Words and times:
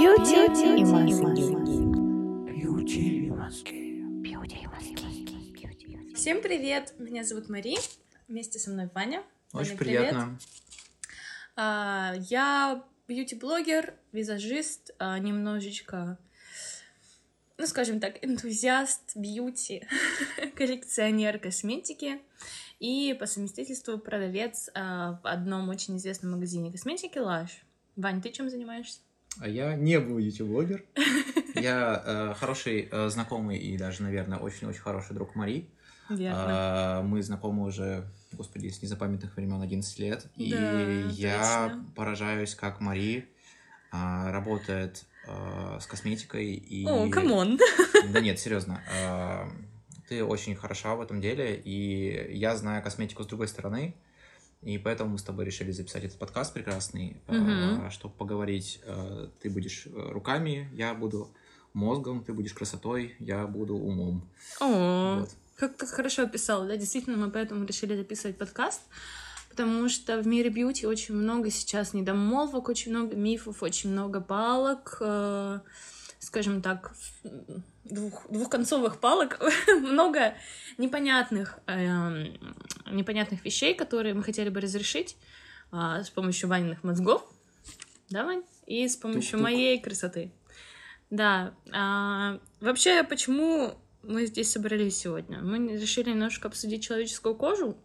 Бьюти 0.00 0.78
и 0.78 0.84
маски. 0.86 1.24
Всем 6.14 6.40
привет! 6.40 6.94
Меня 6.98 7.22
зовут 7.22 7.50
Мари. 7.50 7.76
Вместе 8.26 8.58
со 8.58 8.70
мной 8.70 8.88
Ваня. 8.94 9.22
Очень 9.52 9.72
Ваня, 9.72 9.76
приятно. 9.76 10.38
А, 11.54 12.14
я 12.30 12.82
бьюти-блогер, 13.08 13.92
визажист, 14.12 14.92
а, 14.98 15.18
немножечко, 15.18 16.16
ну, 17.58 17.66
скажем 17.66 18.00
так, 18.00 18.24
энтузиаст 18.24 19.14
бьюти, 19.16 19.86
коллекционер 20.56 21.38
косметики 21.38 22.22
и 22.78 23.14
по 23.20 23.26
совместительству 23.26 23.98
продавец 23.98 24.70
а, 24.72 25.20
в 25.22 25.26
одном 25.26 25.68
очень 25.68 25.98
известном 25.98 26.32
магазине 26.32 26.72
косметики 26.72 27.18
Lush. 27.18 27.50
Вань, 27.96 28.22
ты 28.22 28.30
чем 28.30 28.48
занимаешься? 28.48 29.00
А 29.38 29.48
я 29.48 29.74
не 29.76 29.98
бьюти-блогер. 29.98 30.84
Я 31.54 32.02
э, 32.06 32.34
хороший 32.38 32.88
э, 32.90 33.08
знакомый 33.10 33.58
и 33.58 33.76
даже, 33.76 34.02
наверное, 34.02 34.38
очень-очень 34.38 34.80
хороший 34.80 35.14
друг 35.14 35.34
Мари. 35.34 35.68
Верно. 36.08 36.44
А, 36.46 37.02
Мы 37.02 37.22
знакомы 37.22 37.64
уже, 37.66 38.04
господи, 38.32 38.68
с 38.68 38.82
незапамятных 38.82 39.36
времен 39.36 39.60
11 39.60 39.98
лет. 39.98 40.26
И 40.36 40.50
Да, 40.52 40.80
я 41.10 41.68
точно. 41.68 41.84
поражаюсь, 41.96 42.54
как 42.54 42.80
Мари 42.80 43.28
а, 43.92 44.30
работает 44.32 45.04
а, 45.28 45.78
с 45.80 45.86
косметикой. 45.86 46.54
И... 46.54 46.86
О, 46.86 47.08
come 47.10 47.37
on! 47.37 47.58
Да 48.12 48.20
нет, 48.20 48.38
серьезно. 48.38 48.82
а, 48.92 49.48
Ты 50.08 50.24
очень 50.24 50.54
хороша 50.56 50.94
в 50.94 51.00
этом 51.00 51.20
деле, 51.20 51.56
и 51.56 52.36
я 52.36 52.56
знаю 52.56 52.82
косметику 52.82 53.22
с 53.24 53.26
другой 53.26 53.48
стороны, 53.48 53.94
и 54.62 54.78
поэтому 54.78 55.10
мы 55.12 55.18
с 55.18 55.22
тобой 55.22 55.44
решили 55.46 55.70
записать 55.72 56.04
этот 56.04 56.18
подкаст 56.18 56.52
прекрасный, 56.52 57.16
Мгм. 57.28 57.90
чтобы 57.90 58.14
поговорить. 58.14 58.80
а, 58.84 59.30
Ты 59.40 59.48
будешь 59.50 59.86
э, 59.86 59.90
руками, 60.12 60.68
я 60.74 60.94
буду 60.94 61.30
мозгом, 61.72 62.22
ты 62.24 62.32
будешь 62.32 62.52
красотой, 62.52 63.14
я 63.20 63.46
буду 63.46 63.76
умом. 63.76 64.28
О, 64.60 65.20
Вот. 65.20 65.30
как, 65.56 65.76
как 65.76 65.88
хорошо 65.88 66.22
описал, 66.24 66.66
да, 66.66 66.76
действительно, 66.76 67.16
мы 67.16 67.30
поэтому 67.30 67.64
решили 67.64 67.96
записывать 67.96 68.36
подкаст, 68.38 68.82
потому 69.48 69.88
что 69.88 70.20
в 70.20 70.26
мире 70.26 70.50
бьюти 70.50 70.86
очень 70.86 71.14
много 71.14 71.50
сейчас 71.50 71.94
недомолвок, 71.94 72.68
очень 72.68 72.90
много 72.92 73.16
мифов, 73.16 73.62
очень 73.62 73.90
много 73.90 74.20
палок, 74.20 74.98
э, 75.00 75.60
скажем 76.18 76.60
так, 76.60 76.92
двух, 77.84 78.30
двухконцовых 78.30 79.00
палок, 79.00 79.40
много 79.68 80.34
непонятных, 80.78 81.58
эм, 81.66 82.38
непонятных 82.90 83.44
вещей, 83.44 83.74
которые 83.74 84.14
мы 84.14 84.22
хотели 84.22 84.48
бы 84.48 84.60
разрешить 84.60 85.16
а, 85.72 86.02
с 86.02 86.10
помощью 86.10 86.48
Ваниных 86.48 86.84
мозгов, 86.84 87.24
да, 88.10 88.24
Вань? 88.24 88.42
И 88.66 88.86
с 88.88 88.96
помощью 88.96 89.38
Тук-тук. 89.38 89.42
моей 89.42 89.80
красоты. 89.80 90.32
Да. 91.10 91.54
а, 91.72 92.40
вообще, 92.60 93.04
почему 93.04 93.74
мы 94.02 94.26
здесь 94.26 94.50
собрались 94.50 94.96
сегодня? 94.96 95.40
Мы 95.40 95.76
решили 95.76 96.10
немножко 96.10 96.48
обсудить 96.48 96.82
человеческую 96.82 97.36
кожу. 97.36 97.76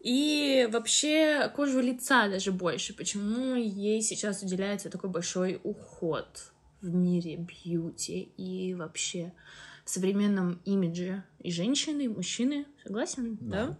И 0.00 0.68
вообще 0.70 1.50
кожу 1.54 1.80
лица 1.80 2.28
даже 2.28 2.52
больше. 2.52 2.94
Почему 2.94 3.56
ей 3.56 4.00
сейчас 4.02 4.42
уделяется 4.42 4.90
такой 4.90 5.10
большой 5.10 5.60
уход 5.64 6.52
в 6.80 6.94
мире 6.94 7.36
бьюти 7.36 8.22
и 8.36 8.74
вообще 8.74 9.32
в 9.84 9.90
современном 9.90 10.60
имидже 10.64 11.22
и 11.38 11.50
женщины, 11.50 12.02
и 12.02 12.08
мужчины. 12.08 12.66
Согласен? 12.82 13.38
Да. 13.40 13.66
Да. 13.66 13.78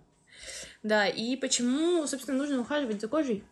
Да, 0.82 1.08
и 1.08 1.36
почему, 1.36 2.06
собственно, 2.06 2.38
нужно 2.38 2.60
ухаживать 2.60 3.00
за 3.00 3.08
кожей? 3.08 3.42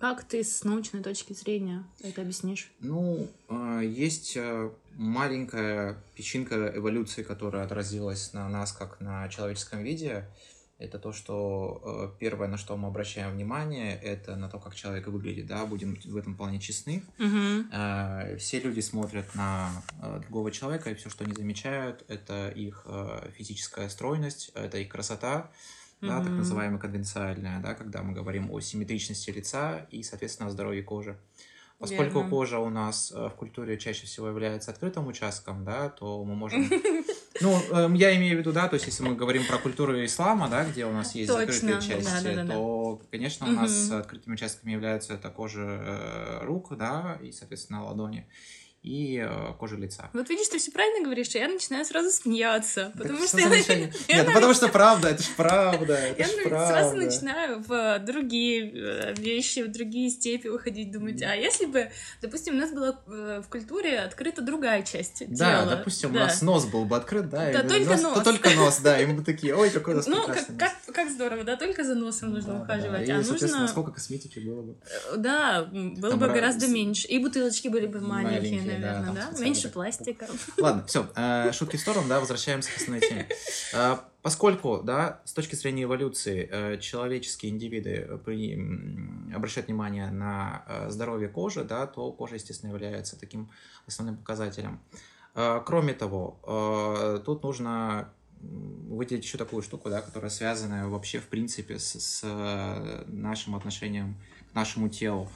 Как 0.00 0.22
ты 0.22 0.44
с 0.44 0.62
научной 0.62 1.02
точки 1.02 1.32
зрения 1.32 1.84
это 2.00 2.22
объяснишь? 2.22 2.70
Ну, 2.78 3.28
э, 3.48 3.82
есть 3.84 4.36
э, 4.36 4.70
маленькая 4.94 5.96
песчинка 6.14 6.72
эволюции, 6.74 7.24
которая 7.24 7.64
отразилась 7.64 8.32
на 8.32 8.48
нас 8.48 8.72
как 8.72 9.00
на 9.00 9.28
человеческом 9.28 9.82
виде. 9.82 10.24
Это 10.78 11.00
то, 11.00 11.12
что 11.12 12.12
э, 12.14 12.20
первое, 12.20 12.46
на 12.46 12.56
что 12.56 12.76
мы 12.76 12.86
обращаем 12.86 13.32
внимание, 13.32 13.96
это 13.96 14.36
на 14.36 14.48
то, 14.48 14.60
как 14.60 14.76
человек 14.76 15.08
выглядит, 15.08 15.46
да, 15.46 15.66
будем 15.66 15.98
в 16.04 16.16
этом 16.16 16.36
плане 16.36 16.60
честны. 16.60 17.02
Э, 17.18 18.36
Все 18.38 18.60
люди 18.60 18.78
смотрят 18.78 19.34
на 19.34 19.70
э, 20.00 20.20
другого 20.20 20.52
человека, 20.52 20.90
и 20.90 20.94
все, 20.94 21.10
что 21.10 21.24
они 21.24 21.34
замечают, 21.34 22.04
это 22.06 22.48
их 22.50 22.86
физическая 23.36 23.88
стройность, 23.88 24.52
это 24.54 24.78
их 24.78 24.88
красота, 24.88 25.50
да, 26.00 26.22
так 26.22 26.30
называемая 26.30 26.78
конвенциальная, 26.78 27.60
да, 27.60 27.74
когда 27.74 28.02
мы 28.02 28.12
говорим 28.12 28.52
о 28.52 28.60
симметричности 28.60 29.30
лица 29.30 29.84
и, 29.90 30.04
соответственно, 30.04 30.48
о 30.48 30.52
здоровье 30.52 30.84
кожи. 30.84 31.18
Поскольку 31.80 32.18
Верно. 32.18 32.30
кожа 32.30 32.58
у 32.60 32.70
нас 32.70 33.10
в 33.10 33.30
культуре 33.30 33.78
чаще 33.78 34.06
всего 34.06 34.28
является 34.28 34.70
открытым 34.70 35.08
участком, 35.08 35.64
да, 35.64 35.88
то 35.88 36.24
мы 36.24 36.36
можем... 36.36 36.70
Ну, 37.40 37.60
эм, 37.70 37.94
я 37.94 38.16
имею 38.16 38.36
в 38.36 38.38
виду, 38.40 38.52
да, 38.52 38.68
то 38.68 38.74
есть 38.74 38.86
если 38.86 39.02
мы 39.02 39.14
говорим 39.14 39.46
про 39.46 39.58
культуру 39.58 40.04
ислама, 40.04 40.48
да, 40.48 40.64
где 40.64 40.86
у 40.86 40.92
нас 40.92 41.14
есть 41.14 41.30
Точно, 41.30 41.52
закрытые 41.52 41.80
части, 41.80 42.24
да-да-да-да. 42.24 42.52
то, 42.54 43.02
конечно, 43.10 43.46
у 43.48 43.52
нас 43.52 43.88
Мгм. 43.88 43.98
открытыми 43.98 44.34
участками 44.34 44.72
являются 44.72 45.16
кожа 45.16 45.60
э, 45.62 46.44
рук, 46.44 46.76
да, 46.76 47.18
и, 47.22 47.30
соответственно, 47.32 47.84
ладони, 47.84 48.26
и 48.82 49.18
э, 49.28 49.52
кожа 49.58 49.76
лица. 49.76 50.08
Вот 50.12 50.28
видишь, 50.30 50.48
ты 50.48 50.58
все 50.58 50.70
правильно 50.70 51.04
говоришь, 51.04 51.34
а 51.34 51.38
я 51.38 51.48
начинаю 51.48 51.84
сразу 51.84 52.10
смеяться, 52.10 52.92
потому 52.96 53.18
Так 53.18 53.28
что 53.28 53.38
что 53.38 53.72
я, 53.72 53.78
я 53.78 53.86
Нет, 54.16 54.26
на- 54.28 54.32
потому 54.32 54.54
что 54.54 54.68
правда, 54.68 55.08
это 55.08 55.22
ж 55.22 55.26
правда, 55.36 55.94
это 55.98 56.22
я 56.22 56.26
ж 56.28 56.36
на- 56.36 56.42
сразу 56.44 56.90
правда. 56.90 56.96
начинаю 57.06 57.60
в 57.66 57.98
другие 57.98 58.70
э, 58.72 59.14
вещи, 59.18 59.60
в 59.64 59.72
другие 59.72 60.10
степи 60.10 60.46
выходить, 60.48 60.92
думать, 60.92 61.20
а 61.22 61.34
если 61.34 61.66
бы, 61.66 61.90
допустим, 62.22 62.54
у 62.54 62.58
нас 62.58 62.70
была 62.70 62.98
э, 63.08 63.42
в 63.44 63.48
культуре 63.50 63.98
открыта 63.98 64.42
другая 64.42 64.82
часть 64.84 65.24
Да, 65.36 65.62
тела? 65.62 65.76
допустим, 65.76 66.12
Да. 66.12 66.20
у 66.20 66.22
нас 66.24 66.40
нос 66.40 66.64
был 66.66 66.84
бы 66.84 66.96
открыт, 66.96 67.28
да, 67.28 67.50
Да, 67.52 67.60
и 67.60 67.68
только 67.68 67.90
нос- 67.94 68.02
нос. 68.02 68.14
то 68.18 68.24
только 68.24 68.50
нос, 68.50 68.78
да, 68.78 69.00
и 69.00 69.06
мы 69.06 69.14
бы 69.14 69.24
такие, 69.24 69.54
ой, 69.56 69.70
какой 69.70 69.94
у 69.94 69.96
нас 69.96 70.06
Ну, 70.06 70.24
как, 70.24 70.46
как, 70.56 70.72
как 70.94 71.10
здорово, 71.10 71.42
да, 71.44 71.56
только 71.56 71.82
за 71.84 71.94
носом 71.96 72.30
нужно 72.32 72.52
Да, 72.52 72.58
да, 72.60 72.64
ухаживать, 72.64 73.06
да. 73.06 73.12
И, 73.12 73.16
а 73.16 73.22
нужно... 73.22 73.66
сколько 73.68 73.90
косметики 73.90 74.38
было 74.38 74.62
бы. 74.62 74.76
Э, 75.12 75.16
Да, 75.16 75.64
было 75.64 76.10
Там 76.10 76.20
бы 76.20 76.26
ра- 76.26 76.32
гораздо 76.34 76.68
меньше. 76.68 77.08
И 77.08 77.18
бутылочки 77.18 77.68
были 77.68 77.86
бы 77.86 78.00
маленькие, 78.00 78.67
Да, 78.74 79.00
наверное, 79.00 79.12
да? 79.14 79.22
специально 79.26 79.44
Меньше 79.44 79.68
пластика. 79.68 80.26
Ладно, 80.58 80.84
все, 80.86 81.52
шутки 81.52 81.76
в 81.76 81.80
сторону, 81.80 82.08
да, 82.08 82.20
возвращаемся 82.20 82.70
к 82.72 82.76
основной 82.76 83.00
теме. 83.00 83.28
Э, 83.74 83.96
Поскольку, 84.20 84.82
да, 84.82 85.22
с 85.24 85.32
точки 85.32 85.54
зрения 85.54 85.84
эволюции, 85.84 86.48
э, 86.50 86.78
человеческие 86.78 87.52
индивиды 87.52 88.06
э, 88.08 88.18
при- 88.18 89.32
обращают 89.34 89.68
внимание 89.68 90.10
на 90.10 90.64
э, 90.66 90.90
здоровье 90.90 91.28
кожи, 91.28 91.64
да, 91.64 91.86
то 91.86 92.10
кожа, 92.12 92.34
естественно, 92.34 92.70
является 92.70 93.18
таким 93.18 93.48
основным 93.86 94.16
показателем. 94.16 94.80
Э, 95.34 95.60
Кроме 95.64 95.94
того, 95.94 96.38
э, 96.46 97.20
тут 97.24 97.42
нужно 97.44 98.10
выделить 98.40 99.24
еще 99.24 99.38
такую 99.38 99.62
штуку, 99.62 99.88
да, 99.88 100.00
которая 100.02 100.30
связана 100.30 100.88
вообще, 100.88 101.20
в 101.20 101.26
принципе, 101.28 101.78
с, 101.78 101.94
с, 101.98 102.20
э, 102.24 103.04
нашим 103.06 103.54
отношением 103.54 104.16
к 104.50 104.54
нашему 104.54 104.88
телу. 104.88 105.30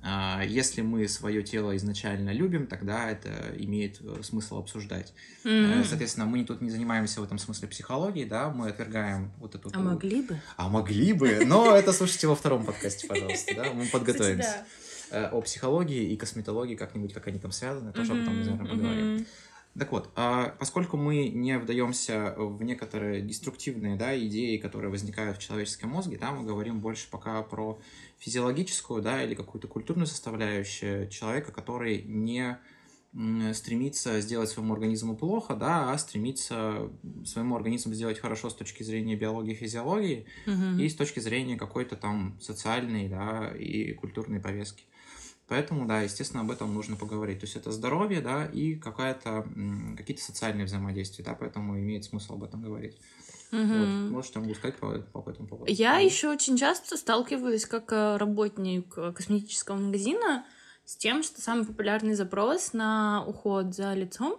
А, 0.00 0.42
Если 0.44 0.80
мы 0.80 1.08
свое 1.08 1.42
тело 1.42 1.76
изначально 1.76 2.30
любим, 2.30 2.66
тогда 2.66 3.10
это 3.10 3.52
имеет 3.58 4.00
э, 4.00 4.22
смысл 4.22 4.58
обсуждать. 4.58 5.12
М. 5.44 5.84
Соответственно, 5.84 6.26
мы 6.26 6.44
тут 6.44 6.60
не 6.60 6.70
занимаемся 6.70 7.20
в 7.20 7.24
этом 7.24 7.38
смысле 7.38 7.68
психологией, 7.68 8.28
да, 8.28 8.50
мы 8.50 8.68
отвергаем 8.68 9.32
вот 9.38 9.54
эту... 9.54 9.70
А 9.72 9.78
могли 9.80 10.22
бы? 10.22 10.40
А 10.56 10.68
могли 10.68 11.12
бы, 11.12 11.44
но 11.44 11.76
это 11.76 11.92
слушайте 11.92 12.28
во 12.28 12.36
втором 12.36 12.64
подкасте, 12.64 13.08
пожалуйста, 13.08 13.54
да, 13.54 13.72
мы 13.72 13.86
подготовимся. 13.86 14.48
Кстати, 14.48 14.66
Э, 15.10 15.28
О 15.32 15.40
психологии 15.40 16.12
и 16.12 16.16
косметологии 16.16 16.74
как-нибудь, 16.74 17.14
как 17.14 17.26
они 17.28 17.38
там 17.38 17.50
связаны, 17.50 17.92
тоже 17.92 18.12
об 18.12 18.18
этом, 18.18 18.40
наверное, 18.40 18.66
поговорим. 18.66 19.26
Так 19.78 19.92
вот, 19.92 20.10
а, 20.16 20.56
поскольку 20.58 20.96
мы 20.96 21.28
не 21.28 21.58
вдаемся 21.58 22.34
в 22.36 22.62
некоторые 22.62 23.22
деструктивные 23.22 23.96
да, 23.96 24.18
идеи, 24.18 24.56
которые 24.56 24.90
возникают 24.90 25.36
в 25.36 25.40
человеческом 25.40 25.90
мозге, 25.90 26.18
да, 26.18 26.32
мы 26.32 26.44
говорим 26.44 26.80
больше 26.80 27.08
пока 27.10 27.42
про 27.42 27.78
физиологическую 28.18 29.02
да, 29.02 29.22
или 29.22 29.34
какую-то 29.34 29.68
культурную 29.68 30.06
составляющую 30.06 31.08
человека, 31.08 31.52
который 31.52 32.02
не 32.02 32.58
стремится 33.54 34.20
сделать 34.20 34.50
своему 34.50 34.74
организму 34.74 35.16
плохо, 35.16 35.54
да, 35.54 35.92
а 35.92 35.98
стремится 35.98 36.90
своему 37.24 37.56
организму 37.56 37.94
сделать 37.94 38.18
хорошо 38.18 38.50
с 38.50 38.54
точки 38.54 38.82
зрения 38.82 39.16
биологии 39.16 39.52
и 39.52 39.56
физиологии 39.56 40.26
Мгм. 40.46 40.78
и 40.78 40.88
с 40.88 40.94
точки 40.94 41.18
зрения 41.20 41.56
какой-то 41.56 41.96
там 41.96 42.38
социальной 42.40 43.08
да, 43.08 43.50
и 43.58 43.94
культурной 43.94 44.40
повестки. 44.40 44.84
Поэтому, 45.48 45.86
да, 45.86 46.02
естественно, 46.02 46.42
об 46.42 46.50
этом 46.50 46.74
нужно 46.74 46.96
поговорить. 46.96 47.40
То 47.40 47.46
есть 47.46 47.56
это 47.56 47.72
здоровье, 47.72 48.20
да, 48.20 48.44
и 48.44 48.74
какая-то, 48.74 49.46
какие-то 49.96 50.22
социальные 50.22 50.66
взаимодействия, 50.66 51.24
да, 51.24 51.34
поэтому 51.34 51.78
имеет 51.78 52.04
смысл 52.04 52.34
об 52.34 52.44
этом 52.44 52.62
говорить. 52.62 52.98
Мгм. 53.50 53.78
Вот. 53.78 54.10
Может, 54.10 54.30
что 54.30 54.40
могу 54.40 54.54
сказать 54.54 54.76
по, 54.76 54.98
по 54.98 55.30
этому 55.30 55.48
поводу? 55.48 55.72
Я 55.72 55.94
Мгм. 55.94 56.04
еще 56.04 56.28
очень 56.28 56.56
часто 56.58 56.98
сталкиваюсь 56.98 57.64
как 57.64 57.90
э, 57.92 58.16
работник 58.18 58.92
э, 58.98 59.12
косметического 59.12 59.76
магазина 59.76 60.44
с 60.84 60.96
тем, 60.96 61.22
что 61.22 61.40
самый 61.40 61.64
популярный 61.64 62.14
запрос 62.14 62.74
на 62.74 63.24
уход 63.26 63.74
за 63.74 63.94
лицом, 63.94 64.38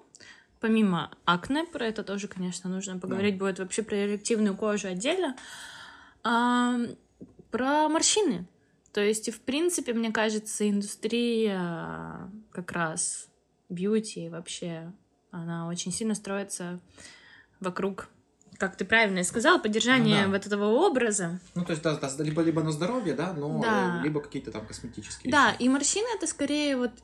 помимо 0.59 1.11
акне, 1.25 1.63
про 1.63 1.87
это 1.87 2.03
тоже, 2.03 2.27
конечно, 2.27 2.69
нужно 2.69 2.99
поговорить 2.99 3.37
будет 3.39 3.57
вообще 3.57 3.81
про 3.81 3.95
реактивную 3.95 4.55
кожу 4.55 4.87
отдельно, 4.87 5.35
а, 6.23 6.77
про 7.49 7.89
морщины. 7.89 8.45
То 8.93 9.01
есть, 9.01 9.29
в 9.31 9.39
принципе, 9.41 9.93
мне 9.93 10.11
кажется, 10.11 10.67
индустрия 10.69 12.31
как 12.51 12.71
раз 12.71 13.27
бьюти 13.69 14.29
вообще, 14.29 14.91
она 15.31 15.67
очень 15.67 15.91
сильно 15.91 16.15
строится 16.15 16.79
вокруг, 17.59 18.09
как 18.57 18.75
ты 18.75 18.85
правильно 18.85 19.23
сказала, 19.23 19.59
поддержания 19.59 20.25
Ну 20.25 20.31
да. 20.31 20.37
вот 20.37 20.47
этого 20.47 20.65
образа. 20.65 21.39
Ну, 21.55 21.63
то 21.65 21.71
есть, 21.71 21.83
да, 21.83 21.95
да, 21.95 22.23
либо, 22.23 22.41
либо 22.41 22.63
на 22.63 22.71
здоровье, 22.71 23.13
да, 23.13 23.33
но 23.33 23.61
Да. 23.61 23.99
э, 23.99 24.01
либо 24.03 24.21
какие-то 24.21 24.51
там 24.51 24.65
косметические 24.65 25.31
Да, 25.31 25.51
вещи. 25.51 25.63
и 25.63 25.69
морщины 25.69 26.07
это 26.15 26.25
скорее 26.25 26.77
вот 26.77 26.91
э, 26.91 27.01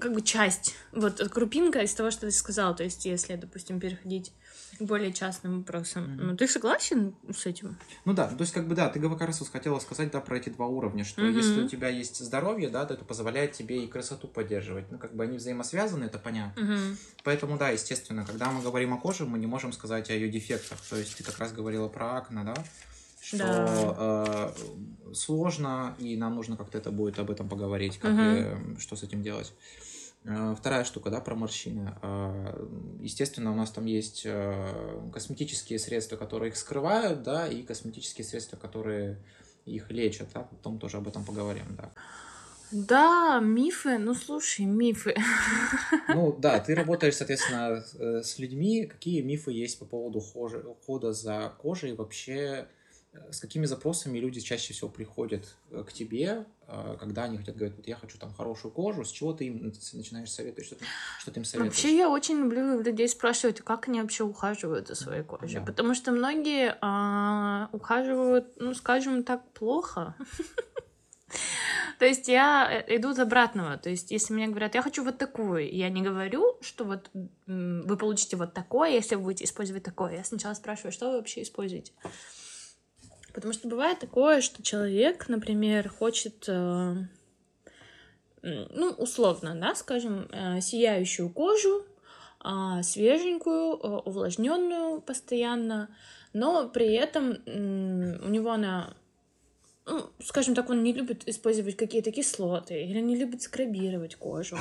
как 0.00 0.12
бы 0.12 0.22
часть, 0.22 0.74
вот 0.92 1.18
крупинка 1.28 1.80
из 1.80 1.94
того, 1.94 2.10
что 2.10 2.22
ты 2.22 2.30
сказал. 2.30 2.74
То 2.74 2.84
есть, 2.84 3.04
если, 3.04 3.36
допустим, 3.36 3.80
переходить 3.80 4.32
к 4.78 4.82
более 4.82 5.12
частным 5.12 5.58
вопросам. 5.58 6.04
Мгм. 6.14 6.26
Ну, 6.26 6.36
ты 6.36 6.48
согласен 6.48 7.14
с 7.32 7.46
этим? 7.46 7.76
Ну 8.04 8.12
да, 8.12 8.28
то 8.28 8.40
есть 8.40 8.52
как 8.52 8.66
бы 8.66 8.74
да, 8.74 8.88
ты 8.88 9.00
как 9.00 9.20
раз 9.20 9.42
хотела 9.48 9.78
сказать, 9.78 10.10
да, 10.10 10.20
про 10.20 10.38
эти 10.38 10.48
два 10.48 10.66
уровня, 10.66 11.04
что 11.04 11.22
Мгм. 11.22 11.36
если 11.36 11.62
у 11.62 11.68
тебя 11.68 11.88
есть 11.88 12.18
здоровье, 12.18 12.68
да, 12.68 12.84
то 12.84 12.94
это 12.94 13.04
позволяет 13.04 13.52
тебе 13.52 13.84
и 13.84 13.86
красоту 13.86 14.28
поддерживать. 14.28 14.90
Ну, 14.90 14.98
как 14.98 15.14
бы 15.14 15.24
они 15.24 15.36
взаимосвязаны, 15.36 16.04
это 16.04 16.18
понятно. 16.18 16.62
Мгм. 16.62 16.98
Поэтому, 17.22 17.56
да, 17.56 17.70
естественно, 17.70 18.24
когда 18.24 18.50
мы 18.50 18.62
говорим 18.62 18.94
о 18.94 18.98
коже, 18.98 19.24
мы 19.24 19.38
не 19.38 19.46
можем 19.46 19.72
сказать 19.72 20.10
о 20.10 20.14
ее 20.14 20.28
дефектах. 20.28 20.80
То 20.88 20.96
есть 20.96 21.16
ты 21.16 21.24
как 21.24 21.38
раз 21.38 21.52
говорила 21.52 21.88
про 21.88 22.16
акне, 22.16 22.42
да, 22.44 22.54
что 23.36 24.54
э, 25.08 25.14
сложно, 25.14 25.94
и 25.98 26.16
нам 26.16 26.34
нужно 26.34 26.56
как-то 26.56 26.78
это 26.78 26.90
будет 26.90 27.18
об 27.18 27.30
этом 27.30 27.48
поговорить, 27.48 27.98
как 27.98 28.12
Мгм. 28.12 28.22
и, 28.22 28.76
э, 28.76 28.78
что 28.78 28.96
с 28.96 29.02
этим 29.02 29.22
делать. 29.22 29.52
Э, 30.24 30.54
Вторая 30.58 30.84
штука, 30.84 31.10
да, 31.10 31.20
про 31.20 31.34
морщины. 31.34 31.94
Э, 32.02 32.66
Естественно, 33.00 33.52
у 33.52 33.54
нас 33.54 33.70
там 33.70 33.84
есть 33.86 34.26
косметические 35.12 35.78
средства, 35.78 36.16
которые 36.16 36.50
их 36.50 36.56
скрывают, 36.56 37.22
да, 37.22 37.46
и 37.46 37.62
косметические 37.62 38.24
средства, 38.24 38.56
которые 38.56 39.18
их 39.66 39.90
лечат, 39.90 40.28
да, 40.34 40.40
потом 40.42 40.78
тоже 40.78 40.96
об 40.98 41.08
этом 41.08 41.24
поговорим, 41.24 41.64
да. 41.76 41.90
Да, 42.70 43.40
мифы, 43.40 43.98
ну 43.98 44.14
слушай, 44.14 44.64
мифы. 44.64 45.14
Ну 46.08 46.34
да, 46.38 46.58
ты 46.58 46.74
работаешь, 46.74 47.14
соответственно, 47.14 47.84
с 48.22 48.38
людьми. 48.38 48.86
Какие 48.86 49.20
мифы 49.20 49.52
есть 49.52 49.78
по 49.78 49.84
поводу 49.84 50.18
ухода 50.18 51.12
за 51.12 51.52
кожей? 51.62 51.94
Вообще, 51.94 52.66
с 53.30 53.40
какими 53.40 53.66
запросами 53.66 54.18
люди 54.18 54.40
чаще 54.40 54.72
всего 54.72 54.88
приходят 54.88 55.54
э, 55.70 55.84
к 55.86 55.92
тебе, 55.92 56.46
э, 56.66 56.96
когда 56.98 57.24
они 57.24 57.38
хотят 57.38 57.56
говорить, 57.56 57.76
вот 57.76 57.86
я 57.86 57.96
хочу 57.96 58.18
там 58.18 58.32
хорошую 58.32 58.72
кожу, 58.72 59.04
с 59.04 59.10
чего 59.10 59.32
ты 59.32 59.46
им 59.46 59.72
начинаешь 59.92 60.30
советовать, 60.30 60.66
что 60.66 60.76
ты, 60.76 60.84
что 61.20 61.30
ты 61.30 61.40
им 61.40 61.44
советуешь? 61.44 61.72
Вообще, 61.72 61.96
я 61.96 62.08
очень 62.08 62.38
люблю 62.38 62.80
людей 62.80 63.08
спрашивать, 63.08 63.60
как 63.60 63.88
они 63.88 64.00
вообще 64.00 64.24
ухаживают 64.24 64.88
за 64.88 64.94
своей 64.94 65.22
кожей. 65.22 65.60
Да. 65.60 65.66
Потому 65.66 65.94
что 65.94 66.12
многие 66.12 66.76
а, 66.80 67.68
ухаживают, 67.72 68.46
ну, 68.56 68.74
скажем 68.74 69.24
так, 69.24 69.48
плохо. 69.52 70.14
То 71.98 72.06
есть 72.06 72.28
я 72.28 72.68
э, 72.70 72.96
иду 72.96 73.10
от 73.10 73.18
обратного. 73.18 73.76
То 73.78 73.90
есть 73.90 74.10
если 74.10 74.34
мне 74.34 74.48
говорят, 74.48 74.74
я 74.74 74.82
хочу 74.82 75.04
вот 75.04 75.18
такую, 75.18 75.72
я 75.72 75.88
не 75.88 76.02
говорю, 76.02 76.58
что 76.60 76.84
вот 76.84 77.10
вы 77.46 77.96
получите 77.96 78.36
вот 78.36 78.54
такое, 78.54 78.90
если 78.90 79.14
вы 79.14 79.22
будете 79.22 79.44
использовать 79.44 79.84
такое. 79.84 80.16
Я 80.16 80.24
сначала 80.24 80.54
спрашиваю, 80.54 80.92
что 80.92 81.10
вы 81.10 81.18
вообще 81.18 81.42
используете. 81.42 81.92
Потому 83.34 83.52
что 83.52 83.68
бывает 83.68 83.98
такое, 83.98 84.40
что 84.40 84.62
человек, 84.62 85.28
например, 85.28 85.88
хочет, 85.88 86.44
э, 86.46 86.94
ну, 88.42 88.90
условно, 88.90 89.56
да, 89.60 89.74
скажем, 89.74 90.28
э, 90.30 90.60
сияющую 90.60 91.28
кожу, 91.28 91.84
а, 92.38 92.82
свеженькую, 92.84 93.74
э, 93.74 93.88
увлажненную 94.04 95.00
постоянно, 95.00 95.88
но 96.32 96.68
при 96.68 96.92
этом 96.94 97.38
у 97.46 98.28
него 98.28 98.52
она, 98.52 98.94
ну, 99.86 100.10
скажем 100.20 100.54
так, 100.54 100.70
он 100.70 100.84
не 100.84 100.92
любит 100.92 101.26
использовать 101.26 101.76
какие-то 101.76 102.12
кислоты 102.12 102.84
или 102.84 103.00
не 103.00 103.16
любит 103.16 103.42
скрабировать 103.42 104.14
кожу. 104.14 104.58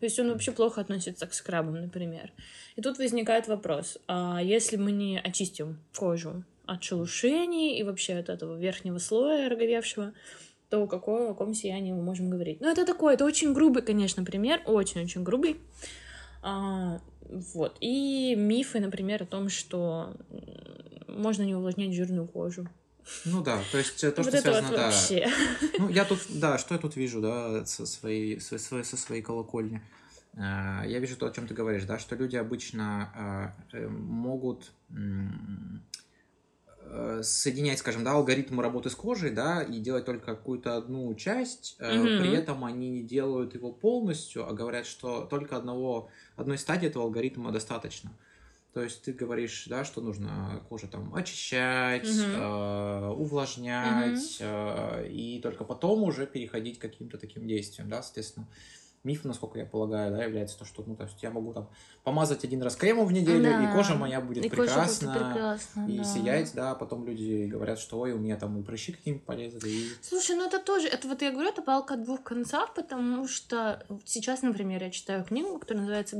То 0.00 0.06
есть 0.06 0.18
он 0.18 0.32
вообще 0.32 0.50
плохо 0.50 0.80
относится 0.80 1.26
к 1.26 1.34
скрабам, 1.34 1.80
например. 1.80 2.32
И 2.74 2.82
тут 2.82 2.98
возникает 2.98 3.46
вопрос, 3.46 3.98
а 4.08 4.42
если 4.42 4.76
мы 4.76 4.90
не 4.90 5.20
очистим 5.20 5.78
кожу 5.96 6.44
от 6.66 6.84
шелушений 6.84 7.78
и 7.78 7.82
вообще 7.82 8.14
от 8.14 8.28
этого 8.28 8.58
верхнего 8.58 8.98
слоя 8.98 9.48
роговевшего, 9.48 10.12
то 10.68 10.86
какое, 10.86 11.26
о 11.26 11.28
каком 11.28 11.54
сиянии 11.54 11.92
мы 11.92 12.02
можем 12.02 12.28
говорить? 12.30 12.60
Ну, 12.60 12.70
это 12.70 12.84
такой, 12.84 13.14
это 13.14 13.24
очень 13.24 13.52
грубый, 13.52 13.82
конечно, 13.82 14.24
пример, 14.24 14.62
очень-очень 14.66 15.22
грубый. 15.22 15.60
А, 16.42 17.00
вот. 17.54 17.76
И 17.80 18.34
мифы, 18.36 18.80
например, 18.80 19.22
о 19.22 19.26
том, 19.26 19.48
что 19.48 20.14
можно 21.08 21.42
не 21.42 21.54
увлажнять 21.54 21.94
жирную 21.94 22.26
кожу. 22.26 22.68
Ну 23.24 23.42
да, 23.42 23.60
то 23.70 23.78
есть 23.78 24.02
э, 24.02 24.10
то, 24.10 24.22
вот 24.22 24.32
что 24.32 24.42
связано, 24.42 24.68
вот 24.68 24.76
да. 24.76 24.84
вообще. 24.86 25.28
Ну, 25.78 25.88
я 25.88 26.04
тут, 26.04 26.18
да, 26.28 26.58
что 26.58 26.74
я 26.74 26.80
тут 26.80 26.96
вижу, 26.96 27.20
да, 27.20 27.64
со 27.64 27.86
своей, 27.86 28.40
со 28.40 28.58
своей, 28.58 28.84
со 28.84 28.96
своей 28.96 29.22
колокольни. 29.22 29.80
А, 30.36 30.84
Я 30.86 30.98
вижу 30.98 31.16
то, 31.16 31.26
о 31.26 31.30
чем 31.30 31.46
ты 31.46 31.54
говоришь, 31.54 31.84
да, 31.84 31.98
что 31.98 32.16
люди 32.16 32.36
обычно 32.36 33.54
э, 33.72 33.88
могут 33.88 34.72
э, 34.90 34.94
соединять, 37.22 37.78
скажем, 37.78 38.04
да, 38.04 38.12
алгоритмы 38.12 38.62
работы 38.62 38.90
с 38.90 38.94
кожей, 38.94 39.30
да, 39.30 39.62
и 39.62 39.78
делать 39.80 40.04
только 40.04 40.34
какую-то 40.36 40.76
одну 40.76 41.14
часть, 41.14 41.76
э, 41.78 42.08
Мгм. 42.08 42.16
при 42.16 42.30
этом 42.30 42.64
они 42.64 42.90
не 42.90 43.02
делают 43.02 43.54
его 43.54 43.72
полностью, 43.72 44.48
а 44.48 44.52
говорят, 44.52 44.86
что 44.86 45.22
только 45.26 45.56
одного, 45.56 46.10
одной 46.36 46.58
стадии 46.58 46.88
этого 46.88 47.04
алгоритма 47.04 47.52
достаточно. 47.52 48.18
То 48.72 48.82
есть 48.82 49.04
ты 49.04 49.12
говоришь, 49.12 49.66
да, 49.68 49.84
что 49.84 50.02
нужно 50.02 50.64
кожу 50.68 50.86
там 50.88 51.14
очищать, 51.14 52.08
Мгм. 52.08 52.34
э, 52.34 53.08
увлажнять, 53.16 54.36
э, 54.40 55.08
и 55.10 55.40
только 55.40 55.64
потом 55.64 56.02
уже 56.02 56.26
переходить 56.26 56.78
к 56.78 56.82
каким-то 56.82 57.18
таким 57.18 57.46
действиям, 57.46 57.88
да, 57.88 58.02
соответственно. 58.02 58.48
Миф, 59.06 59.24
насколько 59.24 59.58
я 59.58 59.64
полагаю, 59.64 60.10
да, 60.14 60.24
является 60.24 60.58
то, 60.58 60.64
что, 60.64 60.82
ну, 60.86 60.96
то 60.96 61.04
есть 61.04 61.22
я 61.22 61.30
могу 61.30 61.52
там 61.54 61.70
помазать 62.02 62.44
один 62.44 62.60
раз 62.62 62.74
кремом 62.74 63.06
в 63.06 63.12
неделю, 63.12 63.42
Да. 63.42 63.70
и 63.70 63.72
кожа 63.72 63.94
моя 63.94 64.20
будет 64.20 64.44
И 64.44 64.48
кожа 64.48 64.62
будет 64.62 64.68
прекрасна, 64.68 65.12
прекрасна, 65.14 65.86
и 65.88 65.98
да. 65.98 66.04
сиять, 66.04 66.52
да, 66.54 66.74
потом 66.74 67.06
люди 67.06 67.46
говорят, 67.46 67.78
что 67.78 68.00
ой, 68.00 68.12
у 68.12 68.18
меня 68.18 68.36
там 68.36 68.60
и 68.60 68.64
прыщи 68.64 68.92
какие-нибудь 68.92 69.24
полезли, 69.24 69.68
и... 69.68 69.88
Слушай, 70.02 70.34
ну 70.36 70.46
это 70.46 70.58
тоже, 70.58 70.88
это 70.88 71.06
вот 71.08 71.22
я 71.22 71.30
говорю, 71.30 71.50
это 71.50 71.62
палка 71.62 71.94
о 71.94 71.96
двух 71.96 72.22
концах, 72.24 72.74
потому 72.74 73.28
что 73.28 73.86
сейчас, 74.04 74.42
например, 74.42 74.82
я 74.82 74.90
читаю 74.90 75.24
книгу, 75.24 75.58
которая 75.58 75.82
называется. 75.82 76.16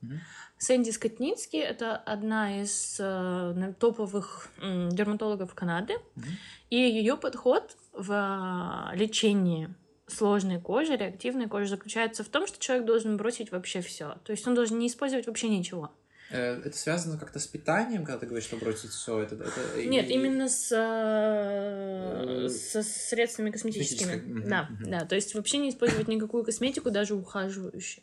Мгм. 0.00 0.20
Сэнди 0.58 0.90
Скотницки— 0.90 1.56
это 1.58 1.96
одна 1.96 2.60
из 2.62 2.96
э, 3.00 3.74
топовых 3.78 4.48
м, 4.60 4.90
дерматологов 4.90 5.54
Канады, 5.54 5.94
Мгм. 6.16 6.26
и 6.68 6.76
ее 6.76 7.16
подход 7.16 7.76
в 7.92 8.12
а, 8.12 8.92
лечении 8.94 9.74
сложной 10.12 10.60
кожи, 10.60 10.96
реактивной 10.96 11.48
кожи 11.48 11.66
заключается 11.68 12.24
в 12.24 12.28
том, 12.28 12.46
что 12.46 12.58
человек 12.58 12.86
должен 12.86 13.16
бросить 13.16 13.50
вообще 13.52 13.80
все. 13.80 14.16
То 14.24 14.32
есть 14.32 14.46
он 14.46 14.54
должен 14.54 14.78
не 14.78 14.86
использовать 14.88 15.26
вообще 15.26 15.48
ничего. 15.48 15.90
Э, 16.32 16.60
Это 16.64 16.76
связано 16.76 17.18
как-то 17.18 17.38
с 17.40 17.46
питанием, 17.46 18.04
когда 18.04 18.18
ты 18.20 18.26
говоришь, 18.26 18.46
что 18.46 18.56
бросить 18.56 18.90
все 18.90 19.18
это, 19.20 19.34
это- 19.34 19.82
Нет, 19.84 20.08
и- 20.08 20.12
именно 20.14 20.48
с, 20.48 20.70
э, 20.72 22.44
Э, 22.46 22.48
со 22.48 22.82
средствами 22.82 23.50
косметическими. 23.50 24.48
Да, 24.48 24.68
мгм. 24.70 24.90
да. 24.90 25.04
То 25.06 25.14
есть 25.16 25.34
вообще 25.34 25.58
не 25.58 25.70
использовать 25.70 26.08
никакую 26.08 26.44
косметику, 26.44 26.90
даже 26.90 27.14
ухаживающую. 27.14 28.02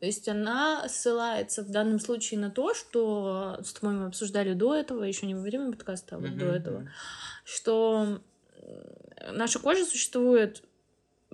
То 0.00 0.06
есть 0.06 0.28
она 0.28 0.86
ссылается 0.88 1.62
в 1.62 1.70
данном 1.70 1.98
случае 2.00 2.38
на 2.40 2.50
то, 2.50 2.74
что 2.74 3.58
с 3.64 3.72
тобой 3.72 3.94
мы 3.94 4.06
обсуждали 4.06 4.52
до 4.52 4.74
этого, 4.74 5.02
еще 5.04 5.24
не 5.26 5.34
во 5.34 5.40
время 5.40 5.70
подкаста, 5.72 6.16
а 6.16 6.18
вот 6.18 6.30
Мгм, 6.30 6.38
до 6.38 6.46
этого, 6.46 6.90
что 7.44 8.20
наша 9.32 9.58
кожа 9.58 9.86
существует 9.86 10.62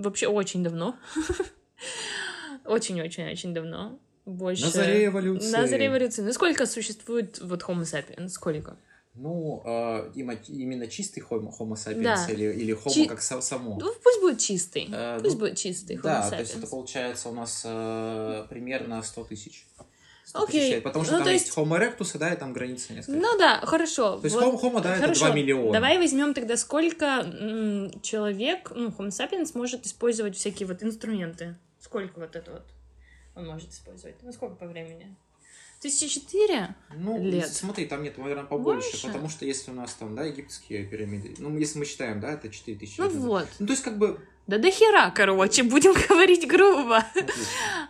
вообще 0.00 0.26
очень 0.26 0.62
давно. 0.64 0.97
Очень-очень-очень 2.64 3.54
давно. 3.54 3.99
Больше... 4.26 4.64
На 4.64 4.71
заре 4.71 5.07
эволюции. 5.07 5.50
На 5.50 5.66
заре 5.66 5.87
эволюции. 5.87 6.23
Ну 6.23 6.33
сколько 6.33 6.66
существует 6.66 7.40
вот 7.40 7.62
Homo 7.62 7.83
sapiens? 7.83 8.28
Сколько? 8.28 8.76
Ну, 9.14 9.61
э, 9.66 10.12
именно 10.14 10.87
чистый 10.87 11.21
homo, 11.21 11.50
homo 11.59 11.75
sapiens 11.75 12.02
Да. 12.02 12.26
или, 12.30 12.45
или 12.45 12.73
homo 12.75 12.95
Чи- 12.95 13.07
как 13.09 13.19
са- 13.21 13.42
само. 13.42 13.76
Ну, 13.80 13.92
пусть 14.04 14.21
будет 14.21 14.38
чистый. 14.38 14.88
Э, 14.92 15.19
Пусть 15.21 15.35
ну, 15.35 15.40
будет 15.40 15.57
чистый 15.59 15.97
Homo 15.97 16.02
Да, 16.02 16.23
sapiens. 16.23 16.30
то 16.30 16.37
есть 16.40 16.57
это 16.57 16.66
получается 16.69 17.28
у 17.28 17.33
нас 17.33 17.62
э, 17.66 18.47
примерно 18.49 19.02
100 19.02 19.25
тысяч. 19.25 19.66
100 20.31 20.43
Окей. 20.45 20.81
потому 20.81 21.05
что 21.05 21.13
Ну, 21.15 21.19
там 21.19 21.27
то 21.27 21.33
есть 21.33 21.47
есть- 21.47 21.59
Homo 21.59 21.77
erectus, 21.79 22.17
да, 22.19 22.33
и 22.33 22.37
там 22.37 22.53
граница 22.53 22.93
несколько. 22.93 23.19
Ну 23.19 23.39
да, 23.39 23.61
хорошо. 23.67 24.17
то 24.19 24.25
есть 24.25 24.37
вот. 24.37 24.63
Homo, 24.63 24.81
да, 24.81 24.93
это 24.93 25.03
Хорошо, 25.03 25.27
2 25.27 25.35
миллиона. 25.35 25.73
Давай 25.73 25.99
возьмем 25.99 26.35
тогда, 26.35 26.57
сколько 26.57 27.25
человек, 28.03 28.71
ну, 28.75 28.89
Homo 28.89 29.09
sapiens 29.09 29.51
может 29.55 29.87
использовать 29.87 30.37
всякие 30.37 30.67
вот 30.69 30.83
инструменты. 30.83 31.57
Сколько 31.81 32.21
вот 32.21 32.37
это 32.37 32.51
вот 32.53 32.63
он 33.35 33.47
может 33.47 33.71
использовать? 33.73 34.17
Ну, 34.23 34.33
сколько 34.33 34.55
по 34.55 34.67
времени? 34.67 35.17
Тысяча 35.81 36.11
четыре? 36.11 36.75
Ну, 36.95 37.23
лет. 37.23 37.49
смотри, 37.49 37.87
там 37.87 38.03
нет, 38.03 38.19
наверное, 38.19 38.45
побольше, 38.45 38.91
Больше? 38.91 39.07
потому 39.07 39.31
что 39.31 39.47
если 39.47 39.71
у 39.71 39.75
нас 39.75 39.95
там, 39.95 40.15
да, 40.15 40.25
египетские 40.25 40.85
пирамиды, 40.85 41.35
ну, 41.39 41.57
если 41.57 41.79
мы 41.79 41.87
считаем, 41.87 42.21
да, 42.21 42.33
это 42.33 42.51
4000 42.51 42.99
Ну 42.99 43.05
лет 43.05 43.15
вот. 43.15 43.49
Ну, 43.59 43.67
то 43.67 43.73
есть, 43.73 43.83
как 43.83 43.97
бы... 43.97 44.21
Да 44.47 44.59
до 44.59 44.71
хера, 44.71 45.11
короче, 45.11 45.63
будем 45.63 45.93
говорить 46.09 46.47
грубо. 46.47 47.03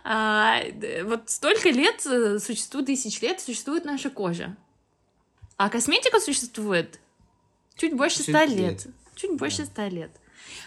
А, 0.05 0.61
вот 1.03 1.29
столько 1.29 1.69
лет 1.69 2.05
э, 2.05 2.39
существует, 2.39 2.85
тысяч 2.85 3.21
лет 3.21 3.41
существует 3.41 3.83
наша 3.83 4.09
кожа. 4.09 4.55
А 5.57 5.69
косметика 5.69 6.21
существует 6.21 6.97
чуть 7.75 7.93
больше 7.93 8.21
ста 8.21 8.47
70 8.47 8.57
лет. 8.57 8.85
лет. 8.85 8.87
Чуть 9.15 9.31
больше 9.37 9.59
Да. 9.59 9.65
ста 9.65 9.89
лет. 9.89 10.11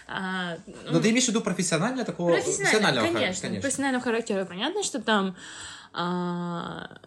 А, 0.07 0.57
Но 0.85 0.91
ну, 0.91 1.01
ты 1.01 1.09
имеешь 1.09 1.25
в 1.25 1.29
виду 1.29 1.41
профессионально 1.41 2.05
такого 2.05 2.33
профессионально, 2.33 2.69
профессионального 2.69 3.07
хар- 3.07 3.13
конечно, 3.13 3.61
профессионального 3.61 4.03
характера. 4.03 4.45
Понятно, 4.45 4.83
что 4.83 5.01
там 5.01 5.35
а, 5.95 6.97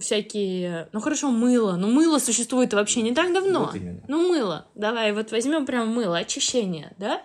всякие... 0.00 0.88
Ну, 0.92 1.00
хорошо, 1.00 1.30
мыло. 1.30 1.76
Ну, 1.76 1.88
мыло 1.88 2.18
существует 2.18 2.72
вообще 2.72 3.02
не 3.02 3.14
так 3.14 3.32
давно. 3.32 3.66
Вот 3.66 3.74
именно. 3.74 4.02
Ну, 4.08 4.28
мыло. 4.28 4.66
Давай 4.74 5.12
вот 5.12 5.30
возьмем 5.30 5.66
прям 5.66 5.88
мыло, 5.88 6.18
очищение, 6.18 6.92
да? 6.98 7.22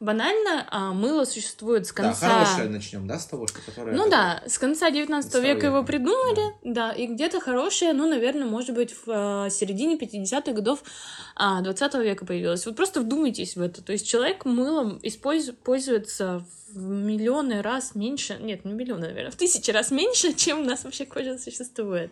Банально, 0.00 0.66
а, 0.70 0.94
мыло 0.94 1.26
существует 1.26 1.86
с 1.86 1.92
Да, 1.92 2.04
конца... 2.04 2.44
хорошее 2.44 2.70
начнем, 2.70 3.06
да, 3.06 3.18
с 3.18 3.26
того, 3.26 3.46
что 3.46 3.60
которое... 3.60 3.94
Ну 3.94 4.08
да, 4.08 4.42
с 4.46 4.56
конца 4.58 4.90
19 4.90 5.28
Старого 5.30 5.46
века 5.46 5.66
его 5.66 5.84
придумали, 5.84 6.54
да, 6.64 6.90
и 6.90 7.06
где-то 7.06 7.38
хорошее, 7.38 7.92
ну, 7.92 8.08
наверное, 8.08 8.46
может 8.46 8.74
быть, 8.74 8.94
в 9.04 9.46
э, 9.46 9.50
середине 9.50 9.98
50-х 9.98 10.52
годов 10.52 10.82
а, 11.36 11.60
20 11.60 11.94
века 11.96 12.24
появилось. 12.24 12.64
Вот 12.64 12.76
просто 12.76 13.02
вдумайтесь 13.02 13.56
в 13.56 13.60
это. 13.60 13.82
То 13.82 13.92
есть 13.92 14.08
человек 14.08 14.46
мылом 14.46 14.98
использ- 15.02 15.52
пользуется 15.52 16.46
в 16.72 16.80
миллионы 16.80 17.60
раз 17.60 17.94
меньше, 17.94 18.38
нет, 18.40 18.64
не 18.64 18.72
миллионы, 18.72 19.08
наверное, 19.08 19.32
в 19.32 19.36
тысячи 19.36 19.70
раз 19.70 19.90
меньше, 19.90 20.32
чем 20.34 20.60
у 20.60 20.64
нас 20.64 20.84
вообще 20.84 21.04
кожа 21.04 21.36
существует. 21.36 22.10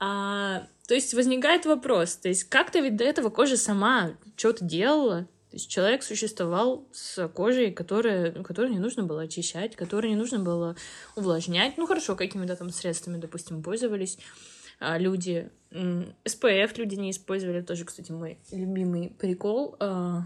А, 0.00 0.66
то 0.88 0.94
есть 0.94 1.14
возникает 1.14 1.64
вопрос, 1.64 2.16
то 2.16 2.28
есть 2.28 2.42
как-то 2.44 2.80
ведь 2.80 2.96
до 2.96 3.04
этого 3.04 3.30
кожа 3.30 3.56
сама 3.56 4.10
что-то 4.36 4.64
делала, 4.64 5.28
то 5.52 5.56
есть 5.56 5.68
человек 5.68 6.02
существовал 6.02 6.88
с 6.92 7.28
кожей, 7.28 7.72
которая, 7.72 8.32
которую 8.32 8.72
не 8.72 8.78
нужно 8.78 9.02
было 9.02 9.24
очищать, 9.24 9.76
которую 9.76 10.12
не 10.12 10.16
нужно 10.16 10.38
было 10.38 10.76
увлажнять. 11.14 11.76
Ну 11.76 11.86
хорошо, 11.86 12.16
какими-то 12.16 12.56
там 12.56 12.70
средствами, 12.70 13.18
допустим, 13.18 13.62
пользовались 13.62 14.16
а, 14.80 14.96
люди. 14.96 15.50
СПФ 16.26 16.78
люди 16.78 16.94
не 16.94 17.10
использовали, 17.10 17.60
тоже, 17.60 17.84
кстати, 17.84 18.10
мой 18.10 18.38
любимый 18.50 19.10
прикол. 19.10 19.76
а, 19.78 20.22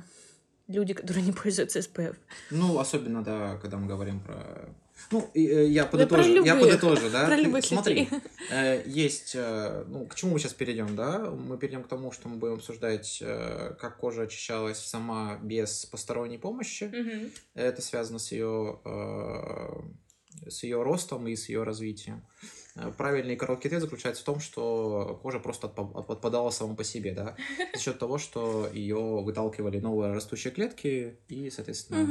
Люди, 0.68 0.94
которые 0.94 1.24
не 1.26 1.32
пользуются 1.32 1.82
СПФ. 1.82 2.16
Ну, 2.52 2.78
особенно, 2.78 3.24
да, 3.24 3.58
когда 3.60 3.78
мы 3.78 3.88
говорим 3.88 4.20
про... 4.20 4.68
Ну, 5.10 5.30
э, 5.34 5.66
я 5.66 5.84
Да 5.84 5.90
подытожу, 5.90 6.44
я 6.44 6.54
любых, 6.54 6.80
подытожу, 6.80 7.10
да. 7.10 7.26
про 7.26 7.36
любых 7.36 7.64
Смотри, 7.64 8.04
людей. 8.04 8.20
э, 8.50 8.82
есть, 8.86 9.32
э, 9.34 9.84
ну, 9.86 10.06
к 10.06 10.14
чему 10.14 10.32
мы 10.32 10.38
сейчас 10.38 10.54
перейдем, 10.54 10.96
да? 10.96 11.30
Мы 11.30 11.58
перейдем 11.58 11.84
к 11.84 11.88
тому, 11.88 12.12
что 12.12 12.28
мы 12.28 12.36
будем 12.36 12.54
обсуждать, 12.54 13.22
как 13.80 13.98
кожа 13.98 14.22
очищалась 14.22 14.78
сама 14.78 15.38
без 15.42 15.86
посторонней 15.86 16.38
помощи. 16.38 16.84
Мгм. 16.84 17.30
Это 17.54 17.82
связано 17.82 18.18
с 18.18 18.32
ее, 18.32 18.80
с 20.48 20.62
ее 20.62 20.82
ростом 20.82 21.26
и 21.28 21.36
с 21.36 21.48
ее 21.48 21.62
развитием. 21.62 22.24
Э, 22.76 22.92
Правильный 22.96 23.36
короткий 23.36 23.68
ответ 23.68 23.80
заключается 23.82 24.22
в 24.22 24.26
том, 24.26 24.40
что 24.40 25.18
кожа 25.22 25.38
просто 25.40 25.66
отпа- 25.66 25.98
отпадала 26.10 26.50
сама 26.50 26.74
по 26.74 26.84
себе, 26.84 27.12
да, 27.12 27.34
за 27.74 27.80
счет 27.80 27.98
того, 27.98 28.18
что 28.18 28.68
ее 28.72 28.96
выталкивали 29.22 29.80
новые 29.80 30.12
растущие 30.12 30.52
клетки, 30.52 31.16
и, 31.28 31.50
соответственно, 31.50 32.08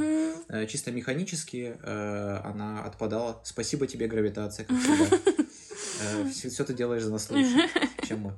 э, 0.48 0.66
чисто 0.66 0.90
механически 0.92 1.76
э, 1.82 2.40
она 2.44 2.82
отпадала. 2.84 3.40
Спасибо 3.44 3.86
тебе, 3.86 4.06
гравитация, 4.08 4.66
как 4.66 4.76
всегда. 4.80 5.18
Все, 6.30 6.64
ты 6.64 6.74
делаешь 6.74 7.02
за 7.02 7.12
нас 7.12 7.30
лучше, 7.30 7.68
чем 8.06 8.20
мы. 8.20 8.34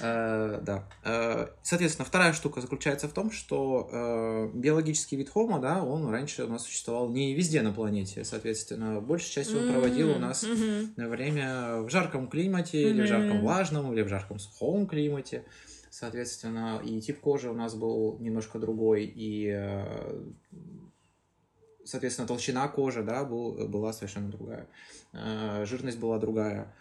Э, 0.00 0.60
да. 0.62 0.88
Э, 1.04 1.48
Соответственно, 1.62 2.06
вторая 2.06 2.32
штука 2.32 2.60
заключается 2.60 3.08
в 3.08 3.12
том, 3.12 3.30
что 3.30 3.88
э, 3.90 4.50
биологический 4.54 5.16
вид 5.16 5.30
Homo, 5.34 5.60
да, 5.60 5.82
он 5.82 6.08
раньше 6.08 6.44
у 6.44 6.48
нас 6.48 6.64
существовал 6.64 7.08
не 7.08 7.34
везде 7.34 7.62
на 7.62 7.72
планете. 7.72 8.24
Соответственно, 8.24 9.00
большей 9.00 9.30
частью 9.30 9.60
он 9.60 9.72
проводил 9.72 10.10
у 10.10 10.18
нас 10.18 10.44
время 10.96 11.82
в 11.82 11.90
жарком 11.90 12.28
климате, 12.28 12.90
или 12.90 13.02
в 13.02 13.06
жарком 13.06 13.40
влажном, 13.40 13.92
или 13.92 14.02
в 14.02 14.08
жарком 14.08 14.38
сухом 14.38 14.86
климате. 14.86 15.44
Соответственно, 15.90 16.80
и 16.84 17.00
тип 17.00 17.20
кожи 17.20 17.50
у 17.50 17.54
нас 17.54 17.74
был 17.74 18.18
немножко 18.20 18.58
другой, 18.58 19.04
и, 19.04 19.52
соответственно, 21.84 22.28
толщина 22.28 22.68
кожи, 22.68 23.02
да, 23.02 23.24
был, 23.24 23.66
была 23.68 23.92
совершенно 23.92 24.30
другая. 24.30 24.68
Жирность 25.64 25.98
была 25.98 26.18
другая. 26.18 26.72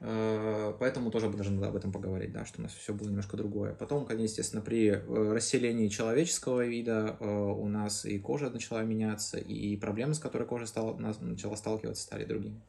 Э, 0.00 0.74
Поэтому 0.78 1.10
тоже 1.10 1.28
мы 1.28 1.34
должны 1.34 1.64
об 1.64 1.76
этом 1.76 1.92
поговорить, 1.92 2.32
да, 2.32 2.44
что 2.44 2.60
у 2.60 2.62
нас 2.62 2.72
все 2.74 2.92
было 2.92 3.08
немножко 3.08 3.36
другое. 3.36 3.74
Потом, 3.74 4.04
конечно, 4.04 4.24
естественно, 4.24 4.62
при 4.62 4.88
э, 4.88 5.32
расселении 5.32 5.88
человеческого 5.88 6.64
вида 6.64 7.16
э, 7.20 7.26
у 7.26 7.68
нас 7.68 8.04
и 8.04 8.18
кожа 8.18 8.50
начала 8.50 8.82
меняться, 8.82 9.38
и 9.38 9.76
проблемы, 9.76 10.14
с 10.14 10.18
которой 10.18 10.46
кожа 10.46 10.66
стала, 10.66 10.94
начала 10.96 11.56
сталкиваться, 11.56 12.02
стали 12.02 12.24
другими. 12.24 12.60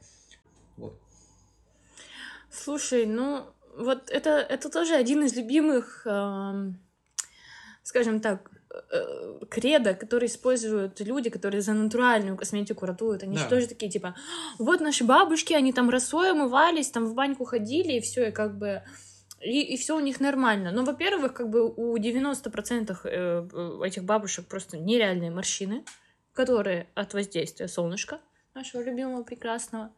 Вот. 0.77 0.99
Слушай, 2.51 3.05
ну 3.05 3.45
вот 3.75 4.09
это, 4.09 4.29
это 4.29 4.69
тоже 4.69 4.95
один 4.95 5.23
из 5.23 5.35
любимых, 5.35 6.03
эм, 6.05 6.79
скажем 7.83 8.21
так, 8.21 8.49
э, 8.69 9.39
кредо, 9.49 9.93
которые 9.93 10.27
используют 10.27 10.99
люди, 10.99 11.29
которые 11.29 11.61
за 11.61 11.73
натуральную 11.73 12.37
косметику 12.37 12.85
ратуют. 12.85 13.23
Они 13.23 13.37
же 13.37 13.43
Да. 13.43 13.49
тоже 13.49 13.67
такие, 13.67 13.91
типа, 13.91 14.15
вот 14.59 14.81
наши 14.81 15.03
бабушки, 15.03 15.53
они 15.53 15.73
там 15.73 15.89
росой 15.89 16.31
умывались, 16.31 16.89
там 16.89 17.05
в 17.05 17.13
баньку 17.13 17.45
ходили, 17.45 17.93
и 17.93 18.01
все, 18.01 18.29
и 18.29 18.31
как 18.31 18.57
бы... 18.57 18.83
И, 19.41 19.61
и 19.61 19.77
все 19.77 19.95
у 19.95 19.99
них 19.99 20.19
нормально. 20.19 20.71
Но, 20.71 20.83
во-первых, 20.83 21.33
как 21.33 21.49
бы 21.49 21.67
у 21.67 21.97
90% 21.97 22.97
э, 23.03 23.47
э, 23.53 23.87
этих 23.87 24.03
бабушек 24.03 24.47
просто 24.47 24.77
нереальные 24.77 25.29
морщины, 25.31 25.83
которые 26.33 26.87
от 26.95 27.13
воздействия 27.13 27.67
солнышка 27.67 28.19
нашего 28.55 28.81
любимого, 28.81 29.23
прекрасного. 29.23 29.91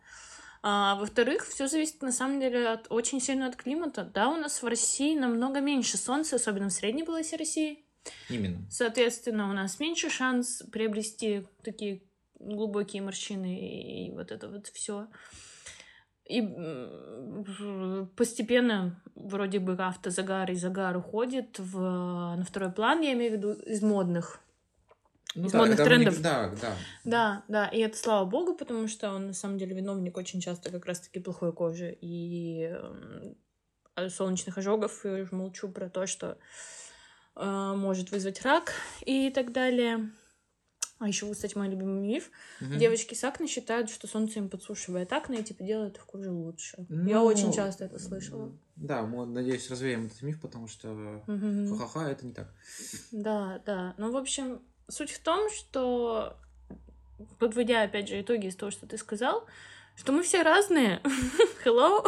А, 0.63 0.95
во-вторых, 0.95 1.47
все 1.47 1.67
зависит 1.67 2.01
на 2.01 2.11
самом 2.11 2.39
деле 2.39 2.67
от, 2.67 2.87
очень 2.89 3.21
сильно 3.21 3.47
от 3.47 3.55
климата. 3.55 4.03
Да, 4.13 4.29
у 4.29 4.35
нас 4.35 4.61
в 4.61 4.67
России 4.67 5.17
намного 5.17 5.61
меньше 5.61 5.97
солнца, 5.97 6.35
особенно 6.35 6.69
в 6.69 6.73
средней 6.73 7.03
полосе 7.03 7.37
России. 7.37 7.85
Именно. 8.29 8.65
Соответственно, 8.69 9.49
у 9.49 9.53
нас 9.53 9.79
меньше 9.79 10.09
шанс 10.09 10.63
приобрести 10.71 11.45
такие 11.63 12.03
глубокие 12.39 13.01
морщины 13.01 14.07
и, 14.07 14.11
вот 14.11 14.31
это 14.31 14.47
вот 14.49 14.67
все. 14.67 15.07
И 16.25 16.41
постепенно 18.15 19.01
вроде 19.15 19.59
бы 19.59 19.73
автозагар 19.73 20.51
и 20.51 20.55
загар 20.55 20.97
уходит 20.97 21.57
в, 21.57 21.79
на 21.79 22.43
второй 22.43 22.71
план, 22.71 23.01
я 23.01 23.13
имею 23.13 23.31
в 23.31 23.35
виду 23.37 23.53
из 23.53 23.81
модных 23.81 24.41
Ну 25.35 25.47
Из 25.47 25.53
модных 25.53 25.79
это 25.79 25.89
мы 25.89 25.97
не- 25.97 26.03
трендов. 26.03 26.21
Да, 26.21 26.49
да. 26.61 26.75
да, 27.05 27.43
да, 27.47 27.67
и 27.69 27.79
это 27.79 27.97
слава 27.97 28.25
богу, 28.25 28.55
потому 28.55 28.89
что 28.89 29.11
он 29.11 29.27
на 29.27 29.33
самом 29.33 29.57
деле 29.57 29.73
виновник 29.75 30.17
очень 30.17 30.41
часто 30.41 30.69
как 30.69 30.85
раз-таки 30.85 31.19
плохой 31.19 31.53
кожи 31.53 31.97
и 32.01 32.75
солнечных 34.09 34.57
ожогов, 34.57 35.05
и 35.05 35.09
уже 35.09 35.29
молчу 35.31 35.69
про 35.69 35.89
то, 35.89 36.05
что 36.07 36.37
может 37.39 38.11
вызвать 38.11 38.41
рак 38.41 38.73
и 39.05 39.29
так 39.29 39.51
далее. 39.51 40.11
А 40.99 41.07
еще, 41.07 41.31
кстати, 41.31 41.55
мой 41.55 41.69
любимый 41.69 42.01
миф. 42.01 42.31
Мгм. 42.59 42.79
Девочки 42.79 43.13
с 43.13 43.23
акне 43.23 43.47
считают, 43.47 43.91
что 43.91 44.07
солнце 44.07 44.39
им 44.39 44.49
подсушивает 44.49 45.13
акне 45.13 45.41
и 45.41 45.43
типа 45.43 45.63
делает 45.63 45.97
их 45.97 46.05
кожу 46.05 46.33
лучше. 46.33 46.75
Я 46.89 47.19
Ну, 47.19 47.23
очень 47.23 47.53
часто 47.53 47.85
это 47.85 47.99
слышала. 47.99 48.51
Да, 48.75 49.03
мы, 49.03 49.27
надеюсь, 49.27 49.69
развеем 49.69 50.07
этот 50.07 50.21
миф, 50.23 50.41
потому 50.41 50.67
что 50.67 51.23
Мгм. 51.27 51.77
ха-ха-ха, 51.77 52.09
это 52.09 52.25
не 52.25 52.33
так. 52.33 52.51
Да, 53.11 53.61
да. 53.65 53.93
Ну, 53.97 54.11
в 54.11 54.17
общем, 54.17 54.61
суть 54.87 55.11
в 55.11 55.19
том, 55.21 55.51
что, 55.51 56.35
подводя, 57.37 57.83
опять 57.83 58.07
же, 58.07 58.19
итоги 58.19 58.47
из 58.47 58.55
того, 58.55 58.71
что 58.71 58.87
ты 58.87 58.97
сказал, 58.97 59.45
что 59.95 60.13
мы 60.13 60.23
все 60.23 60.41
разные. 60.41 61.01
Hello. 61.63 62.07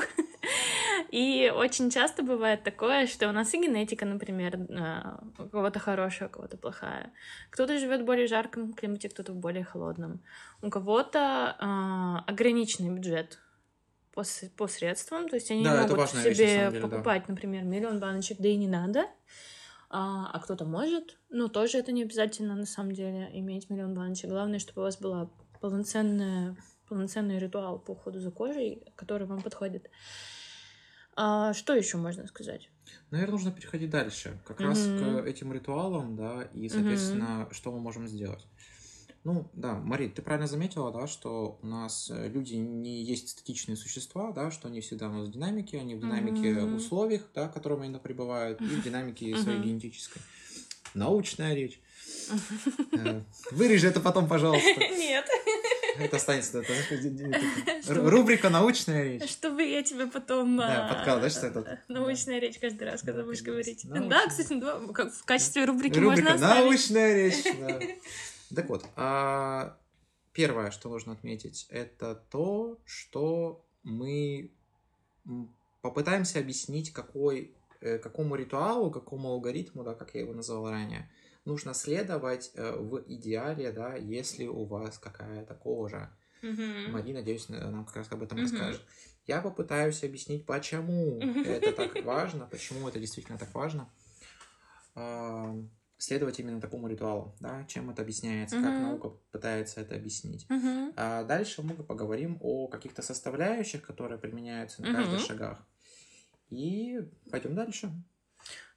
И 1.09 1.51
очень 1.55 1.89
часто 1.89 2.23
бывает 2.23 2.63
такое, 2.63 3.07
что 3.07 3.29
у 3.29 3.31
нас 3.31 3.53
и 3.53 3.57
генетика, 3.57 4.05
например, 4.05 4.59
а, 4.77 5.23
у 5.37 5.47
кого-то 5.49 5.79
хорошая, 5.79 6.29
у 6.29 6.31
кого-то 6.31 6.57
плохая. 6.57 7.11
Кто-то 7.49 7.79
живет 7.79 8.01
в 8.01 8.05
более 8.05 8.27
жарком 8.27 8.73
климате, 8.73 9.09
кто-то 9.09 9.33
в 9.33 9.37
более 9.37 9.63
холодном. 9.63 10.21
У 10.61 10.69
кого-то 10.69 11.55
а, 11.59 12.23
ограниченный 12.27 12.89
бюджет 12.89 13.39
по, 14.13 14.23
по 14.57 14.67
средствам, 14.67 15.29
то 15.29 15.35
есть 15.35 15.49
они 15.51 15.63
Да, 15.63 15.83
не 15.83 15.87
могут 15.87 16.13
вещь, 16.13 16.37
себе 16.37 16.47
самом 16.47 16.71
деле, 16.71 16.81
да. 16.81 16.87
покупать, 16.87 17.27
например, 17.27 17.63
миллион 17.63 17.99
баночек, 17.99 18.37
да 18.39 18.49
и 18.49 18.55
не 18.55 18.67
надо. 18.67 19.05
А, 19.91 20.29
а 20.31 20.39
кто-то 20.39 20.65
может, 20.65 21.17
но 21.29 21.47
тоже 21.47 21.79
это 21.79 21.91
не 21.91 22.03
обязательно 22.03 22.55
на 22.55 22.67
самом 22.67 22.91
деле 22.91 23.29
иметь 23.33 23.69
миллион 23.69 23.95
баночек. 23.95 24.29
Главное, 24.29 24.59
чтобы 24.59 24.81
у 24.81 24.85
вас 24.85 24.99
была 24.99 25.31
полноценная, 25.61 26.55
полноценный 26.87 27.39
ритуал 27.39 27.79
по 27.79 27.91
уходу 27.91 28.19
за 28.19 28.29
кожей, 28.29 28.83
который 28.95 29.25
вам 29.25 29.41
подходит. 29.41 29.89
А, 31.21 31.53
что 31.53 31.73
еще 31.75 31.97
можно 31.97 32.25
сказать? 32.27 32.69
Наверное, 33.11 33.33
нужно 33.33 33.51
переходить 33.51 33.89
дальше, 33.89 34.39
как 34.45 34.61
раз 34.61 34.87
Мгм. 34.87 34.99
к 34.99 35.27
этим 35.27 35.51
ритуалам, 35.51 36.15
да, 36.15 36.43
и, 36.53 36.69
соответственно, 36.69 37.49
что 37.51 37.73
мы 37.73 37.81
можем 37.81 38.07
сделать. 38.07 38.47
Ну, 39.25 39.49
да, 39.51 39.73
Марит, 39.73 40.15
ты 40.15 40.21
правильно 40.21 40.47
заметила, 40.47 40.93
да, 40.93 41.07
что 41.07 41.59
у 41.61 41.67
нас 41.67 42.09
э, 42.09 42.29
люди 42.29 42.53
не 42.55 43.03
есть 43.03 43.27
статичные 43.31 43.75
существа, 43.75 44.31
да, 44.31 44.49
что 44.49 44.69
они 44.69 44.79
всегда 44.79 45.09
у 45.09 45.11
нас 45.11 45.27
в 45.27 45.31
динамике, 45.31 45.79
они 45.79 45.95
в 45.95 45.99
динамике 45.99 46.53
Мгм. 46.53 46.75
условий, 46.77 47.21
да, 47.35 47.49
в 47.49 47.53
которых 47.53 47.81
они 47.81 47.99
пребывают, 47.99 48.61
и 48.61 48.63
в 48.63 48.81
динамике 48.81 49.35
своей 49.35 49.59
Мгм. 49.59 49.67
генетической. 49.67 50.21
Научная 50.93 51.53
речь. 51.53 51.81
Э, 52.95 53.21
Вырежи 53.51 53.87
это 53.87 53.99
потом, 53.99 54.27
пожалуйста. 54.27 54.79
Нет. 54.97 55.25
Это 55.99 56.17
останется. 56.17 56.59
это, 56.59 56.73
это, 56.73 58.09
рубрика 58.09 58.49
«Научная 58.49 59.03
речь». 59.03 59.29
Чтобы 59.29 59.63
я 59.63 59.83
тебе 59.83 60.07
потом... 60.07 60.57
Да, 60.57 60.87
подкал, 60.93 61.19
да, 61.19 61.29
что 61.29 61.47
это? 61.47 61.83
Научная 61.87 62.39
речь 62.39 62.59
каждый 62.59 62.83
раз, 62.83 63.01
когда 63.01 63.21
Да, 63.21 63.25
будешь 63.25 63.41
говорить. 63.41 63.85
Да, 63.85 64.27
кстати, 64.27 64.53
в 64.53 65.25
качестве 65.25 65.65
рубрики 65.65 65.99
можно 65.99 66.33
оставить. 66.33 66.63
«Научная 66.63 67.15
речь». 67.15 67.43
да. 67.59 67.79
Так 68.55 68.69
вот, 68.69 68.85
а, 68.95 69.77
первое, 70.33 70.71
что 70.71 70.89
нужно 70.89 71.13
отметить, 71.13 71.67
это 71.69 72.15
то, 72.15 72.79
что 72.85 73.65
мы 73.83 74.51
попытаемся 75.81 76.39
объяснить, 76.39 76.91
какой, 76.91 77.53
э, 77.81 77.97
какому 77.97 78.35
ритуалу, 78.35 78.91
какому 78.91 79.29
алгоритму, 79.29 79.83
да, 79.83 79.93
как 79.93 80.15
я 80.15 80.21
его 80.21 80.33
назвал 80.33 80.69
ранее, 80.69 81.09
нужно 81.45 81.73
следовать 81.73 82.51
э, 82.55 82.71
в 82.77 83.03
идеале, 83.07 83.71
да, 83.71 83.95
если 83.95 84.45
у 84.47 84.65
вас 84.65 84.97
какая-то 84.97 85.55
кожа. 85.55 86.09
Мгм. 86.41 86.91
Мари, 86.91 87.13
надеюсь, 87.13 87.49
на- 87.49 87.69
нам 87.71 87.85
как 87.85 87.97
раз 87.97 88.11
об 88.11 88.23
этом 88.23 88.37
Мгм. 88.37 88.45
расскажет. 88.47 88.81
Я 89.27 89.41
попытаюсь 89.41 90.03
объяснить, 90.03 90.45
почему 90.45 91.21
это 91.43 91.71
так 91.73 92.03
важно, 92.03 92.45
почему 92.45 92.87
это 92.87 92.99
действительно 92.99 93.37
так 93.37 93.53
важно. 93.53 93.89
Следовать 95.97 96.39
именно 96.39 96.61
такому 96.61 96.87
ритуалу, 96.87 97.35
да, 97.41 97.65
чем 97.65 97.89
это 97.89 98.01
объясняется, 98.03 98.55
как 98.61 98.71
Мгм. 98.77 98.81
наука 98.83 99.09
пытается 99.31 99.81
это 99.81 99.95
объяснить. 99.95 100.45
Мгм. 100.49 100.93
А 100.95 101.23
дальше 101.25 101.61
мы 101.61 101.73
поговорим 101.75 102.37
о 102.41 102.67
каких-то 102.69 103.01
составляющих, 103.01 103.81
которые 103.81 104.17
применяются 104.17 104.81
на 104.81 104.93
каждых 104.93 105.19
Мгм. 105.19 105.27
шагах. 105.27 105.67
И 106.49 107.01
пойдем 107.29 107.53
дальше. 107.53 107.91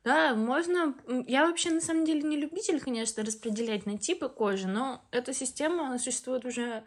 Да, 0.05 0.35
можно... 0.35 0.95
Я 1.27 1.47
вообще, 1.47 1.71
на 1.71 1.81
самом 1.81 2.05
деле, 2.05 2.23
не 2.23 2.37
любитель, 2.37 2.81
конечно, 2.81 3.23
распределять 3.25 3.87
на 3.87 3.99
типы 3.99 4.29
кожи, 4.29 4.67
но 4.67 5.05
эта 5.13 5.33
система, 5.33 5.87
она 5.87 5.99
существует 5.99 6.45
уже 6.45 6.83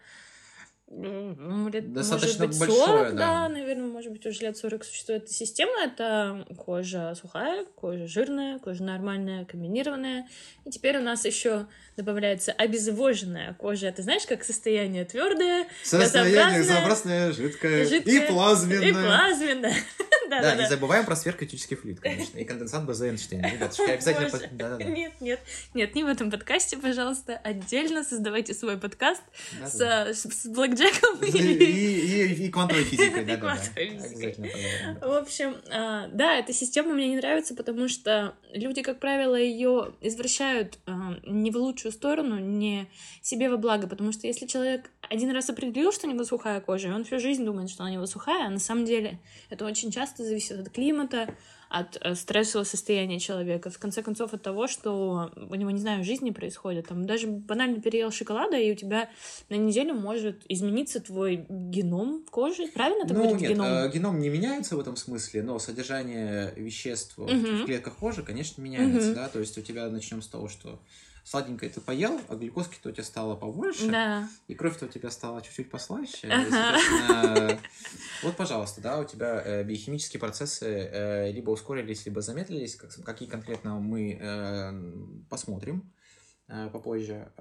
лет, 0.88 1.91
Достаточно 1.93 2.45
может 2.45 2.60
быть, 2.60 2.60
большое, 2.60 2.86
40, 2.86 3.15
да. 3.15 3.17
да, 3.17 3.50
наверное, 3.50 3.88
может 3.88 4.12
быть, 4.12 4.25
уже 4.25 4.41
лет 4.41 4.55
40 4.55 4.84
существует 4.84 5.24
эта 5.24 5.34
система. 5.34 5.84
Это 5.84 6.45
кожа 6.57 7.15
сухая, 7.19 7.65
кожа 7.75 8.07
жирная, 8.07 8.60
кожа 8.60 8.84
нормальная, 8.84 9.45
комбинированная. 9.45 10.27
И 10.63 10.69
теперь 10.69 10.98
у 10.98 11.01
нас 11.01 11.25
еще 11.25 11.67
добавляется 11.98 12.51
обезвоженная 12.51 13.53
кожа. 13.55 13.91
Ты 13.91 14.03
знаешь, 14.03 14.25
как 14.27 14.43
состояние 14.43 15.05
твердое 15.05 15.67
Состояние 15.84 16.60
газообразное, 16.60 17.31
жидкое, 17.31 17.86
жидкое 17.86 18.27
и 18.27 18.27
плазменное. 18.27 18.89
и 18.89 18.91
плазменное. 18.93 19.75
Да, 20.41 20.55
не 20.55 20.67
забываем 20.67 21.05
про 21.05 21.15
сверхкритический 21.15 21.75
флюид, 21.77 22.00
конечно, 22.00 22.38
и 22.38 22.44
конденсат 22.46 22.86
БЗ 22.86 23.01
Эйнштейна. 23.01 23.48
Ребятушки, 23.51 23.82
обязательно... 23.91 24.29
Боже. 24.29 24.48
по- 24.48 24.55
Да-да-да. 24.55 24.84
Нет, 24.84 25.13
нет, 25.22 25.39
нет, 25.74 25.96
не 25.96 26.03
в 26.03 26.08
этом 26.08 26.32
подкасте, 26.32 26.77
пожалуйста. 26.77 27.38
Отдельно 27.44 28.03
создавайте 28.03 28.53
свой 28.53 28.77
подкаст 28.77 29.22
Да-да. 29.60 30.13
с, 30.13 30.24
с 30.24 30.46
блэкджеком 30.48 31.22
И, 31.24 31.27
и... 31.38 32.25
и- 32.34 32.46
и 32.46 32.50
квантовой 32.50 32.84
физикой, 32.84 33.24
И 33.24 33.25
да, 33.25 33.38
да, 33.38 33.55
физикой. 33.55 34.51
В 35.01 35.17
общем, 35.17 35.55
а, 35.72 36.08
да, 36.08 36.36
эта 36.36 36.53
система 36.53 36.94
мне 36.94 37.08
не 37.10 37.17
нравится, 37.17 37.55
потому 37.55 37.88
что 37.88 38.36
люди, 38.53 38.82
как 38.82 39.00
правило, 39.00 39.36
ее 39.36 39.94
извращают 40.01 40.79
а, 40.86 41.15
не 41.25 41.51
в 41.51 41.58
лучшую 41.58 41.91
сторону, 41.91 42.39
не 42.39 42.88
себе 43.22 43.50
во 43.50 43.58
благо, 43.58 43.88
потому 43.88 44.12
что 44.12 44.27
если 44.27 44.46
человек 44.46 44.89
один 45.09 45.31
раз 45.31 45.50
определил, 45.50 45.91
что 45.91 46.07
у 46.07 46.12
него 46.12 46.24
сухая 46.24 46.59
кожа, 46.62 46.88
и 46.88 46.91
он 46.91 47.03
всю 47.03 47.19
жизнь 47.19 47.45
думает, 47.45 47.69
что 47.69 47.83
она 47.83 47.91
у 47.91 47.95
него 47.95 48.05
сухая, 48.05 48.47
а 48.47 48.50
на 48.50 48.59
самом 48.59 48.85
деле 48.85 49.19
это 49.50 49.65
очень 49.65 49.91
часто 49.91 50.24
зависит 50.24 50.59
от 50.59 50.69
климата, 50.69 51.33
от 51.67 51.97
э, 52.00 52.13
стрессового 52.15 52.63
состояния 52.63 53.19
человека, 53.19 53.69
в 53.69 53.79
конце 53.79 54.01
концов 54.03 54.33
от 54.33 54.41
того, 54.43 54.67
что 54.67 55.31
у 55.35 55.55
него, 55.55 55.71
не 55.71 55.79
знаю, 55.79 56.01
в 56.03 56.05
жизни 56.05 56.29
происходит. 56.29 56.88
Там 56.88 57.05
даже 57.05 57.27
банально 57.27 57.81
переел 57.81 58.12
шоколада, 58.12 58.55
и 58.57 58.71
у 58.71 58.75
тебя 58.75 59.09
на 59.50 59.55
неделю 59.55 59.95
может 59.95 60.43
измениться 60.47 61.00
твой 61.01 61.45
геном 61.50 62.24
кожи. 62.29 62.67
Правильно 62.67 63.05
так 63.07 63.17
Ну, 63.17 63.24
говорить? 63.24 63.41
нет, 63.41 63.51
геном? 63.51 63.67
э, 63.67 63.91
геном 63.91 64.19
не 64.19 64.29
меняется 64.29 64.75
в 64.75 64.79
этом 64.79 64.95
смысле, 64.95 65.41
но 65.43 65.57
содержание 65.59 66.53
веществ 66.55 67.17
в- 67.17 67.24
Мгм. 67.33 67.63
в 67.63 67.65
клетках 67.65 67.95
кожи, 67.97 68.21
конечно, 68.24 68.62
меняется, 68.62 69.07
Мгм. 69.09 69.15
да, 69.15 69.27
то 69.29 69.39
есть 69.39 69.57
у 69.57 69.62
тебя 69.62 69.89
начнем 69.89 70.21
с 70.21 70.27
того, 70.27 70.47
что 70.47 70.79
сладенькое 71.25 71.70
ты 71.72 71.82
поел, 71.82 72.22
а 72.29 72.36
глюкозки-то 72.36 72.89
у 72.89 72.91
тебя 72.94 73.03
стало 73.03 73.36
побольше, 73.36 73.89
Да. 73.89 74.29
и 74.48 74.53
кровь-то 74.55 74.86
у 74.86 74.88
тебя 74.88 75.10
стала 75.10 75.41
чуть-чуть 75.41 75.70
послаще. 75.70 76.29
Ага. 76.29 77.60
Вот, 78.24 78.38
пожалуйста, 78.38 78.79
да, 78.79 79.00
у 79.00 79.03
тебя 79.05 79.41
э, 79.44 79.63
биохимические 79.63 80.19
процессы 80.19 80.65
э, 80.67 81.32
либо 81.32 81.49
ускорились, 81.49 82.06
либо 82.06 82.21
замедлились, 82.21 82.76
как- 82.76 82.93
какие 83.04 83.28
конкретно 83.28 83.80
мы 83.80 84.17
э, 84.21 84.71
посмотрим 85.30 85.91
попозже, 86.71 87.32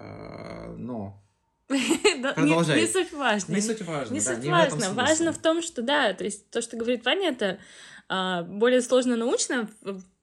но 0.78 1.22
Да, 1.68 1.76
не- 1.76 2.34
Продолжай. 2.34 2.80
Не 2.80 2.86
суть 2.86 3.12
важно. 3.12 3.52
не 3.54 3.60
суть 3.60 3.82
важно, 3.82 4.14
Не 4.14 4.20
да, 4.20 4.34
суть 4.34 4.44
не 4.44 4.50
важно. 4.50 4.92
Важно 4.94 5.32
в 5.32 5.38
том, 5.38 5.60
что 5.62 5.82
да, 5.82 6.14
то 6.14 6.24
есть 6.24 6.48
то, 6.50 6.62
что 6.62 6.76
говорит 6.78 7.04
Ваня, 7.04 7.30
это 7.30 7.58
а, 8.08 8.42
более 8.44 8.80
сложно 8.82 9.16
научно, 9.16 9.68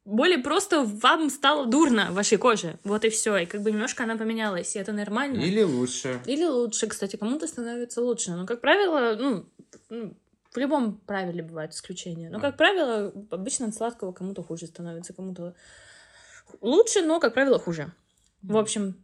более 0.06 0.40
просто 0.40 0.84
вам 0.84 1.30
стало 1.30 1.66
дурно 1.66 2.12
вашей 2.12 2.38
коже. 2.38 2.80
Вот 2.84 3.06
и 3.06 3.10
все. 3.10 3.38
И 3.38 3.46
как 3.46 3.62
бы 3.62 3.72
немножко 3.72 4.04
она 4.04 4.18
поменялась, 4.18 4.76
и 4.76 4.80
это 4.80 4.92
нормально. 4.92 5.40
Или 5.40 5.62
лучше. 5.62 6.20
Или 6.26 6.46
лучше, 6.46 6.88
кстати, 6.88 7.16
кому-то 7.16 7.48
становится 7.48 8.02
лучше. 8.02 8.32
Но, 8.32 8.46
как 8.46 8.62
правило, 8.62 9.16
ну, 9.16 9.46
ну, 9.90 10.18
в 10.52 10.58
любом 10.58 10.98
правиле 10.98 11.44
бывают 11.44 11.74
исключения. 11.74 12.30
Но, 12.30 12.40
как 12.40 12.58
правило, 12.58 13.14
обычно 13.30 13.68
от 13.68 13.76
сладкого 13.76 14.12
кому-то 14.12 14.44
хуже 14.44 14.68
становится, 14.68 15.14
кому-то 15.14 15.56
лучше, 16.62 17.02
но, 17.02 17.20
как 17.20 17.34
правило, 17.34 17.60
хуже. 17.60 17.92
В 18.42 18.58
общем, 18.58 19.04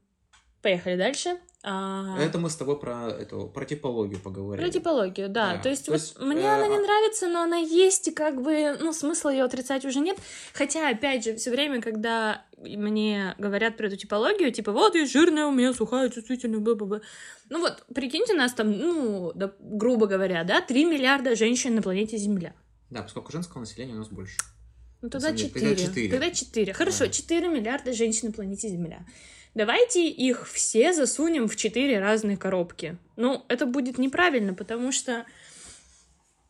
поехали 0.62 0.98
дальше. 0.98 1.38
А, 1.70 2.18
Это 2.18 2.40
мы 2.40 2.50
с 2.50 2.56
тобой 2.56 2.80
про 2.80 3.10
эту 3.10 3.48
про 3.48 3.66
типологию 3.66 4.22
поговорили. 4.22 4.64
Про 4.66 4.72
типологию, 4.72 5.28
да. 5.28 5.56
Да. 5.56 5.62
То 5.64 5.70
есть, 5.70 5.86
То 5.86 5.92
вот 5.92 6.00
есть, 6.00 6.18
мне 6.18 6.44
э, 6.44 6.48
она 6.48 6.66
не 6.68 6.78
а- 6.78 6.80
нравится, 6.80 7.28
но 7.28 7.42
она 7.42 7.58
есть, 7.58 8.08
и 8.08 8.12
как 8.12 8.42
бы, 8.42 8.78
ну, 8.80 8.94
смысла 8.94 9.32
ее 9.32 9.44
отрицать 9.44 9.84
уже 9.84 10.00
нет. 10.00 10.18
Хотя, 10.54 10.88
опять 10.90 11.26
же, 11.26 11.36
все 11.36 11.52
время, 11.52 11.82
когда 11.82 12.46
мне 12.56 13.36
говорят 13.38 13.76
про 13.76 13.88
эту 13.88 13.98
типологию, 13.98 14.54
типа, 14.54 14.72
вот 14.72 14.96
я 14.96 15.06
жирная, 15.06 15.46
у 15.48 15.52
меня 15.52 15.74
сухая, 15.74 16.10
чувствительная, 16.10 16.60
бла-бла-бла. 16.60 17.02
Ну 17.50 17.60
вот, 17.60 17.84
прикиньте, 17.94 18.34
нас 18.34 18.54
там, 18.54 18.72
ну, 18.72 19.34
да, 19.36 19.52
грубо 19.60 20.08
говоря, 20.08 20.46
да, 20.46 20.62
3 20.62 20.86
миллиарда 20.86 21.36
женщин 21.36 21.76
на 21.76 21.82
планете 21.82 22.16
Земля. 22.16 22.54
Да, 22.90 23.02
поскольку 23.02 23.34
женского 23.34 23.60
населения 23.60 23.94
у 23.94 23.98
нас 23.98 24.08
больше. 24.08 24.38
Ну, 25.02 25.10
тогда 25.10 25.28
самом 25.28 25.38
деле, 25.38 25.50
4. 25.50 25.70
тогда 25.76 25.86
четыре. 25.88 26.10
Тогда 26.12 26.32
4. 26.32 26.74
Хорошо. 26.74 27.08
4 27.08 27.48
миллиарда 27.50 27.94
женщин 27.94 28.28
на 28.28 28.34
планете 28.34 28.70
Земля. 28.70 29.06
Давайте 29.54 30.08
их 30.08 30.48
все 30.50 30.94
засунем 30.94 31.48
в 31.48 31.56
4 31.56 32.00
разные 32.00 32.38
коробки. 32.38 32.98
Ну, 33.16 33.44
это 33.48 33.66
будет 33.66 33.98
неправильно, 33.98 34.54
потому 34.54 34.92
что 34.92 35.26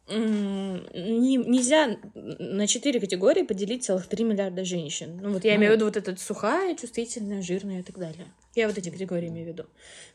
не- 0.10 1.36
нельзя 1.36 1.97
на 2.15 2.65
4 2.65 2.99
категории 2.99 3.43
поделить 3.43 3.83
целых 3.83 4.07
3 4.07 4.23
миллиарда 4.23 4.63
женщин. 4.63 5.19
Ну, 5.21 5.33
вот 5.33 5.43
я 5.43 5.51
Ну. 5.51 5.57
имею 5.57 5.73
в 5.73 5.75
виду 5.75 5.86
вот 5.86 5.97
этот 5.97 6.19
сухая, 6.19 6.75
чувствительная, 6.75 7.41
жирная 7.41 7.79
и 7.81 7.83
так 7.83 7.97
далее. 7.97 8.27
Я 8.55 8.67
вот 8.67 8.77
эти 8.77 8.89
категории 8.89 9.27
имею 9.27 9.45
в 9.45 9.49
виду. 9.49 9.65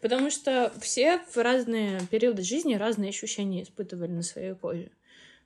Потому 0.01 0.31
что 0.31 0.73
все 0.81 1.21
в 1.31 1.37
разные 1.37 2.01
периоды 2.11 2.42
жизни 2.42 2.75
разные 2.75 3.11
ощущения 3.11 3.62
испытывали 3.62 4.11
на 4.12 4.23
своей 4.23 4.55
коже. 4.55 4.90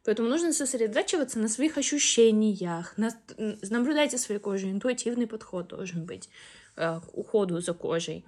Поэтому 0.06 0.28
нужно 0.28 0.52
сосредотачиваться 0.52 1.40
на 1.40 1.48
своих 1.48 1.76
ощущениях, 1.78 2.96
на- 2.96 3.10
наблюдайте 3.36 4.18
своей 4.18 4.40
кожей, 4.40 4.70
интуитивный 4.70 5.26
подход 5.26 5.66
должен 5.66 6.06
быть 6.06 6.30
э, 6.76 7.00
к 7.00 7.08
уходу 7.12 7.60
за 7.60 7.74
кожей. 7.74 8.24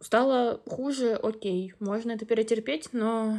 Стало 0.00 0.62
хуже, 0.66 1.14
окей, 1.14 1.74
можно 1.78 2.12
это 2.12 2.24
перетерпеть, 2.24 2.88
но 2.92 3.38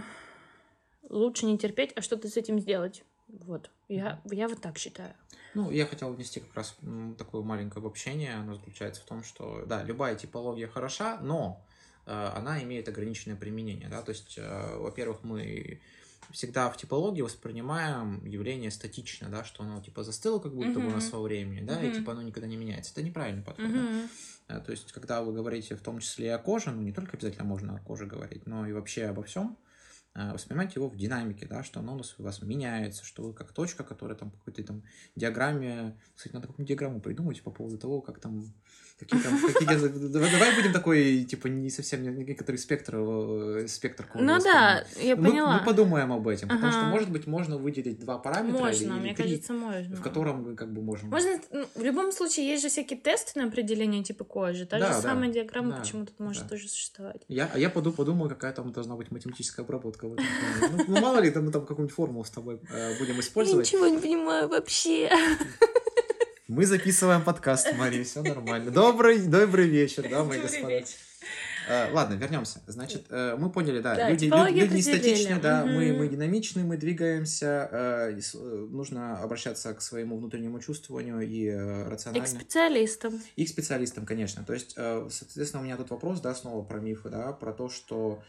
лучше 1.10 1.48
не 1.48 1.58
терпеть, 1.58 1.92
а 1.96 2.04
что-то 2.04 2.28
с 2.30 2.38
этим 2.38 2.60
сделать. 2.60 3.04
Вот, 3.28 3.72
я, 3.90 4.22
я 4.26 4.48
вот 4.48 4.62
так 4.62 4.78
считаю. 4.78 5.16
Ну, 5.56 5.72
я 5.72 5.88
хотел 5.88 6.14
внести 6.14 6.40
как 6.40 6.54
раз 6.54 6.78
такое 7.18 7.42
маленькое 7.42 7.82
обобщение. 7.82 8.36
Оно 8.36 8.54
заключается 8.54 9.02
в 9.02 9.06
том, 9.06 9.24
что, 9.24 9.66
да, 9.66 9.82
любая 9.82 10.16
типология 10.16 10.68
хороша, 10.68 11.18
но 11.20 11.66
э, 12.06 12.12
она 12.12 12.62
имеет 12.62 12.88
ограниченное 12.88 13.38
применение, 13.38 13.90
да, 13.90 14.04
то 14.04 14.12
есть, 14.12 14.38
э, 14.38 14.78
во-первых, 14.78 15.24
мы 15.24 15.82
всегда 16.32 16.70
в 16.70 16.78
типологии 16.78 17.22
воспринимаем 17.22 18.26
явление 18.26 18.72
статично, 18.72 19.30
да, 19.30 19.44
что 19.44 19.64
оно 19.64 19.82
типа 19.82 20.04
застыло 20.04 20.40
как 20.40 20.54
будто 20.54 20.80
бы 20.80 20.88
у 20.88 20.92
нас 20.92 21.06
Мгм. 21.06 21.18
во 21.18 21.24
времени, 21.24 21.66
да, 21.66 21.82
и 21.82 21.88
Мгм. 21.88 21.96
типа 21.98 22.12
оно 22.14 22.22
никогда 22.22 22.48
не 22.48 22.58
меняется. 22.58 22.92
Это 22.94 23.04
неправильный 23.04 23.44
подход. 23.44 23.66
да. 23.72 23.80
Мгм. 23.82 24.10
Э, 24.48 24.60
То 24.60 24.72
есть, 24.72 24.92
когда 24.92 25.22
вы 25.22 25.34
говорите 25.34 25.76
в 25.76 25.82
том 25.82 26.00
числе 26.00 26.28
и 26.28 26.30
о 26.30 26.38
коже, 26.40 26.72
ну, 26.72 26.82
не 26.82 26.92
только 26.92 27.16
обязательно 27.18 27.46
можно 27.46 27.76
о 27.76 27.80
коже 27.80 28.06
говорить, 28.06 28.46
но 28.48 28.68
и 28.68 28.74
вообще 28.74 29.06
обо 29.06 29.24
всем, 29.24 29.58
э, 30.14 30.34
воспринимать 30.34 30.76
его 30.76 30.90
в 30.90 30.98
динамике, 30.98 31.46
да, 31.46 31.64
что 31.64 31.80
оно 31.80 31.94
у 31.94 31.98
нас 31.98 32.16
у 32.18 32.24
вас 32.24 32.42
меняется, 32.42 33.06
что 33.06 33.24
вы 33.24 33.34
как 33.34 33.54
точка, 33.54 33.84
которая 33.84 34.18
там 34.18 34.32
какой-то 34.32 34.64
там 34.64 34.84
диаграмме, 35.16 35.98
кстати, 36.16 36.34
надо 36.34 36.48
какую-нибудь 36.48 36.68
диаграмму 36.68 37.00
придумать 37.02 37.42
по 37.44 37.52
поводу 37.52 37.78
того, 37.78 38.02
как 38.02 38.20
там 38.20 38.54
Какие 39.02 39.20
там, 39.20 39.40
какие, 39.42 39.68
давай, 40.10 40.56
будем 40.56 40.74
такой, 40.74 41.24
типа, 41.24 41.48
не 41.48 41.72
совсем 41.72 42.04
некоторый 42.04 42.58
спектр, 42.58 42.98
э, 42.98 43.66
спектр. 43.68 44.08
Ну 44.14 44.40
да, 44.40 44.86
я 45.02 45.16
мы, 45.16 45.30
поняла. 45.30 45.58
Мы 45.58 45.66
подумаем 45.66 46.14
об 46.14 46.28
этом, 46.28 46.50
потому 46.50 46.68
Ага. 46.68 46.80
что, 46.80 46.86
может 46.86 47.10
быть, 47.10 47.26
можно 47.26 47.58
выделить 47.58 48.00
два 48.00 48.20
параметра 48.20 48.60
Можно, 48.60 48.84
или 48.84 48.92
мне 48.92 49.16
три, 49.16 49.24
кажется, 49.24 49.54
можно. 49.54 49.96
в 49.96 50.02
котором 50.04 50.56
как 50.56 50.72
бы 50.72 50.84
можем... 50.84 51.10
Можно, 51.10 51.40
ну, 51.52 51.66
в 51.74 51.82
любом 51.82 52.12
случае, 52.12 52.48
есть 52.48 52.62
же 52.62 52.70
всякие 52.70 53.00
тесты 53.00 53.40
на 53.40 53.48
определение 53.48 54.04
типа 54.04 54.24
кожи. 54.24 54.68
Та 54.68 54.78
Да, 54.78 54.88
же 54.90 54.94
да, 54.94 55.02
самая 55.02 55.32
диаграмма 55.32 55.72
да, 55.72 55.78
почему-то 55.78 56.14
может 56.20 56.44
да. 56.44 56.50
тоже 56.50 56.68
существовать. 56.68 57.24
Я, 57.28 57.50
а 57.52 57.58
я 57.58 57.72
поду, 57.72 57.92
подумаю, 57.92 58.30
какая 58.30 58.54
там 58.54 58.72
должна 58.72 58.96
быть 58.96 59.10
математическая 59.10 59.66
обработка. 59.66 60.06
Ну, 60.06 60.16
ну, 60.88 61.02
мало 61.02 61.18
ли, 61.20 61.32
там, 61.32 61.46
мы 61.46 61.52
там 61.52 61.66
какую-нибудь 61.66 61.96
формулу 61.96 62.24
с 62.24 62.30
тобой 62.30 62.60
э, 62.70 63.00
будем 63.00 63.20
использовать. 63.20 63.66
Ничего 63.66 63.88
не 63.88 63.98
понимаю 63.98 64.48
вообще. 64.48 65.10
Мы 66.52 66.66
записываем 66.66 67.24
подкаст, 67.24 67.74
Мария, 67.78 68.04
все 68.04 68.22
нормально. 68.22 68.72
Добрый, 68.72 69.22
добрый 69.22 69.70
вечер, 69.70 70.06
да, 70.10 70.26
мои 70.26 70.42
господа. 70.42 70.84
Э, 71.70 71.94
Ладно, 71.94 72.16
вернемся. 72.16 72.62
Значит, 72.68 73.06
э, 73.10 73.38
мы 73.40 73.50
поняли, 73.50 73.80
да, 73.80 73.96
Да, 73.96 74.10
люди, 74.10 74.26
люди, 74.26 74.60
люди 74.60 74.74
не 74.74 74.82
статичны, 74.82 75.40
да, 75.40 75.64
мы, 75.64 75.94
мы 75.94 76.10
динамичны, 76.10 76.66
мы 76.66 76.76
двигаемся, 76.76 77.70
э, 77.72 78.20
и 78.20 78.38
нужно 78.70 79.20
обращаться 79.20 79.74
к 79.74 79.82
своему 79.82 80.18
внутреннему 80.18 80.60
чувствованию 80.60 81.22
и 81.22 81.46
э, 81.46 81.86
И 81.86 81.90
рационально. 81.90 82.26
к 82.26 82.30
специалистам. 82.30 83.22
И 83.38 83.46
к 83.46 83.48
специалистам, 83.48 84.06
конечно. 84.06 84.44
То 84.44 84.52
есть, 84.52 84.72
соответственно, 84.74 85.62
у 85.62 85.64
меня 85.64 85.78
тут 85.78 85.90
вопрос, 85.90 86.20
да, 86.20 86.36
снова 86.36 86.66
про 86.66 86.82
мифы, 86.82 87.08
да, 87.08 87.32
про 87.32 87.54
то, 87.54 87.70
что 87.70 88.22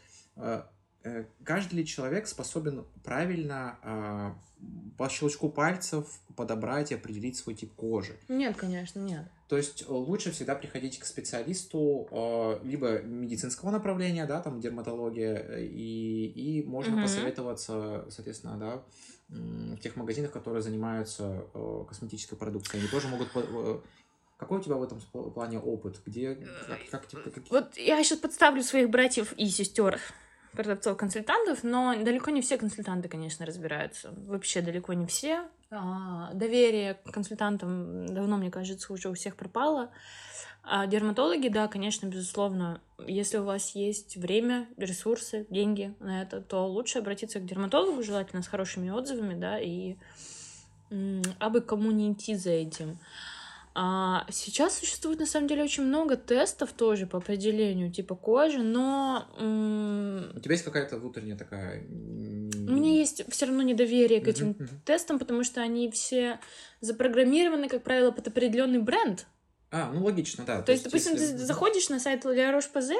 каждый 1.43 1.75
ли 1.75 1.85
человек 1.85 2.27
способен 2.27 2.85
правильно 3.03 3.77
э, 3.83 4.31
по 4.97 5.09
щелчку 5.09 5.49
пальцев 5.49 6.07
подобрать 6.35 6.91
и 6.91 6.95
определить 6.95 7.35
свой 7.37 7.55
тип 7.55 7.73
кожи. 7.75 8.15
Нет, 8.29 8.55
конечно, 8.57 8.99
нет. 8.99 9.25
То 9.49 9.57
есть 9.57 9.83
э, 9.83 9.85
лучше 9.91 10.31
всегда 10.31 10.55
приходить 10.55 10.99
к 10.99 11.05
специалисту 11.05 12.07
э, 12.09 12.59
либо 12.63 13.01
медицинского 13.01 13.69
направления, 13.71 14.25
да, 14.25 14.41
там 14.41 14.61
дерматология, 14.61 15.35
э, 15.35 15.65
и, 15.65 16.25
и 16.59 16.63
можно 16.65 16.93
Мгм. 16.93 17.03
посоветоваться, 17.03 18.05
соответственно, 18.09 18.57
да, 18.57 18.83
в 19.29 19.77
тех 19.79 19.95
магазинах, 19.95 20.31
которые 20.31 20.61
занимаются 20.61 21.45
э, 21.53 21.85
косметической 21.87 22.37
продукцией. 22.37 22.81
Они 22.81 22.89
тоже 22.89 23.07
могут... 23.07 23.29
э, 23.35 23.79
Какой 24.37 24.59
у 24.59 24.61
тебя 24.61 24.75
в 24.75 24.83
этом 24.83 24.99
плане 25.33 25.59
опыт? 25.59 25.99
Где, 26.05 26.35
как, 26.67 26.79
как, 26.91 27.07
типа, 27.07 27.29
какие- 27.29 27.49
Вот 27.49 27.77
я 27.77 28.03
сейчас 28.03 28.19
подставлю 28.19 28.61
своих 28.63 28.89
братьев 28.89 29.33
и 29.33 29.47
сестер 29.49 29.99
продавцов-консультантов, 30.53 31.63
но 31.63 31.95
далеко 32.03 32.31
не 32.31 32.41
все 32.41 32.57
консультанты, 32.57 33.09
конечно, 33.09 33.45
разбираются. 33.45 34.13
Вообще 34.27 34.61
далеко 34.61 34.93
не 34.93 35.05
все. 35.05 35.47
А, 35.71 36.31
доверие 36.33 36.95
к 36.95 37.11
консультантам 37.11 38.05
давно, 38.05 38.37
мне 38.37 38.51
кажется, 38.51 38.93
уже 38.93 39.09
у 39.09 39.13
всех 39.13 39.35
пропало. 39.35 39.91
А 40.63 40.87
дерматологи, 40.87 41.49
да, 41.49 41.67
конечно, 41.67 42.05
безусловно, 42.05 42.79
если 43.05 43.37
у 43.37 43.43
вас 43.43 43.75
есть 43.75 44.15
время, 44.15 44.69
ресурсы, 44.77 45.45
деньги 45.49 45.93
на 45.99 46.21
это, 46.21 46.39
то 46.39 46.65
лучше 46.67 46.99
обратиться 46.99 47.39
к 47.39 47.45
дерматологу, 47.45 48.01
желательно 48.01 48.41
с 48.41 48.47
хорошими 48.47 48.89
отзывами, 48.89 49.33
да, 49.33 49.59
и 49.59 49.97
м, 50.89 51.21
абы 51.39 51.59
кому 51.59 51.91
не 51.91 52.13
идти 52.13 52.35
за 52.35 52.51
этим. 52.51 52.97
А 53.75 54.27
сейчас 54.29 54.77
существует 54.77 55.19
на 55.19 55.25
самом 55.25 55.47
деле 55.47 55.63
очень 55.63 55.83
много 55.83 56.15
тестов 56.15 56.73
тоже 56.73 57.07
по 57.07 57.17
определению 57.17 57.91
типа 57.91 58.13
кожи, 58.15 58.59
но 58.59 59.27
У 59.37 60.39
тебя 60.39 60.51
есть 60.53 60.63
какая-то 60.63 60.97
внутренняя 60.97 61.35
такая... 61.35 61.81
у 61.81 62.71
меня 62.71 62.91
есть 62.91 63.23
все 63.31 63.45
равно 63.47 63.63
недоверие 63.63 64.21
к 64.21 64.27
этим 64.27 64.55
тестам, 64.85 65.17
потому 65.17 65.43
что 65.43 65.61
они 65.61 65.89
все 65.89 66.39
запрограммированы, 66.81 67.67
как 67.67 67.83
правило, 67.83 68.11
под 68.11 68.27
определенный 68.27 68.79
бренд. 68.79 69.25
А, 69.71 69.91
ну 69.91 70.03
логично, 70.03 70.43
да. 70.45 70.61
То 70.61 70.71
есть, 70.71 70.83
допустим, 70.83 71.13
если- 71.13 71.31
ты 71.31 71.37
заходишь 71.39 71.89
на 71.89 71.99
сайт 71.99 72.25
La 72.25 72.55
Roche-Posay, 72.55 72.95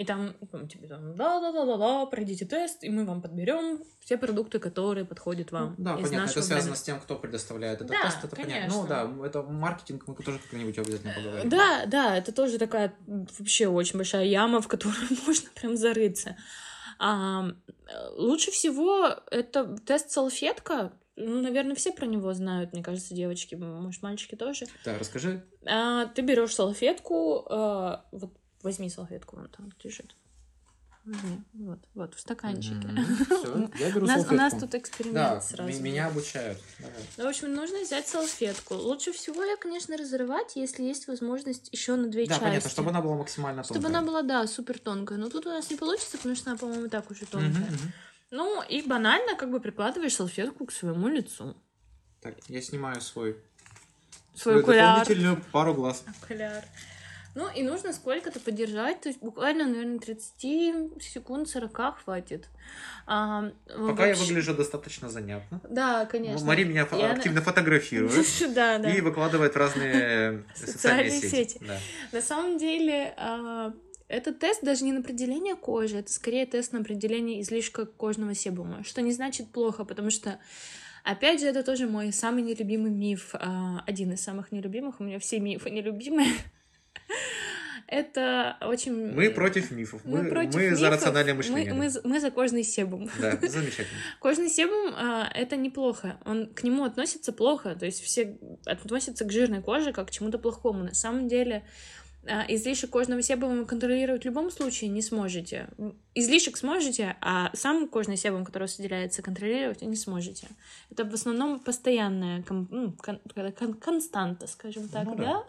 и 0.00 0.04
там, 0.06 0.32
там 0.50 0.66
тебе 0.66 0.88
там, 0.88 1.14
да-да-да-да-да, 1.14 2.06
пройдите 2.06 2.46
тест, 2.46 2.82
и 2.84 2.88
мы 2.88 3.04
вам 3.04 3.20
подберем 3.20 3.84
все 4.00 4.16
продукты, 4.16 4.58
которые 4.58 5.04
подходят 5.04 5.52
вам. 5.52 5.74
Ну, 5.76 5.84
да, 5.84 5.96
из 5.96 6.08
понятно, 6.08 6.30
это 6.30 6.42
связано 6.42 6.60
бренда. 6.60 6.78
с 6.78 6.82
тем, 6.82 7.00
кто 7.00 7.16
предоставляет 7.16 7.82
этот 7.82 7.90
Да, 7.90 8.04
тест, 8.04 8.24
это 8.24 8.34
понятно. 8.34 8.74
Ну 8.74 8.86
конечно. 8.86 9.18
да, 9.18 9.26
это 9.26 9.42
маркетинг, 9.42 10.04
мы 10.06 10.14
тоже 10.14 10.38
как-нибудь 10.38 10.78
обязательно 10.78 11.12
поговорим. 11.12 11.50
Да, 11.50 11.84
да, 11.84 12.16
это 12.16 12.32
тоже 12.32 12.56
такая 12.56 12.94
вообще 13.06 13.68
очень 13.68 13.98
большая 13.98 14.24
яма, 14.24 14.62
в 14.62 14.68
которую 14.68 15.06
можно 15.26 15.50
прям 15.54 15.76
зарыться. 15.76 16.38
А, 16.98 17.50
лучше 18.16 18.50
всего 18.52 19.06
это 19.30 19.76
тест 19.84 20.10
салфетка. 20.12 20.94
Ну, 21.16 21.42
наверное, 21.42 21.74
все 21.74 21.92
про 21.92 22.06
него 22.06 22.32
знают, 22.32 22.72
мне 22.72 22.82
кажется, 22.82 23.12
девочки, 23.12 23.54
может, 23.54 24.02
мальчики 24.02 24.34
тоже. 24.34 24.64
Да, 24.86 24.98
расскажи. 24.98 25.44
А, 25.66 26.06
ты 26.06 26.22
берешь 26.22 26.54
салфетку, 26.54 27.44
а, 27.50 28.06
вот 28.12 28.32
возьми 28.62 28.90
салфетку, 28.90 29.36
вон 29.36 29.48
там 29.48 29.70
лежит. 29.82 30.14
Возьми, 31.04 31.38
вот, 31.54 31.78
вот, 31.94 32.14
в 32.14 32.20
стаканчике. 32.20 32.86
Все, 33.24 33.70
я 33.78 33.90
беру 33.90 34.04
У 34.04 34.08
нас, 34.08 34.26
у 34.30 34.34
нас 34.34 34.52
тут 34.52 34.74
эксперимент 34.74 35.14
Да, 35.14 35.40
сразу. 35.40 35.72
м- 35.72 35.82
меня 35.82 36.08
обучают. 36.08 36.58
Давай. 36.78 36.94
Ну, 37.16 37.24
в 37.24 37.28
общем, 37.28 37.54
нужно 37.54 37.80
взять 37.80 38.06
салфетку. 38.06 38.74
Лучше 38.74 39.12
всего 39.12 39.42
ее, 39.42 39.56
конечно, 39.56 39.96
разрывать, 39.96 40.56
если 40.56 40.82
есть 40.82 41.08
возможность 41.08 41.72
еще 41.72 41.96
на 41.96 42.08
две 42.08 42.24
Да, 42.26 42.34
части. 42.34 42.44
понятно, 42.44 42.70
чтобы 42.70 42.90
она 42.90 43.00
была 43.00 43.16
максимально 43.16 43.64
Чтобы 43.64 43.80
тонкая. 43.80 43.98
она 43.98 44.06
была, 44.06 44.22
да, 44.22 44.46
супер 44.46 44.78
тонкая. 44.78 45.16
Но 45.18 45.30
тут 45.30 45.46
у 45.46 45.48
нас 45.48 45.70
не 45.70 45.76
получится, 45.76 46.18
потому 46.18 46.36
что 46.36 46.50
она, 46.50 46.58
по-моему, 46.58 46.88
так 46.90 47.10
уже 47.10 47.24
тонкая. 47.24 47.50
мгм. 47.70 47.92
Ну, 48.30 48.62
и 48.62 48.82
банально 48.82 49.36
как 49.36 49.50
бы 49.50 49.58
прикладываешь 49.58 50.14
салфетку 50.14 50.66
к 50.66 50.70
своему 50.72 51.08
лицу. 51.08 51.56
Так, 52.20 52.34
я 52.48 52.60
снимаю 52.60 53.00
свой, 53.00 53.38
Свой 54.34 54.60
окуляр. 54.60 54.98
дополнительную 54.98 55.42
пару 55.50 55.72
глаз. 55.74 56.04
Окуляр. 56.22 56.62
Ну, 57.34 57.46
и 57.54 57.62
нужно 57.62 57.92
сколько-то 57.92 58.40
подержать, 58.40 59.00
то 59.02 59.08
есть 59.08 59.20
буквально, 59.22 59.66
наверное, 59.66 59.98
30 59.98 61.02
секунд, 61.02 61.48
40 61.48 61.98
хватит. 62.02 62.48
А, 63.06 63.50
Пока 63.68 64.06
я 64.06 64.14
вообще- 64.14 64.24
выгляжу 64.28 64.54
достаточно 64.54 65.08
занятно. 65.10 65.60
Да, 65.68 66.06
конечно. 66.06 66.44
Мари 66.46 66.64
меня 66.64 66.88
Я- 66.92 67.12
активно 67.12 67.40
фотографирует 67.40 68.12
Да, 68.54 68.78
да. 68.78 68.90
и 68.92 69.00
выкладывает 69.00 69.54
в 69.54 69.56
разные 69.56 70.44
социальные 70.54 71.10
Социальные 71.10 71.20
сети. 71.20 71.30
сети. 71.52 71.58
Да. 71.66 71.78
На 72.12 72.20
самом 72.20 72.58
деле, 72.58 73.14
а, 73.16 73.72
этот 74.08 74.40
тест 74.40 74.62
даже 74.64 74.84
не 74.84 74.92
на 74.92 74.98
определение 75.00 75.54
кожи, 75.54 75.98
это 75.98 76.12
скорее 76.12 76.46
тест 76.46 76.72
на 76.72 76.80
определение 76.80 77.40
излишка 77.42 77.86
кожного 77.86 78.34
себума, 78.34 78.82
что 78.84 79.02
не 79.02 79.12
значит 79.12 79.52
плохо, 79.52 79.84
потому 79.84 80.10
что, 80.10 80.40
опять 81.04 81.38
же, 81.40 81.46
это 81.46 81.62
тоже 81.62 81.86
мой 81.86 82.12
самый 82.12 82.42
нелюбимый 82.42 82.90
миф, 82.90 83.30
а, 83.34 83.84
один 83.86 84.12
из 84.12 84.20
самых 84.20 84.50
нелюбимых, 84.50 85.00
у 85.00 85.04
меня 85.04 85.20
все 85.20 85.38
мифы 85.38 85.70
нелюбимые. 85.70 86.32
Это 87.86 88.56
очень... 88.60 89.12
Мы 89.14 89.30
против 89.30 89.72
мифов. 89.72 90.02
Мы, 90.04 90.28
против 90.28 90.54
мы 90.54 90.76
за 90.76 90.86
мифов, 90.86 90.90
рациональное 90.92 91.32
мы- 91.34 91.38
мышление. 91.38 91.74
Мы, 91.74 91.90
за- 91.90 92.00
мы 92.04 92.20
за 92.20 92.30
кожный 92.30 92.62
себум. 92.62 93.10
Да, 93.20 93.32
замечательно. 93.42 93.98
Кожный 94.20 94.48
себум 94.48 94.94
а, 94.96 95.28
это 95.34 95.56
неплохо. 95.56 96.20
Он 96.24 96.46
к 96.46 96.62
нему 96.62 96.84
относится 96.84 97.32
плохо. 97.32 97.74
То 97.74 97.86
есть 97.86 98.00
все 98.00 98.38
относятся 98.64 99.24
к 99.24 99.32
жирной 99.32 99.60
коже 99.60 99.92
как 99.92 100.06
к 100.06 100.10
чему-то 100.12 100.38
плохому. 100.38 100.84
На 100.84 100.94
самом 100.94 101.26
деле 101.26 101.64
излишек 102.48 102.90
кожного 102.90 103.22
себума 103.22 103.54
вы 103.56 103.64
контролировать 103.66 104.22
в 104.22 104.24
любом 104.26 104.50
случае 104.50 104.90
не 104.90 105.02
сможете. 105.02 105.68
Излишек 106.14 106.56
сможете, 106.56 107.16
а 107.20 107.50
сам 107.54 107.88
кожный 107.88 108.16
себум, 108.16 108.44
который 108.44 108.68
выделяется, 108.76 109.22
контролировать 109.22 109.80
не 109.82 109.96
сможете. 109.96 110.48
Это 110.90 111.04
в 111.04 111.14
основном 111.14 111.60
постоянная 111.60 112.42
кон- 112.42 112.68
ну, 112.70 112.92
кон- 112.98 113.20
кон- 113.58 113.74
константа, 113.74 114.46
скажем 114.48 114.88
так, 114.88 115.04
Ну 115.06 115.14
да? 115.14 115.44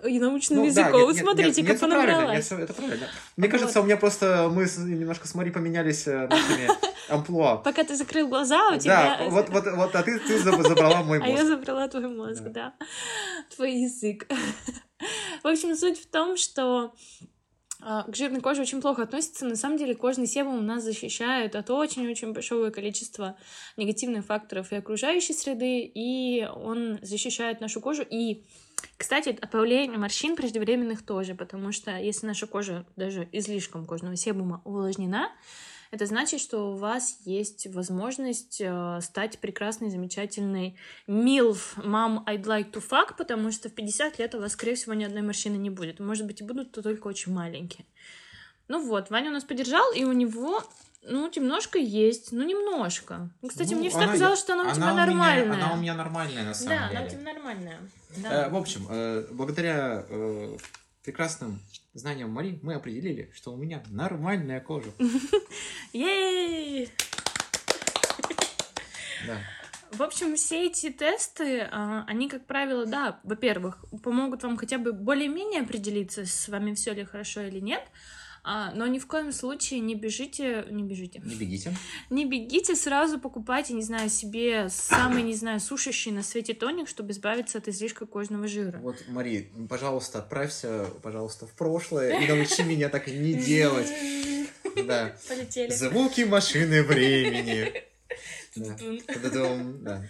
И 0.08 0.18
научным 0.18 0.60
Ну, 0.60 0.64
языком. 0.66 1.08
нет, 1.10 1.16
смотрите, 1.18 1.62
нет, 1.62 1.78
как 1.80 1.90
нет, 1.90 2.28
нет, 2.30 2.44
всё- 2.44 2.58
это 2.58 2.72
правильно. 2.72 3.06
Мне 3.36 3.48
Вот. 3.48 3.52
кажется, 3.58 3.80
у 3.80 3.84
меня 3.84 3.96
просто 3.96 4.48
мы 4.50 4.64
немножко 4.78 5.26
с 5.28 5.34
Мари 5.34 5.50
поменялись 5.50 6.06
э, 6.06 6.28
нашими 6.28 6.68
амплуа. 7.12 7.56
Пока 7.56 7.84
ты 7.84 7.96
закрыл 7.96 8.28
глаза, 8.28 8.70
у 8.70 8.78
тебя... 8.78 9.18
Да, 9.18 9.28
вот, 9.30 9.50
вот, 9.50 9.64
вот, 9.74 9.94
а 9.94 10.02
ты, 10.02 10.18
ты 10.20 10.38
заб- 10.38 10.62
забрала 10.66 11.02
мой 11.02 11.18
А 11.22 11.26
я 11.26 11.32
мозг. 11.34 11.46
забрала 11.48 11.88
твой 11.88 12.08
мозг, 12.08 12.42
да. 12.44 12.72
Твой 13.54 13.82
язык. 13.82 14.26
В 15.42 15.46
общем, 15.46 15.74
суть 15.76 15.98
в 15.98 16.06
том, 16.10 16.36
что 16.36 16.94
а, 17.84 18.04
к 18.04 18.14
жирной 18.14 18.40
коже 18.40 18.62
очень 18.62 18.80
плохо 18.80 19.02
относится. 19.02 19.44
На 19.44 19.56
самом 19.56 19.76
деле 19.76 19.94
кожный 19.94 20.26
себум 20.26 20.64
нас 20.64 20.84
защищает 20.84 21.56
от 21.56 21.68
очень-очень 21.68 22.32
большого 22.32 22.70
количества 22.70 23.36
негативных 23.76 24.24
факторов 24.24 24.72
и 24.72 24.76
окружающей 24.76 25.32
среды, 25.32 25.80
и 25.82 26.46
он 26.46 27.00
защищает 27.02 27.60
нашу 27.60 27.80
кожу. 27.80 28.04
И, 28.08 28.44
кстати, 28.96 29.30
от 29.30 29.50
появления 29.50 29.98
морщин 29.98 30.36
преждевременных 30.36 31.04
тоже, 31.04 31.34
потому 31.34 31.72
что 31.72 31.96
если 31.98 32.26
наша 32.26 32.46
кожа 32.46 32.86
даже 32.94 33.28
излишком 33.32 33.84
кожного 33.84 34.14
себума 34.14 34.62
увлажнена, 34.64 35.32
это 35.92 36.06
значит, 36.06 36.40
что 36.40 36.72
у 36.72 36.76
вас 36.76 37.18
есть 37.24 37.66
возможность 37.72 38.60
э, 38.60 38.98
стать 39.02 39.38
прекрасной, 39.38 39.90
замечательной 39.90 40.76
MILF, 41.06 41.76
Mom, 41.84 42.24
I'd 42.26 42.44
like 42.44 42.72
to 42.72 42.82
fuck, 42.82 43.14
потому 43.16 43.52
что 43.52 43.68
в 43.68 43.74
50 43.74 44.18
лет 44.18 44.34
у 44.34 44.40
вас, 44.40 44.52
скорее 44.52 44.74
всего, 44.74 44.94
ни 44.94 45.04
одной 45.04 45.22
морщины 45.22 45.56
не 45.56 45.68
будет. 45.70 46.00
Может 46.00 46.26
быть, 46.26 46.40
и 46.40 46.44
будут, 46.44 46.72
то 46.72 46.82
только 46.82 47.06
очень 47.08 47.32
маленькие. 47.32 47.84
Ну 48.68 48.84
вот, 48.86 49.10
Ваня 49.10 49.28
у 49.30 49.32
нас 49.34 49.44
поддержал, 49.44 49.92
и 49.92 50.02
у 50.04 50.12
него 50.12 50.62
Ну, 51.04 51.28
немножко 51.34 51.78
есть, 51.80 52.30
ну, 52.30 52.44
немножко. 52.44 53.28
Кстати, 53.46 53.74
Ну, 53.74 53.80
мне 53.80 53.88
всегда 53.88 54.04
она- 54.04 54.12
казалось, 54.12 54.38
что 54.38 54.52
она 54.52 54.70
у 54.70 54.72
тебя 54.72 54.92
меня- 54.92 54.94
нормальная. 55.06 55.52
она 55.56 55.72
у 55.74 55.76
меня 55.76 55.94
нормальная, 55.94 56.44
на 56.44 56.54
самом 56.54 56.78
Да, 56.78 56.86
деле. 56.88 56.98
она 57.00 57.06
у 57.06 57.10
тебя 57.10 57.22
нормальная. 57.34 57.78
Э, 58.16 58.20
Да. 58.22 58.48
В 58.50 58.56
общем, 58.56 58.86
э, 58.88 59.26
благодаря 59.32 60.06
э, 60.08 60.56
прекрасным 61.02 61.60
знаниям 61.94 62.30
Мари 62.30 62.58
мы 62.62 62.74
определили, 62.74 63.30
что 63.34 63.52
у 63.52 63.56
меня 63.56 63.82
нормальная 63.88 64.60
кожа. 64.60 64.90
Ей! 65.92 66.90
Да. 69.26 69.38
В 69.92 70.02
общем, 70.02 70.36
все 70.36 70.66
эти 70.66 70.90
тесты, 70.90 71.68
а, 71.70 72.04
они, 72.06 72.28
как 72.28 72.46
правило, 72.46 72.86
да, 72.86 73.20
во-первых, 73.24 73.84
помогут 74.02 74.42
вам 74.42 74.56
хотя 74.56 74.78
бы 74.78 74.92
более-менее 74.92 75.60
определиться, 75.60 76.24
с 76.24 76.48
вами 76.48 76.72
все 76.72 76.94
ли 76.94 77.04
хорошо 77.04 77.42
или 77.42 77.60
нет, 77.60 77.82
но 78.44 78.86
ни 78.86 78.98
в 78.98 79.06
коем 79.06 79.30
случае 79.32 79.80
не 79.80 79.94
бежите, 79.94 80.64
не 80.70 80.82
бежите, 80.82 81.20
Не 81.24 81.34
бегите. 81.34 81.76
не 82.10 82.24
бегите 82.24 82.74
сразу 82.74 83.20
покупайте, 83.20 83.72
не 83.72 83.82
знаю, 83.82 84.10
себе 84.10 84.68
самый, 84.68 85.22
не 85.22 85.34
знаю, 85.34 85.60
сушащий 85.60 86.10
на 86.10 86.22
свете 86.22 86.52
тоник, 86.54 86.88
чтобы 86.88 87.12
избавиться 87.12 87.58
от 87.58 87.68
излишка 87.68 88.04
кожного 88.06 88.48
жира. 88.48 88.78
Вот, 88.78 88.96
Мари, 89.08 89.50
пожалуйста, 89.68 90.18
отправься, 90.18 90.86
пожалуйста, 91.02 91.46
в 91.46 91.52
прошлое 91.52 92.18
и 92.20 92.26
научи 92.26 92.62
меня 92.62 92.88
так 92.88 93.06
не 93.06 93.34
делать. 93.34 93.88
Да. 94.86 95.14
Полетели. 95.28 95.70
Звуки 95.70 96.22
машины 96.22 96.82
времени. 96.82 97.72
Да. 98.56 100.04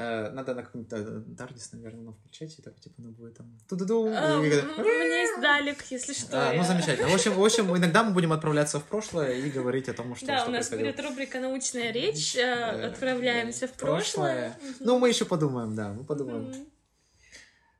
Э, 0.00 0.30
Надо 0.30 0.54
на 0.54 0.62
каком-то 0.62 1.24
Тардис, 1.36 1.72
наверное, 1.72 2.02
ну, 2.04 2.12
включать, 2.12 2.56
и 2.56 2.62
так, 2.62 2.78
типа, 2.78 2.94
ну, 2.98 3.10
будет 3.10 3.36
там... 3.36 3.46
А, 3.68 3.74
и 3.74 3.74
У 3.74 3.80
когда- 3.80 4.82
меня 4.82 5.20
есть 5.22 5.40
Далек, 5.40 5.84
если 5.90 6.12
что. 6.12 6.28
А, 6.50 6.52
ну, 6.52 6.62
замечательно. 6.62 7.08
В 7.08 7.14
общем, 7.14 7.32
в 7.34 7.44
общем, 7.44 7.76
иногда 7.76 8.04
мы 8.04 8.12
будем 8.12 8.32
отправляться 8.32 8.78
в 8.78 8.84
прошлое 8.84 9.32
и 9.34 9.50
говорить 9.50 9.88
о 9.88 9.94
том, 9.94 10.14
что 10.14 10.26
Да, 10.26 10.44
у 10.46 10.50
нас 10.50 10.70
будет 10.70 11.00
рубрика 11.00 11.40
«Научная 11.40 11.90
речь». 11.90 12.36
э, 12.36 12.40
Э, 12.40 12.86
Отправляемся 12.90 13.66
в 13.66 13.72
прошлое. 13.72 14.56
Ну, 14.78 14.98
мы 15.00 15.08
еще 15.08 15.24
подумаем, 15.24 15.74
да, 15.74 15.92
мы 15.92 16.04
подумаем. 16.04 16.54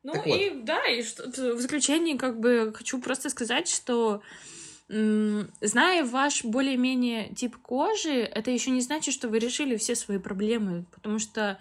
Ну 0.03 0.13
Так 0.13 0.27
и 0.27 0.51
да, 0.65 0.87
и 0.87 1.03
что, 1.03 1.29
в 1.55 1.61
заключение 1.61 2.19
как 2.19 2.41
бы 2.41 2.73
хочу 2.75 3.01
просто 3.01 3.31
сказать, 3.31 3.69
что 3.69 4.23
зная 4.89 6.05
ваш 6.05 6.45
более-менее 6.45 7.35
тип 7.35 7.57
кожи, 7.59 8.13
это 8.23 8.51
еще 8.51 8.71
не 8.71 8.81
значит, 8.81 9.13
что 9.15 9.29
вы 9.29 9.39
решили 9.39 9.77
все 9.77 9.95
свои 9.95 10.19
проблемы, 10.19 10.87
потому 10.95 11.19
что 11.19 11.59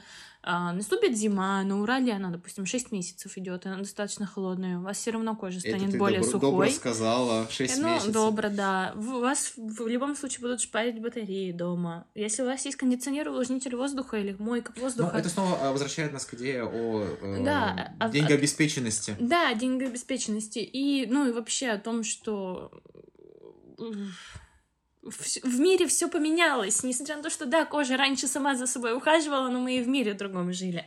наступит 0.49 1.17
зима, 1.17 1.62
на 1.63 1.81
Урале 1.81 2.13
она, 2.13 2.29
допустим, 2.29 2.65
6 2.65 2.91
месяцев 2.93 3.38
идет, 3.38 3.65
она 3.65 3.79
достаточно 3.79 4.25
холодная, 4.25 4.79
у 4.79 4.81
вас 4.81 4.97
все 4.97 5.12
равно 5.12 5.36
кожа 5.36 5.60
станет 5.60 5.97
более 5.97 6.23
сухой. 6.23 6.71
сказала, 6.71 7.47
6 7.49 7.77
ну, 7.79 8.12
добро, 8.12 8.49
да. 8.49 8.93
У 8.95 9.19
вас 9.19 9.53
в 9.57 9.88
любом 9.88 10.15
случае 10.15 10.41
будут 10.41 10.62
шпарить 10.62 11.01
батареи 11.01 11.51
дома. 11.51 12.07
Если 12.15 12.43
у 12.43 12.45
вас 12.45 12.63
есть 12.65 12.77
кондиционер, 12.77 13.27
увлажнитель 13.27 13.75
воздуха 13.75 14.17
или 14.17 14.36
мойка 14.39 14.71
Ну, 14.75 14.83
воздуха, 14.83 15.17
это 15.17 15.27
снова 15.27 15.57
а, 15.62 15.71
возвращает 15.71 16.13
нас 16.13 16.25
к 16.25 16.33
идее 16.36 16.63
о 16.63 17.03
э, 17.21 17.43
Да, 17.43 17.93
а- 17.99 18.10
деньгообеспеченности. 18.10 19.15
Да, 19.19 19.53
деньгообеспеченности. 19.53 20.60
И, 20.60 21.07
ну, 21.07 21.27
и 21.27 21.33
вообще 21.33 21.69
о 21.69 21.77
том, 21.77 22.03
что 22.03 22.71
м, 23.79 24.13
в 25.12 25.60
мире 25.60 25.88
все 25.88 26.08
поменялось, 26.08 26.84
несмотря 26.84 27.17
на 27.17 27.24
то, 27.24 27.30
что, 27.30 27.46
да, 27.46 27.65
кожа 27.65 27.98
раньше 27.98 28.28
сама 28.28 28.56
за 28.56 28.67
собой 28.67 28.96
ухаживала, 28.96 29.50
но 29.50 29.60
мы 29.60 29.78
и 29.78 29.82
в 29.82 29.88
мире 29.88 30.13
другом 30.13 30.54
жили. 30.54 30.86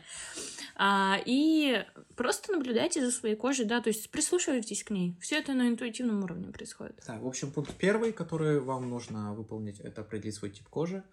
А, 0.75 1.19
и 1.25 1.85
просто 2.15 2.51
наблюдайте 2.51 3.05
за 3.05 3.11
своей 3.11 3.35
кожей, 3.35 3.65
да, 3.65 3.81
то 3.81 3.89
есть 3.89 4.09
прислушивайтесь 4.09 4.83
к 4.83 4.89
ней. 4.89 5.15
Все 5.21 5.37
это 5.37 5.53
на 5.53 5.67
интуитивном 5.67 6.23
уровне 6.23 6.51
происходит. 6.51 7.03
Да, 7.05 7.19
в 7.19 7.27
общем, 7.27 7.51
пункт 7.51 7.73
первый, 7.77 8.11
который 8.11 8.59
вам 8.59 8.89
нужно 8.89 9.33
выполнить, 9.33 9.79
это 9.79 10.01
определить 10.01 10.35
свой 10.35 10.49
тип 10.49 10.67
кожи. 10.69 11.03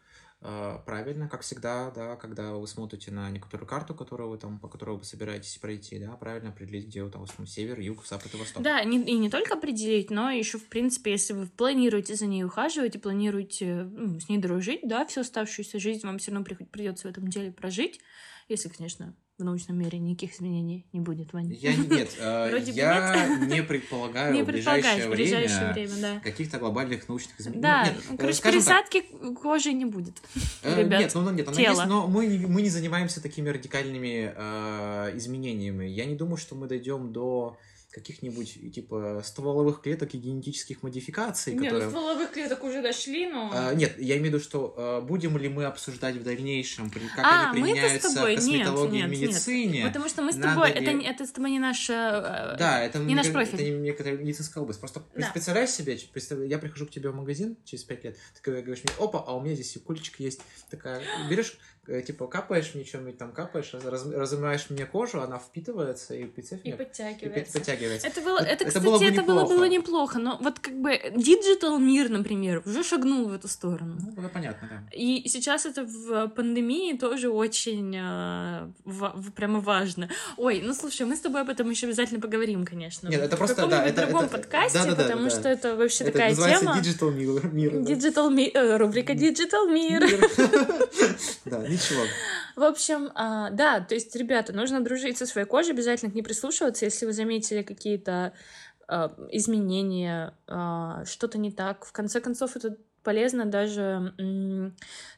Э, 0.41 0.79
Правильно, 0.87 1.29
как 1.29 1.43
всегда, 1.43 1.91
да, 1.91 2.17
когда 2.17 2.53
вы 2.55 2.67
смотрите 2.69 3.11
на 3.11 3.29
некоторую 3.31 3.67
карту, 3.67 3.95
которую 3.95 4.31
вы 4.31 4.39
там, 4.39 4.61
по 4.61 4.69
которой 4.69 4.97
вы 4.97 5.05
собираетесь 5.05 5.59
пройти, 5.59 5.99
да, 5.99 6.13
правильно 6.17 6.51
определить, 6.51 6.87
где 6.87 7.03
вы 7.03 7.11
там, 7.11 7.25
основном, 7.25 7.49
север, 7.49 7.81
юг, 7.81 8.07
запад 8.07 8.33
и 8.35 8.37
восток. 8.37 8.63
Да, 8.63 8.83
не- 8.85 9.03
и 9.05 9.19
не 9.19 9.31
только 9.31 9.55
определить, 9.55 10.11
но 10.11 10.31
еще, 10.31 10.59
в 10.59 10.69
принципе, 10.69 11.11
если 11.11 11.33
вы 11.33 11.47
планируете 11.47 12.15
за 12.15 12.27
ней 12.27 12.45
ухаживать 12.45 12.95
и 12.95 12.99
планируете 12.99 13.83
ну, 13.85 14.21
с 14.21 14.29
ней 14.29 14.39
дружить, 14.39 14.81
да, 14.85 15.05
всю 15.07 15.23
оставшуюся 15.23 15.81
жизнь 15.81 16.07
вам 16.07 16.19
все 16.19 16.31
равно 16.31 16.45
придется 16.71 17.09
в 17.09 17.11
этом 17.11 17.29
деле 17.29 17.51
прожить, 17.51 18.01
если, 18.49 18.69
конечно, 18.69 19.17
в 19.39 19.45
научном 19.45 19.79
мире 19.79 19.99
никаких 19.99 20.35
изменений 20.35 20.85
не 20.93 20.99
будет, 20.99 21.33
Ваня. 21.33 21.55
Я 21.55 21.75
не- 21.75 21.87
нет, 21.87 22.11
э, 22.19 22.61
я 22.73 23.37
не 23.37 23.63
предполагаю 23.63 24.35
Не 24.35 24.43
в 24.43 24.47
ближайшее 24.47 25.09
время 25.09 26.21
каких-то 26.25 26.59
глобальных 26.59 27.09
научных 27.09 27.41
изменений. 27.41 27.63
Да, 27.63 27.89
ну, 28.09 28.15
э, 28.15 28.19
короче, 28.19 28.43
пересадки 28.43 29.05
кожи 29.41 29.73
не 29.73 29.85
будет. 29.85 30.15
Э, 30.63 30.83
ребят, 30.83 31.01
Нет, 31.01 31.13
ну, 31.15 31.21
ну, 31.23 31.31
нет, 31.31 31.47
она 31.49 31.61
есть, 31.61 31.87
но 31.87 32.09
мы 32.09 32.27
не, 32.27 32.69
занимаемся 32.69 33.23
такими 33.23 33.49
радикальными 33.49 34.33
э, 34.35 35.17
изменениями. 35.17 35.87
Я 35.87 36.05
не 36.05 36.17
думаю, 36.17 36.37
что 36.37 36.57
мы 36.57 36.67
дойдем 36.67 37.13
до 37.13 37.57
каких-нибудь 37.99 38.73
типа 38.75 39.23
стволовых 39.25 39.83
клеток 39.83 40.15
и 40.15 40.19
генетических 40.19 40.83
модификаций, 40.83 41.53
Не, 41.55 41.59
ну 41.59 41.65
которые... 41.67 41.89
стволовых 41.91 42.31
клеток 42.33 42.65
уже 42.65 42.83
дошли, 42.83 43.27
но... 43.27 43.51
А, 43.53 43.75
нет, 43.75 43.99
я 43.99 44.15
имею 44.17 44.23
в 44.23 44.27
виду, 44.35 44.41
что 44.41 44.75
а, 44.77 45.01
будем 45.01 45.37
ли 45.39 45.49
мы 45.49 45.65
обсуждать 45.65 46.17
в 46.17 46.23
дальнейшем, 46.23 46.91
как 46.91 47.03
А, 47.25 47.51
они 47.51 47.61
применяются 47.63 48.09
в 48.11 48.27
нет, 48.29 48.37
косметологии 48.37 48.93
нет, 49.03 49.07
и 49.07 49.17
нет. 49.17 49.21
медицине. 49.31 49.85
Потому 49.87 50.09
что 50.09 50.23
мы 50.23 50.33
с 50.33 50.37
тобой, 50.37 50.69
ли- 50.73 50.81
это, 50.81 50.93
не- 50.93 51.07
это 51.07 51.27
с 51.27 51.31
тобой 51.31 51.51
не 51.51 51.59
наш... 51.59 51.89
э, 51.91 52.57
Да, 52.59 52.83
это 52.83 52.99
не 52.99 53.15
наш 53.15 53.31
профиль. 53.33 53.55
Это 53.55 53.65
не 53.65 53.71
некоторая 53.79 54.17
медицинская 54.17 54.63
область. 54.63 54.81
Просто 54.81 55.03
Да. 55.15 55.31
представляешь 55.33 55.71
себе, 55.71 55.99
представь, 56.13 56.41
я 56.49 56.59
прихожу 56.59 56.87
к 56.87 56.91
тебе 56.91 57.11
в 57.11 57.15
магазин 57.15 57.57
через 57.65 57.85
5 57.85 58.05
лет, 58.05 58.17
ты 58.43 58.51
говоришь 58.51 58.83
мне, 58.85 58.93
опа, 58.99 59.25
а 59.27 59.37
у 59.37 59.41
меня 59.41 59.55
здесь 59.55 59.75
и 59.77 59.79
кулечка 59.79 60.23
есть. 60.23 60.41
Такая, 60.71 61.03
берешь, 61.29 61.59
э, 61.78 61.78
типа, 62.07 62.27
капаешь 62.27 62.75
мне 62.75 62.85
что-нибудь 62.85 63.19
там, 63.19 63.33
капаешь, 63.33 63.73
раз- 63.73 63.85
раз- 63.85 64.07
размываешь 64.11 64.67
мне 64.71 64.85
кожу, 64.87 65.21
она 65.21 65.39
впитывается, 65.39 66.15
и 66.15 66.25
представь 66.25 66.61
И 66.65 66.69
мне, 66.69 66.75
и 66.75 66.77
подтягивается. 66.77 67.53
подтягивается. 67.59 68.07
Это 68.07 68.21
было, 68.21 68.39
это, 68.39 68.49
это 68.51 68.65
кстати, 68.67 68.85
было 68.85 68.99
бы 68.99 69.05
это 69.05 69.23
было, 69.23 69.41
неплохо. 69.43 69.55
было 69.57 69.69
неплохо, 69.69 70.19
но 70.19 70.39
вот 70.41 70.59
как 70.59 70.75
бы 70.75 70.99
digital 71.17 71.79
мир, 71.79 72.09
например, 72.11 72.63
уже 72.67 72.85
шагнул 72.85 73.29
в 73.29 73.33
эту 73.33 73.49
сторону. 73.49 73.97
Ну, 74.01 74.13
это 74.23 74.29
понятно, 74.29 74.69
да. 74.71 74.97
И 74.97 75.29
сейчас 75.29 75.67
это 75.67 75.85
в 75.85 76.29
пандемии 76.29 76.97
тоже 76.97 77.31
очень 77.31 77.95
э, 77.97 78.69
в- 78.85 79.31
прямо 79.33 79.61
важно. 79.61 80.09
Ой, 80.37 80.61
ну 80.65 80.75
слушай, 80.75 81.07
мы 81.07 81.17
с 81.17 81.21
тобой 81.21 81.41
об 81.41 81.49
этом 81.49 81.69
еще 81.71 81.87
обязательно 81.87 82.21
поговорим, 82.21 82.65
конечно. 82.65 83.09
Нет, 83.09 83.21
это 83.23 83.37
в 83.37 83.39
просто, 83.39 83.57
каком-нибудь 83.57 83.95
да, 83.95 84.03
это- 84.03 84.07
другом 84.11 84.25
это- 84.27 84.37
подкасте, 84.39 84.79
да-да-да, 84.79 85.03
потому 85.05 85.25
да. 85.25 85.31
что 85.31 85.49
это 85.49 85.77
вообще 85.77 86.05
это 86.05 86.13
такая 86.13 86.31
называется 86.31 86.65
тема. 86.65 86.81
digital 86.81 87.11
мир. 87.15 87.53
мир, 87.53 87.73
да. 87.81 87.93
Digital 87.93 88.31
ми- 88.35 88.51
э, 88.53 88.77
рубрика 88.77 89.13
Digital 89.15 89.71
мир. 89.73 90.05
Да, 91.45 91.63
ничего. 91.79 92.03
В 92.57 92.65
общем, 92.65 93.11
а, 93.15 93.51
да, 93.51 93.81
то 93.81 93.95
есть, 93.95 94.15
ребята, 94.17 94.53
нужно 94.53 94.83
дружить 94.83 95.17
со 95.17 95.27
своей 95.27 95.47
кожей, 95.47 95.73
обязательно 95.73 96.11
к 96.11 96.15
ней 96.15 96.23
прислушиваться, 96.23 96.85
если 96.85 97.07
вы 97.07 97.13
заметили 97.13 97.63
какие-то 97.63 98.33
а, 98.89 99.15
изменения, 99.31 100.35
а, 100.49 101.05
что-то 101.05 101.39
не 101.39 101.53
так. 101.53 101.85
В 101.85 101.93
конце 101.93 102.21
концов, 102.21 102.57
это 102.57 102.77
полезно 103.05 103.47
даже 103.47 104.13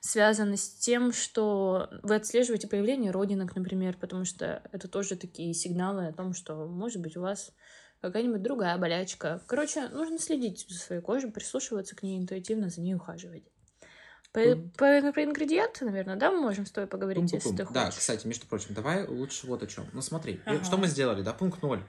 связано 0.00 0.56
с 0.56 0.68
тем, 0.68 1.12
что 1.12 1.88
вы 2.02 2.16
отслеживаете 2.16 2.68
появление 2.68 3.10
родинок, 3.10 3.56
например, 3.56 3.96
потому 3.98 4.24
что 4.24 4.62
это 4.70 4.86
тоже 4.86 5.16
такие 5.16 5.54
сигналы 5.54 6.06
о 6.06 6.12
том, 6.12 6.34
что, 6.34 6.66
может 6.66 7.00
быть, 7.00 7.16
у 7.16 7.22
вас 7.22 7.52
какая-нибудь 8.00 8.42
другая 8.42 8.76
болячка. 8.78 9.42
Короче, 9.46 9.88
нужно 9.88 10.18
следить 10.18 10.66
за 10.68 10.78
своей 10.78 11.02
кожей, 11.02 11.30
прислушиваться 11.30 11.96
к 11.96 12.02
ней 12.02 12.18
интуитивно, 12.18 12.68
за 12.68 12.80
ней 12.80 12.94
ухаживать. 12.94 13.44
Мгм. 14.34 14.70
по- 14.76 15.12
про 15.12 15.24
ингредиенты, 15.24 15.84
наверное, 15.84 16.16
да, 16.16 16.30
мы 16.30 16.40
можем 16.40 16.64
с 16.66 16.70
тобой 16.70 16.86
поговорить, 16.88 17.32
если 17.32 17.38
ты 17.38 17.42
Пум-пум-пум. 17.48 17.74
Да, 17.74 17.84
хочешь. 17.86 17.98
кстати, 17.98 18.26
между 18.26 18.46
прочим, 18.46 18.74
давай 18.74 19.06
лучше 19.06 19.46
вот 19.46 19.62
о 19.62 19.66
чем. 19.66 19.86
Ну 19.92 20.02
смотри, 20.02 20.40
Ага. 20.46 20.64
что 20.64 20.76
мы 20.76 20.86
сделали, 20.86 21.22
да, 21.22 21.32
пункт 21.32 21.62
ноль. 21.62 21.82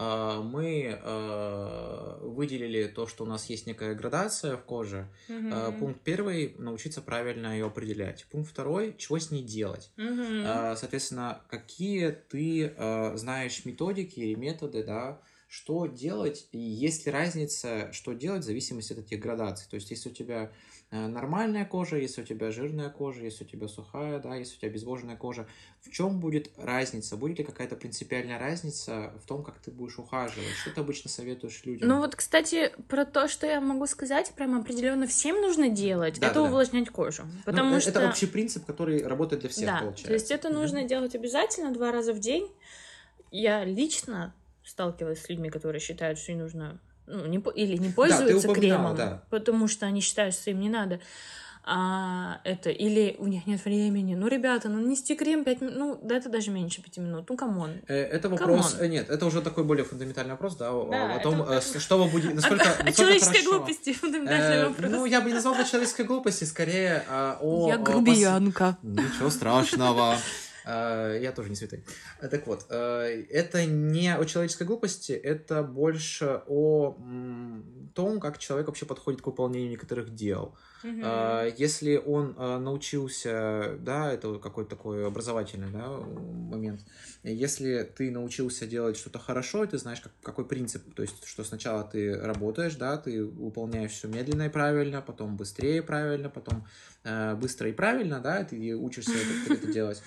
А, 0.00 0.40
Мы 0.42 0.96
а, 1.02 2.20
выделили 2.22 2.86
то, 2.86 3.08
что 3.08 3.24
у 3.24 3.26
нас 3.26 3.46
есть 3.46 3.66
некая 3.66 3.94
градация 3.96 4.56
в 4.56 4.62
коже. 4.62 5.08
А, 5.28 5.72
Пункт 5.72 6.02
первый— 6.04 6.54
научиться 6.58 7.02
правильно 7.02 7.48
ее 7.52 7.66
определять. 7.66 8.26
Пункт 8.30 8.48
второй— 8.50 8.94
чего 8.98 9.18
с 9.18 9.32
ней 9.32 9.42
делать. 9.42 9.90
А, 9.98 10.76
Соответственно, 10.76 11.40
какие 11.48 12.10
ты 12.10 12.72
а, 12.76 13.16
знаешь 13.16 13.64
методики 13.64 14.20
и 14.20 14.36
методы, 14.36 14.84
да, 14.84 15.20
что 15.48 15.86
делать, 15.86 16.46
и 16.52 16.58
есть 16.58 17.06
ли 17.06 17.10
разница, 17.12 17.90
что 17.92 18.12
делать 18.12 18.42
в 18.42 18.46
зависимости 18.46 18.92
от 18.92 18.98
этих 19.00 19.18
градаций. 19.18 19.66
То 19.68 19.76
есть, 19.76 19.90
если 19.90 20.10
у 20.10 20.12
тебя 20.12 20.42
э, 20.42 20.48
нормальная 20.90 21.66
кожа, 21.66 21.96
если 21.96 22.22
у 22.22 22.24
тебя 22.24 22.50
жирная 22.50 22.88
кожа, 22.88 23.22
если 23.22 23.44
у 23.44 23.46
тебя 23.46 23.68
сухая, 23.68 24.18
да, 24.20 24.36
если 24.36 24.56
у 24.56 24.58
тебя 24.60 24.70
обезвоженная 24.70 25.16
кожа, 25.16 25.46
в 25.82 25.90
чем 25.90 26.18
будет 26.18 26.50
разница? 26.56 27.16
Будет 27.16 27.38
ли 27.38 27.44
какая-то 27.44 27.76
принципиальная 27.76 28.38
разница 28.38 29.12
в 29.22 29.26
том, 29.26 29.44
как 29.44 29.58
ты 29.58 29.70
будешь 29.70 29.98
ухаживать? 29.98 30.54
Что 30.62 30.70
ты 30.70 30.80
обычно 30.80 31.10
советуешь 31.10 31.62
людям? 31.64 31.88
Ну 31.88 31.98
вот, 31.98 32.16
кстати, 32.16 32.72
про 32.88 33.04
то, 33.04 33.28
что 33.28 33.46
я 33.46 33.60
могу 33.60 33.86
сказать, 33.86 34.32
прямо 34.34 34.60
определенно 34.60 35.06
всем 35.06 35.40
нужно 35.42 35.68
делать, 35.68 36.18
Да, 36.20 36.28
это 36.28 36.36
да, 36.36 36.42
да. 36.42 36.48
увлажнять 36.48 36.88
кожу. 36.88 37.24
Ну, 37.24 37.42
Потому 37.44 37.76
э, 37.76 37.80
что... 37.80 37.90
Это 37.90 38.08
общий 38.08 38.26
принцип, 38.26 38.64
который 38.64 39.06
работает 39.06 39.42
для 39.42 39.50
всех, 39.50 39.66
да, 39.66 39.78
получается. 39.80 40.06
то 40.06 40.12
есть 40.14 40.30
это 40.30 40.48
Мгм. 40.48 40.58
нужно 40.58 40.84
делать 40.84 41.14
обязательно 41.14 41.72
два 41.72 41.92
раза 41.92 42.14
в 42.14 42.18
день. 42.18 42.50
Я 43.30 43.64
лично 43.64 44.34
сталкивалась 44.64 45.22
с 45.22 45.28
людьми, 45.28 45.50
которые 45.50 45.80
считают, 45.80 46.18
что 46.18 46.32
им 46.32 46.38
нужно 46.38 46.80
ну, 47.08 47.26
не, 47.26 47.38
или 47.56 47.76
не 47.76 47.88
пользуются 47.90 48.50
упоминала, 48.50 48.94
кремом, 48.94 48.96
да. 48.96 49.22
потому 49.30 49.68
что 49.68 49.86
они 49.86 50.00
считают, 50.00 50.34
что 50.34 50.50
им 50.50 50.60
не 50.60 50.68
надо. 50.68 51.00
А, 51.70 52.40
это 52.44 52.70
или 52.70 53.14
у 53.18 53.26
них 53.26 53.46
нет 53.46 53.62
времени. 53.62 54.14
Ну, 54.14 54.26
ребята, 54.28 54.70
ну 54.70 54.78
нести 54.80 55.14
крем 55.14 55.44
5 55.44 55.60
минут, 55.60 55.76
ну, 55.76 56.00
да 56.02 56.16
это 56.16 56.30
даже 56.30 56.50
меньше 56.50 56.80
5 56.80 56.96
минут. 56.98 57.26
Ну, 57.28 57.36
come 57.36 57.57
on. 57.57 57.72
Э, 57.88 57.94
Это 58.04 58.30
вопрос... 58.30 58.72
Come 58.72 58.79
on. 58.79 58.84
э, 58.86 58.88
Нет, 58.88 59.10
это 59.10 59.26
уже 59.26 59.42
такой 59.42 59.64
более 59.64 59.84
фундаментальный 59.84 60.32
вопрос, 60.32 60.56
да, 60.56 60.70
Да, 60.70 61.14
о 61.16 61.18
том, 61.18 61.42
это- 61.42 61.78
что 61.78 61.98
вы 62.02 62.10
будете... 62.10 62.32
Насколько, 62.32 62.64
О 62.64 62.68
насколько 62.68 62.92
человеческой 62.92 63.42
хорошо. 63.42 63.50
глупости, 63.50 63.92
фундаментальный 64.00 64.56
Э, 64.56 64.68
вопрос. 64.68 64.90
Ну, 64.90 65.04
я 65.04 65.20
бы 65.20 65.28
не 65.28 65.34
назвал 65.34 65.54
это 65.56 65.68
человеческой 65.68 66.06
глупости, 66.06 66.44
скорее 66.44 67.04
а, 67.06 67.36
о... 67.42 67.68
Я 67.68 67.74
о 67.74 67.78
пос- 67.78 67.82
грубиянка. 67.82 68.78
Ничего 68.82 69.28
страшного. 69.28 70.16
Э, 70.68 71.18
Я 71.22 71.32
тоже 71.32 71.48
не 71.48 71.56
святой. 71.56 71.82
Э, 72.20 72.28
Так 72.28 72.46
вот, 72.46 72.66
э, 72.68 73.24
это 73.30 73.64
не 73.64 74.14
о 74.14 74.24
человеческой 74.26 74.66
глупости, 74.66 75.12
это 75.12 75.62
больше 75.62 76.42
о 76.46 76.96
том, 77.94 78.20
как 78.20 78.38
человек 78.38 78.66
вообще 78.66 78.84
подходит 78.84 79.22
к 79.22 79.26
выполнению 79.26 79.70
некоторых 79.70 80.14
дел. 80.14 80.54
А, 81.02 81.46
Если 81.56 81.96
он 81.96 82.34
научился, 82.38 83.76
да, 83.80 84.12
это 84.12 84.38
какой-то 84.38 84.70
такой 84.70 85.06
образовательный 85.06 85.70
да, 85.70 85.88
момент. 85.88 86.82
Если 87.24 87.82
ты 87.96 88.10
научился 88.10 88.66
делать 88.66 88.96
что-то 88.96 89.18
хорошо, 89.18 89.66
ты 89.66 89.78
знаешь, 89.78 90.00
как, 90.00 90.12
какой 90.22 90.46
принцип, 90.46 90.94
то 90.94 91.02
есть, 91.02 91.26
что 91.26 91.42
сначала 91.44 91.82
ты 91.82 92.14
работаешь, 92.20 92.76
да, 92.76 92.96
ты 92.96 93.24
выполняешь 93.24 93.90
все 93.92 94.06
медленно 94.08 94.44
и 94.44 94.48
правильно, 94.48 95.02
потом 95.02 95.36
быстрее 95.36 95.78
и 95.78 95.80
правильно, 95.80 96.30
потом 96.30 96.66
э, 97.04 97.34
быстро 97.34 97.68
и 97.68 97.72
правильно, 97.72 98.20
да, 98.20 98.44
ты 98.44 98.76
учишься 98.76 99.12
это, 99.12 99.54
это 99.54 99.72
делать, 99.72 100.02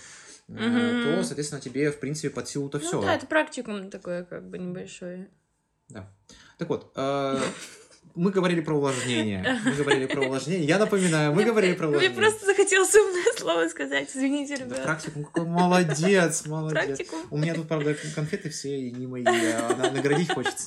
Мгм. 0.59 1.03
то, 1.17 1.23
соответственно, 1.23 1.61
тебе, 1.61 1.91
в 1.91 1.99
принципе, 1.99 2.29
под 2.29 2.47
силу-то 2.49 2.79
Ну 2.79 2.83
все. 2.85 3.01
да, 3.01 3.15
это 3.15 3.25
практикум 3.25 3.89
такой, 3.89 4.25
как 4.25 4.49
бы 4.49 4.57
небольшой. 4.57 5.27
Да. 5.89 6.09
Так 6.57 6.69
вот, 6.69 6.91
э, 6.95 7.39
мы 8.15 8.31
говорили 8.31 8.61
про 8.61 8.75
увлажнение. 8.75 9.59
Мы 9.65 9.71
говорили 9.73 10.05
про 10.05 10.21
увлажнение. 10.21 10.65
Я 10.67 10.77
напоминаю, 10.79 11.33
мы 11.33 11.43
говорили 11.43 11.73
про 11.73 11.87
Мне 11.87 11.97
увлажнение. 11.97 12.17
просто 12.21 12.45
захотелось 12.45 12.93
умное 12.95 13.23
слово 13.37 13.67
сказать. 13.69 14.09
Извините, 14.13 14.57
Да, 14.57 14.63
ребят. 14.65 14.83
практикум 14.83 15.23
какой 15.25 15.45
молодец, 15.45 16.45
молодец. 16.45 16.85
Практикум. 16.85 17.19
У 17.29 17.37
меня 17.37 17.53
тут, 17.53 17.67
правда, 17.67 17.95
конфеты 18.15 18.49
все 18.49 18.91
не 18.91 19.07
мои, 19.07 19.23
а 19.25 19.75
на- 19.77 19.91
наградить 19.91 20.33
хочется. 20.33 20.65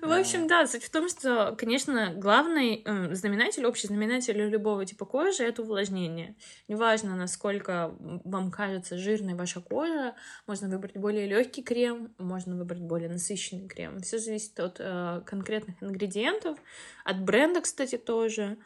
В 0.00 0.12
общем, 0.12 0.46
да, 0.46 0.66
суть 0.66 0.84
в 0.84 0.90
том, 0.90 1.08
что, 1.08 1.54
конечно, 1.58 2.12
главный 2.14 2.82
э, 2.84 3.14
знаменатель, 3.14 3.64
общий 3.66 3.86
знаменатель 3.86 4.36
любого 4.36 4.84
типа 4.84 5.04
кожи— 5.04 5.42
это 5.44 5.62
увлажнение. 5.62 6.36
Неважно, 6.68 7.16
насколько 7.16 7.94
вам 7.98 8.50
кажется 8.50 8.96
жирной 8.98 9.34
ваша 9.34 9.60
кожа, 9.60 10.14
можно 10.46 10.68
выбрать 10.68 10.96
более 10.96 11.26
легкий 11.26 11.62
крем, 11.62 12.14
можно 12.18 12.56
выбрать 12.56 12.80
более 12.80 13.08
насыщенный 13.08 13.68
крем. 13.68 14.00
Все 14.00 14.18
зависит 14.18 14.58
от 14.60 14.76
э, 14.78 15.22
конкретных 15.26 15.82
ингредиентов, 15.82 16.58
от 17.04 17.20
бренда, 17.20 17.60
кстати, 17.60 17.98
тоже. 17.98 18.56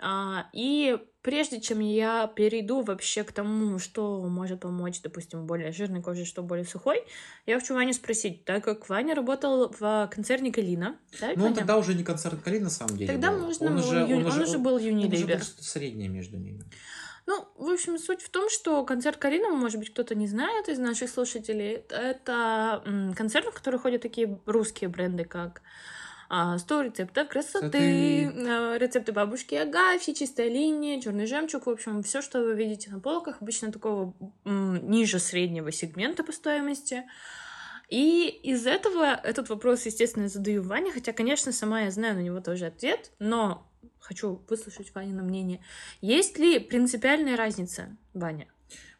А, 0.00 0.48
и 0.52 0.96
прежде 1.22 1.60
чем 1.60 1.80
я 1.80 2.26
перейду 2.28 2.82
вообще 2.82 3.24
к 3.24 3.32
тому, 3.32 3.78
что 3.78 4.22
может 4.28 4.60
помочь, 4.60 5.00
допустим, 5.02 5.46
более 5.46 5.72
жирной 5.72 6.02
коже, 6.02 6.24
что 6.24 6.42
более 6.42 6.64
сухой, 6.64 7.04
я 7.46 7.58
хочу 7.58 7.74
Ваню 7.74 7.92
спросить, 7.92 8.44
так 8.44 8.64
как 8.64 8.88
Ваня 8.88 9.14
работал 9.14 9.74
в 9.78 10.10
концерне 10.12 10.52
Калина, 10.52 10.98
да, 11.20 11.32
Ну, 11.36 11.46
он 11.46 11.54
тогда 11.54 11.76
уже 11.76 11.94
не 11.94 12.04
концерт 12.04 12.40
Калин, 12.42 12.64
на 12.64 12.70
самом 12.70 12.96
деле. 12.96 13.12
Тогда 13.12 13.32
был. 13.32 13.46
можно 13.46 13.66
он 13.66 13.74
было 13.74 13.84
уже, 13.84 13.96
Ю- 13.96 14.16
он 14.16 14.26
уже, 14.26 14.36
он 14.36 14.42
уже 14.42 14.58
был 14.58 14.74
он 14.74 15.12
уже 15.12 15.26
был 15.26 15.40
среднее 15.60 16.08
между 16.08 16.36
ними. 16.38 16.62
Ну, 17.26 17.46
в 17.56 17.68
общем, 17.68 17.98
суть 17.98 18.22
в 18.22 18.30
том, 18.30 18.48
что 18.48 18.82
концерт 18.86 19.18
Карина, 19.18 19.50
может 19.50 19.78
быть, 19.78 19.90
кто-то 19.90 20.14
не 20.14 20.26
знает 20.26 20.70
из 20.70 20.78
наших 20.78 21.10
слушателей, 21.10 21.82
это 21.90 22.82
концерт, 23.14 23.44
в 23.44 23.52
который 23.52 23.78
ходят 23.78 24.00
такие 24.00 24.40
русские 24.46 24.88
бренды, 24.88 25.24
как 25.24 25.60
100 26.28 26.82
рецептов 26.82 27.28
красоты, 27.28 28.26
а, 28.26 28.76
рецепты 28.76 29.12
бабушки 29.12 29.54
Агафьи, 29.54 30.14
чистая 30.14 30.48
линия, 30.48 31.00
черный 31.00 31.26
жемчуг, 31.26 31.66
в 31.66 31.70
общем, 31.70 32.02
все, 32.02 32.20
что 32.20 32.42
вы 32.42 32.54
видите 32.54 32.90
на 32.90 33.00
полках, 33.00 33.40
обычно 33.40 33.72
такого 33.72 34.14
ниже 34.44 35.18
среднего 35.18 35.72
сегмента 35.72 36.24
по 36.24 36.32
стоимости. 36.32 37.04
И 37.88 38.28
из 38.42 38.66
этого 38.66 39.14
этот 39.14 39.48
вопрос, 39.48 39.86
естественно, 39.86 40.24
я 40.24 40.28
задаю 40.28 40.62
Ване, 40.62 40.92
хотя, 40.92 41.14
конечно, 41.14 41.52
сама 41.52 41.82
я 41.82 41.90
знаю 41.90 42.16
на 42.16 42.20
него 42.20 42.40
тоже 42.40 42.66
ответ, 42.66 43.10
но 43.18 43.66
хочу 43.98 44.42
выслушать 44.48 44.94
Ванина 44.94 45.22
мнение. 45.22 45.64
Есть 46.02 46.38
ли 46.38 46.58
принципиальная 46.58 47.36
разница, 47.36 47.96
Ваня, 48.12 48.46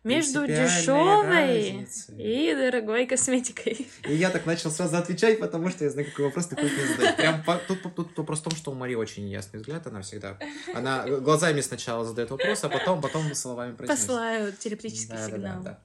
между 0.09 0.47
дешевой 0.47 1.87
и 2.17 2.55
дорогой 2.55 3.07
косметикой? 3.07 3.87
И 4.09 4.15
я 4.15 4.31
так 4.31 4.47
начал 4.47 4.71
сразу 4.71 4.97
отвечать, 4.97 5.39
потому 5.41 5.69
что 5.71 5.85
я 5.85 5.91
знаю, 5.91 6.09
какой 6.11 6.25
вопрос 6.27 6.47
ты 6.47 6.57
хочешь 6.57 6.97
задать. 6.97 7.17
Прям 7.17 7.43
по- 7.45 7.59
тут, 7.59 7.83
тут, 7.83 7.95
тут 7.95 8.19
вопрос 8.19 8.41
в 8.41 8.43
том, 8.45 8.53
что 8.57 8.71
у 8.71 8.75
Марии 8.75 8.95
очень 8.95 9.29
ясный 9.29 9.61
взгляд, 9.61 9.87
она 9.87 10.03
всегда... 10.03 10.39
Она 10.75 11.07
глазами 11.07 11.61
сначала 11.61 12.05
задает 12.05 12.31
вопрос, 12.31 12.65
а 12.65 12.69
потом, 12.69 13.01
потом 13.01 13.35
словами 13.35 13.75
произносит. 13.75 14.03
Посылаю 14.07 14.53
телепатический 14.53 15.15
Да, 15.17 15.17
да, 15.17 15.27
сигнал. 15.27 15.63
да, 15.63 15.71
да. 15.71 15.79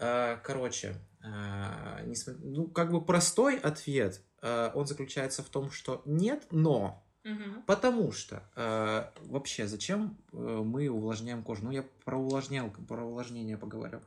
А, 0.00 0.36
Короче, 0.44 0.94
а, 1.22 2.00
ну, 2.42 2.66
как 2.68 2.92
бы 2.92 3.04
простой 3.04 3.58
ответ, 3.58 4.20
а, 4.42 4.70
он 4.74 4.86
заключается 4.86 5.42
в 5.42 5.48
том, 5.48 5.70
что 5.70 6.02
нет, 6.04 6.44
но 6.50 7.04
Мгм. 7.24 7.62
Потому 7.66 8.12
что 8.12 8.42
э, 8.56 9.04
вообще 9.26 9.66
зачем 9.66 10.16
э, 10.32 10.36
мы 10.64 10.88
увлажняем 10.88 11.42
кожу? 11.42 11.64
Ну, 11.64 11.70
я 11.70 11.84
про 12.04 12.16
увлажнял, 12.16 12.70
про 12.70 13.04
увлажнение 13.04 13.56
поговорю. 13.56 14.00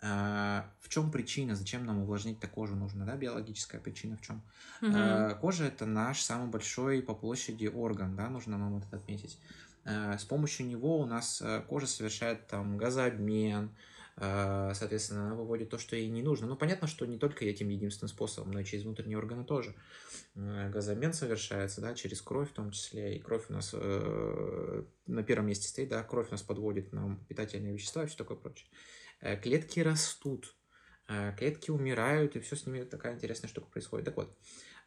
Э, 0.00 0.62
в 0.80 0.88
чем 0.88 1.10
причина, 1.10 1.54
зачем 1.54 1.84
нам 1.84 1.98
увлажнить-то 2.02 2.46
кожу 2.48 2.74
нужно, 2.76 3.04
да, 3.04 3.16
биологическая 3.16 3.80
причина 3.80 4.16
в 4.16 4.22
чем? 4.22 4.42
Мгм. 4.80 4.94
Э, 4.96 5.34
Кожа 5.40 5.64
это 5.66 5.86
наш 5.86 6.22
самый 6.22 6.48
большой 6.48 7.02
по 7.02 7.14
площади 7.14 7.66
орган, 7.66 8.16
да, 8.16 8.28
нужно 8.28 8.58
нам 8.58 8.78
это 8.78 8.96
отметить. 8.96 9.38
Э, 9.84 10.16
С 10.18 10.24
помощью 10.24 10.66
него 10.66 10.98
у 10.98 11.06
нас 11.06 11.40
э, 11.42 11.62
кожа 11.68 11.86
совершает 11.86 12.46
там 12.46 12.76
газообмен, 12.76 13.70
э, 14.16 14.72
соответственно, 14.74 15.26
она 15.26 15.34
выводит 15.34 15.70
то, 15.70 15.78
что 15.78 15.96
ей 15.96 16.08
не 16.08 16.22
нужно. 16.22 16.46
Ну, 16.46 16.56
понятно, 16.56 16.88
что 16.88 17.06
не 17.06 17.18
только 17.18 17.44
этим 17.44 17.68
единственным 17.68 18.08
способом, 18.08 18.52
но 18.52 18.60
и 18.60 18.64
через 18.64 18.84
внутренние 18.84 19.18
органы 19.18 19.44
тоже. 19.44 19.70
Э, 19.70 19.74
Газообмен 20.38 21.12
совершается, 21.12 21.80
да, 21.80 21.94
через 21.94 22.22
кровь 22.22 22.50
в 22.50 22.54
том 22.54 22.70
числе, 22.70 23.16
и 23.16 23.20
кровь 23.20 23.46
у 23.48 23.52
нас 23.52 23.70
э, 23.74 24.84
на 25.06 25.22
первом 25.24 25.46
месте 25.48 25.66
стоит, 25.66 25.88
да, 25.88 26.02
кровь 26.04 26.28
у 26.28 26.30
нас 26.30 26.42
подводит 26.42 26.92
нам 26.92 27.24
питательные 27.28 27.72
вещества 27.72 28.04
и 28.04 28.06
все 28.06 28.16
такое 28.16 28.36
прочее. 28.36 28.68
Э, 29.20 29.36
Клетки 29.36 29.80
растут, 29.80 30.54
э, 31.08 31.34
клетки 31.36 31.72
умирают, 31.72 32.36
и 32.36 32.40
все 32.40 32.54
с 32.54 32.66
ними 32.66 32.84
такая 32.84 33.14
интересная 33.14 33.48
штука 33.48 33.66
происходит. 33.68 34.04
Так 34.06 34.16
вот, 34.16 34.36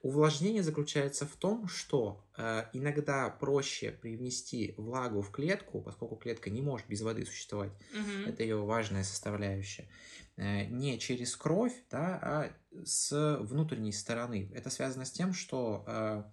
увлажнение 0.02 0.64
заключается 0.64 1.26
в 1.26 1.36
том, 1.36 1.68
что 1.68 2.24
э, 2.38 2.64
иногда 2.72 3.30
проще 3.30 3.92
привнести 3.92 4.74
влагу 4.78 5.22
в 5.22 5.32
клетку, 5.32 5.82
поскольку 5.82 6.16
клетка 6.16 6.50
не 6.50 6.62
может 6.62 6.88
без 6.88 7.02
воды 7.02 7.26
существовать, 7.26 7.72
Мгм. 7.94 8.30
это 8.30 8.42
ее 8.44 8.56
важная 8.64 9.04
составляющая, 9.04 9.84
э, 9.84 10.31
не 10.38 10.98
через 11.00 11.36
кровь, 11.36 11.74
да, 11.90 12.20
а 12.22 12.52
с 12.84 13.38
внутренней 13.42 13.92
стороны. 13.92 14.50
Это 14.54 14.70
связано 14.70 15.06
с 15.06 15.12
тем, 15.12 15.34
что 15.34 15.84
э, 15.88 15.92
э, 15.92 16.24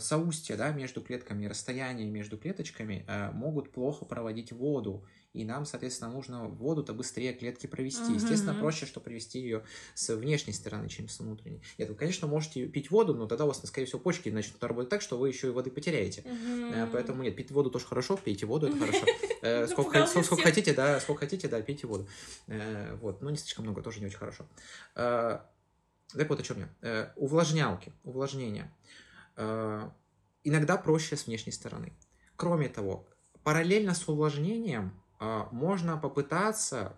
соустья 0.00 0.56
да, 0.56 0.72
между 0.72 1.00
клетками, 1.00 1.46
расстояние 1.46 2.08
между 2.10 2.36
клеточками 2.36 3.04
э, 3.08 3.30
могут 3.32 3.72
плохо 3.72 4.04
проводить 4.04 4.52
воду. 4.52 5.06
И 5.32 5.44
нам, 5.44 5.64
соответственно, 5.64 6.10
нужно 6.10 6.48
воду-то 6.48 6.92
быстрее 6.92 7.32
клетки 7.32 7.66
провести. 7.68 8.14
Естественно, 8.14 8.52
Мгм. 8.52 8.60
проще, 8.60 8.84
что 8.84 9.00
провести 9.00 9.38
ее 9.40 9.62
с 9.94 10.14
внешней 10.14 10.52
стороны, 10.52 10.88
чем 10.88 11.08
с 11.08 11.20
внутренней. 11.20 11.62
Нет, 11.78 11.88
вы, 11.88 11.94
конечно, 11.94 12.26
можете 12.26 12.66
пить 12.66 12.90
воду, 12.90 13.14
но 13.14 13.26
тогда 13.26 13.44
у 13.44 13.48
вас, 13.48 13.62
скорее 13.64 13.86
всего, 13.86 14.00
почки 14.00 14.28
начнут 14.28 14.62
работать 14.64 14.90
так, 14.90 15.02
что 15.02 15.16
вы 15.16 15.28
еще 15.28 15.46
и 15.46 15.50
воды 15.50 15.70
потеряете. 15.70 16.24
Э, 16.68 16.82
Мгм. 16.84 16.90
Поэтому 16.92 17.22
нет, 17.22 17.36
пить 17.36 17.50
воду 17.52 17.70
тоже 17.70 17.86
хорошо, 17.86 18.16
пейте 18.16 18.44
воду, 18.46 18.66
это 18.66 18.76
хорошо. 18.76 19.06
Э, 19.42 19.66
Сколько, 19.68 20.04
хотите, 20.42 20.74
да, 20.74 21.00
сколько 21.00 21.20
хотите, 21.20 21.48
да, 21.48 21.62
пейте 21.62 21.86
воду. 21.86 22.06
Э, 22.48 22.94
Вот, 23.00 23.22
но 23.22 23.30
не 23.30 23.36
слишком 23.38 23.64
много, 23.64 23.80
тоже 23.82 24.00
не 24.00 24.06
очень 24.06 24.18
хорошо. 24.18 24.44
Э, 24.96 25.38
Так 26.12 26.28
вот, 26.28 26.40
о 26.40 26.42
чем 26.42 26.58
я. 26.58 26.68
Э, 26.82 27.12
Увлажнялки, 27.16 27.92
увлажнение. 28.04 28.70
Э, 29.40 29.90
Иногда 30.42 30.78
проще 30.78 31.16
с 31.16 31.26
внешней 31.26 31.52
стороны. 31.52 31.92
Кроме 32.36 32.68
того, 32.70 33.06
параллельно 33.42 33.94
с 33.94 34.08
увлажнением 34.08 34.98
э, 35.20 35.42
можно 35.50 35.98
попытаться 35.98 36.94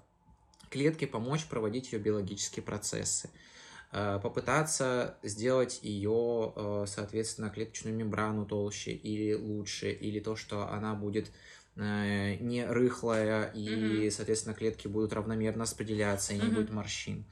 клетке 0.71 1.09
помочь 1.09 1.47
проводить 1.47 1.93
ее 1.93 1.99
биологические 1.99 2.63
процессы 2.63 3.31
э, 3.91 4.21
попытаться 4.23 5.19
сделать 5.25 5.81
ее, 5.83 6.85
соответственно, 6.87 7.51
клеточную 7.51 7.97
мембрану 7.97 8.47
толще 8.47 8.93
или 8.93 9.35
лучше, 9.35 9.91
или 9.91 10.21
то, 10.21 10.37
что 10.37 10.69
она 10.69 10.95
будет 10.95 11.31
не 11.75 12.67
рыхлая, 12.69 13.51
и, 13.55 14.11
соответственно, 14.11 14.55
клетки 14.55 14.89
будут 14.89 15.15
равномерно 15.15 15.63
распределяться, 15.63 16.35
и 16.35 16.39
не 16.39 16.49
будет 16.49 16.71
морщин. 16.71 17.25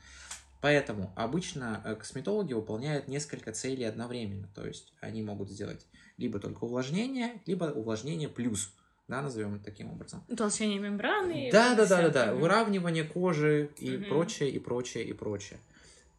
Поэтому 0.60 1.12
обычно 1.16 1.82
э, 1.84 1.94
косметологи 1.94 2.52
выполняют 2.52 3.08
несколько 3.08 3.52
целей 3.52 3.84
одновременно. 3.84 4.48
То 4.54 4.66
есть 4.66 4.92
они 5.00 5.22
могут 5.22 5.48
сделать 5.50 5.86
либо 6.18 6.38
только 6.38 6.64
увлажнение, 6.64 7.40
либо 7.46 7.64
увлажнение 7.64 8.28
плюс, 8.28 8.74
да, 9.08 9.22
назовем 9.22 9.54
это 9.54 9.64
таким 9.64 9.90
образом. 9.90 10.22
Утолщение 10.28 10.78
мембраны. 10.78 11.48
Да, 11.50 11.74
да, 11.74 11.86
да, 11.86 12.02
да, 12.02 12.26
да. 12.26 12.34
Выравнивание 12.34 13.04
кожи 13.04 13.70
и 13.78 13.96
Мгм. 13.96 14.08
прочее, 14.08 14.50
и 14.50 14.58
прочее, 14.58 15.04
и 15.04 15.12
прочее. 15.12 15.58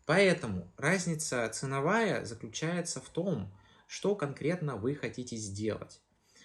Поэтому 0.07 0.67
разница 0.77 1.47
ценовая 1.49 2.25
заключается 2.25 2.99
в 2.99 3.09
том, 3.09 3.51
что 3.87 4.15
конкретно 4.15 4.75
вы 4.75 4.95
хотите 4.95 5.35
сделать. 5.35 6.01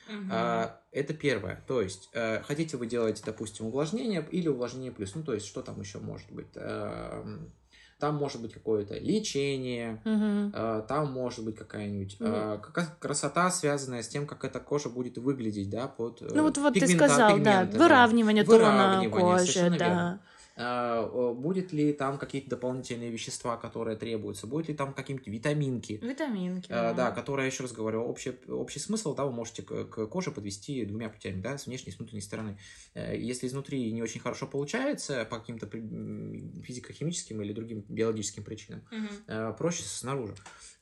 Мгм. 0.08 0.28
А, 0.30 0.80
Это 0.92 1.12
первое. 1.14 1.62
То 1.66 1.82
есть, 1.82 2.08
э, 2.12 2.42
хотите 2.42 2.76
вы 2.76 2.86
делать, 2.86 3.22
допустим, 3.24 3.66
увлажнение 3.66 4.26
или 4.30 4.48
увлажнение 4.48 4.90
плюс. 4.92 5.14
Ну, 5.14 5.22
то 5.22 5.34
есть, 5.34 5.46
что 5.46 5.62
там 5.62 5.78
еще 5.80 5.98
может 5.98 6.30
быть? 6.32 6.46
Эм, 6.54 7.52
Там 7.98 8.16
может 8.16 8.42
быть 8.42 8.52
какое-то 8.52 8.98
лечение, 8.98 10.02
Мгм. 10.04 10.52
э, 10.54 10.82
там 10.86 11.10
может 11.10 11.42
быть 11.46 11.56
какая-нибудь 11.56 12.18
э, 12.20 12.58
какая- 12.62 12.94
красота, 13.00 13.50
связанная 13.50 14.02
с 14.02 14.08
тем, 14.08 14.26
как 14.26 14.44
эта 14.44 14.60
кожа 14.60 14.90
будет 14.90 15.16
выглядеть, 15.16 15.70
да, 15.70 15.88
под 15.88 16.20
э, 16.20 16.28
Ну 16.34 16.42
вот, 16.42 16.58
вот 16.58 16.74
ты 16.74 16.80
пигмента- 16.80 17.08
сказал, 17.08 17.38
да, 17.38 17.64
выравнивание 17.72 18.44
тона 18.44 18.56
Выравнивание, 18.58 19.08
кожи, 19.10 19.54
да. 19.54 19.68
верно. 19.86 20.20
А, 20.56 21.02
э, 21.04 21.34
Будет 21.34 21.72
ли 21.72 21.92
там 21.92 22.18
какие-то 22.18 22.50
дополнительные 22.50 23.10
вещества, 23.10 23.56
которые 23.56 23.96
требуются? 23.96 24.46
Будет 24.46 24.68
ли 24.68 24.74
там 24.74 24.94
какие-нибудь 24.94 25.28
витаминки? 25.28 26.00
Витаминки. 26.02 26.72
А, 26.72 26.94
да, 26.94 27.10
которые, 27.10 27.46
еще 27.46 27.62
раз 27.62 27.72
говорю, 27.72 28.02
общий, 28.02 28.32
общий 28.48 28.78
смысл, 28.78 29.14
да, 29.14 29.26
вы 29.26 29.32
можете 29.32 29.62
к, 29.62 30.06
коже 30.06 30.30
подвести 30.30 30.84
двумя 30.86 31.10
путями, 31.10 31.42
да, 31.42 31.58
с 31.58 31.66
внешней 31.66 31.92
и 31.92 31.94
с 31.94 31.98
внутренней 31.98 32.22
стороны. 32.22 32.58
Э, 32.94 33.16
Если 33.16 33.46
изнутри 33.46 33.92
не 33.92 34.02
очень 34.02 34.20
хорошо 34.20 34.46
получается 34.46 35.26
по 35.26 35.38
каким-то 35.38 35.66
физико-химическим 35.66 37.42
или 37.42 37.52
другим 37.52 37.84
биологическим 37.88 38.42
причинам, 38.42 38.82
э, 39.26 39.52
проще 39.58 39.82
снаружи. 39.82 40.34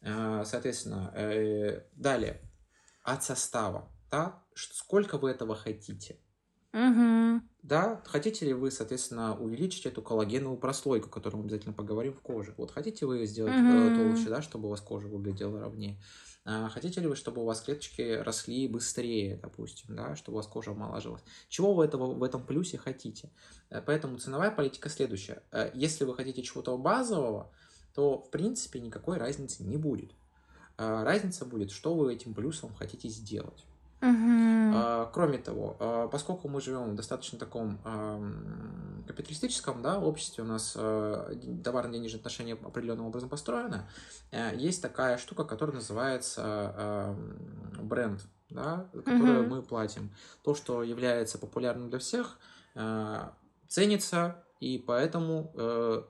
Э, 0.03 0.45
Соответственно, 0.47 1.13
э, 1.15 1.83
далее, 1.97 2.41
от 3.03 3.25
состава, 3.25 3.91
да, 4.11 4.43
сколько 4.55 5.19
вы 5.19 5.31
этого 5.31 5.57
хотите? 5.57 6.19
Мгм. 6.81 7.49
Да, 7.63 8.03
хотите 8.05 8.45
ли 8.45 8.53
вы, 8.53 8.71
соответственно, 8.71 9.39
увеличить 9.39 9.87
эту 9.87 10.03
коллагеновую 10.03 10.59
прослойку, 10.59 11.09
о 11.09 11.11
которой 11.11 11.37
мы 11.37 11.43
обязательно 11.45 11.73
поговорим 11.73 12.13
в 12.13 12.21
коже? 12.21 12.55
Вот 12.59 12.71
хотите 12.71 13.07
вы 13.07 13.25
сделать 13.25 13.57
Мгм. 13.57 13.95
толще, 13.95 14.29
да, 14.29 14.43
чтобы 14.43 14.67
у 14.67 14.71
вас 14.71 14.83
кожа 14.83 15.09
выглядела 15.09 15.59
ровнее? 15.61 15.99
А, 16.45 16.69
Хотите 16.69 17.01
ли 17.01 17.07
вы, 17.07 17.17
чтобы 17.17 17.41
у 17.41 17.47
вас 17.47 17.63
клеточки 17.63 18.03
росли 18.23 18.69
быстрее, 18.69 19.39
допустим, 19.39 19.97
да, 19.97 20.15
чтобы 20.15 20.35
у 20.35 20.39
вас 20.41 20.47
кожа 20.47 20.73
омолаживалась? 20.73 21.25
Чего 21.49 21.73
вы 21.73 21.87
этого 21.87 22.13
в 22.13 22.23
этом 22.23 22.45
плюсе 22.45 22.77
хотите? 22.77 23.33
Э, 23.71 23.81
Поэтому 23.81 24.19
ценовая 24.19 24.51
политика 24.51 24.91
следующая. 24.91 25.43
Э, 25.51 25.71
Если 25.73 26.05
вы 26.05 26.15
хотите 26.15 26.43
чего-то 26.43 26.77
базового, 26.77 27.51
то, 27.95 28.21
в 28.21 28.31
принципе, 28.31 28.79
никакой 28.81 29.17
разницы 29.17 29.65
не 29.65 29.79
будет. 29.79 30.13
Разница 30.79 31.47
будет, 31.47 31.71
что 31.73 31.95
вы 31.95 32.15
этим 32.15 32.35
плюсом 32.35 32.75
хотите 32.75 33.09
сделать. 33.09 33.67
А, 34.01 35.11
Кроме 35.13 35.39
того, 35.39 35.77
а, 35.79 36.09
поскольку 36.09 36.49
мы 36.49 36.61
живем 36.61 36.93
в 36.93 36.95
достаточно 36.95 37.39
таком 37.39 37.79
капиталистическом 39.07 39.83
да, 39.83 39.99
обществе, 39.99 40.45
у 40.45 40.47
нас 40.47 40.75
а, 40.77 41.35
товарно-денежные 41.63 42.19
отношения 42.19 42.55
определенным 42.55 43.07
образом 43.07 43.29
построены, 43.29 43.83
э, 44.31 44.57
есть 44.57 44.81
такая 44.83 45.19
штука, 45.19 45.45
которая 45.45 45.77
называется 45.77 47.15
бренд, 47.81 48.23
да, 48.51 48.89
которую 48.93 49.41
Мгм. 49.41 49.49
мы 49.51 49.63
платим. 49.63 50.15
То, 50.43 50.55
что 50.55 50.83
является 50.83 51.39
популярным 51.39 51.91
для 51.91 51.99
всех, 51.99 52.39
а, 52.75 53.35
ценится, 53.69 54.45
и 54.61 54.79
поэтому 54.79 55.53
э, 55.57 56.03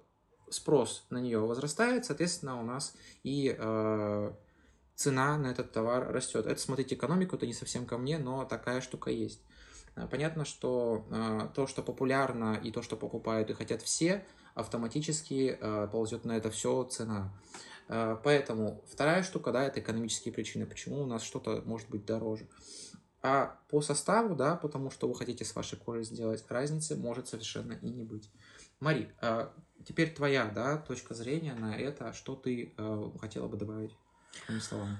спрос 0.51 1.07
на 1.11 1.19
нее 1.19 1.41
возрастает, 1.41 2.05
соответственно, 2.05 2.61
у 2.61 2.63
нас 2.63 2.95
и 3.23 3.55
э, 3.59 4.33
цена 4.95 5.37
на 5.37 5.49
этот 5.49 5.73
товар 5.73 6.13
растет. 6.13 6.47
Это, 6.47 6.61
смотрите, 6.61 6.95
экономику, 6.95 7.37
это 7.37 7.47
не 7.47 7.53
совсем 7.53 7.87
ко 7.87 7.99
мне, 7.99 8.19
но 8.19 8.45
такая 8.45 8.81
штука 8.81 9.11
есть. 9.11 9.43
А, 9.97 10.07
Понятно, 10.07 10.45
что 10.45 11.07
э, 11.11 11.49
то, 11.55 11.67
что 11.67 11.83
популярно, 11.83 12.61
и 12.63 12.71
то, 12.71 12.83
что 12.83 12.97
покупают 12.97 13.51
и 13.51 13.55
хотят 13.55 13.83
все, 13.83 14.25
автоматически 14.55 15.59
э, 15.61 15.89
ползет 15.91 16.25
на 16.25 16.37
это 16.37 16.51
все 16.51 16.85
цена. 16.85 17.33
Поэтому 17.87 18.83
вторая 18.91 19.23
штука, 19.23 19.53
да, 19.53 19.65
это 19.65 19.79
экономические 19.79 20.33
причины, 20.33 20.65
почему 20.65 21.03
у 21.03 21.07
нас 21.07 21.23
что-то 21.23 21.63
может 21.67 21.91
быть 21.91 22.07
дороже. 22.07 22.49
А 23.21 23.59
по 23.69 23.83
составу, 23.83 24.35
да, 24.35 24.57
потому 24.57 24.91
что 24.91 25.07
вы 25.07 25.15
хотите 25.15 25.45
с 25.45 25.55
вашей 25.55 25.79
кожей 25.79 26.05
сделать, 26.05 26.43
разницы 26.49 26.97
может 26.97 27.29
совершенно 27.29 27.75
и 27.75 27.91
не 27.91 28.03
быть. 28.03 28.31
Мари, 28.81 29.15
а 29.21 29.53
теперь 29.87 30.15
твоя, 30.15 30.47
да, 30.47 30.79
точка 30.79 31.13
зрения 31.13 31.55
на 31.55 31.77
это, 31.77 32.15
что 32.15 32.37
ты 32.37 32.73
хотела 33.21 33.49
бы 33.49 33.59
добавить, 33.59 33.95
своими 34.47 34.61
словами? 34.61 34.97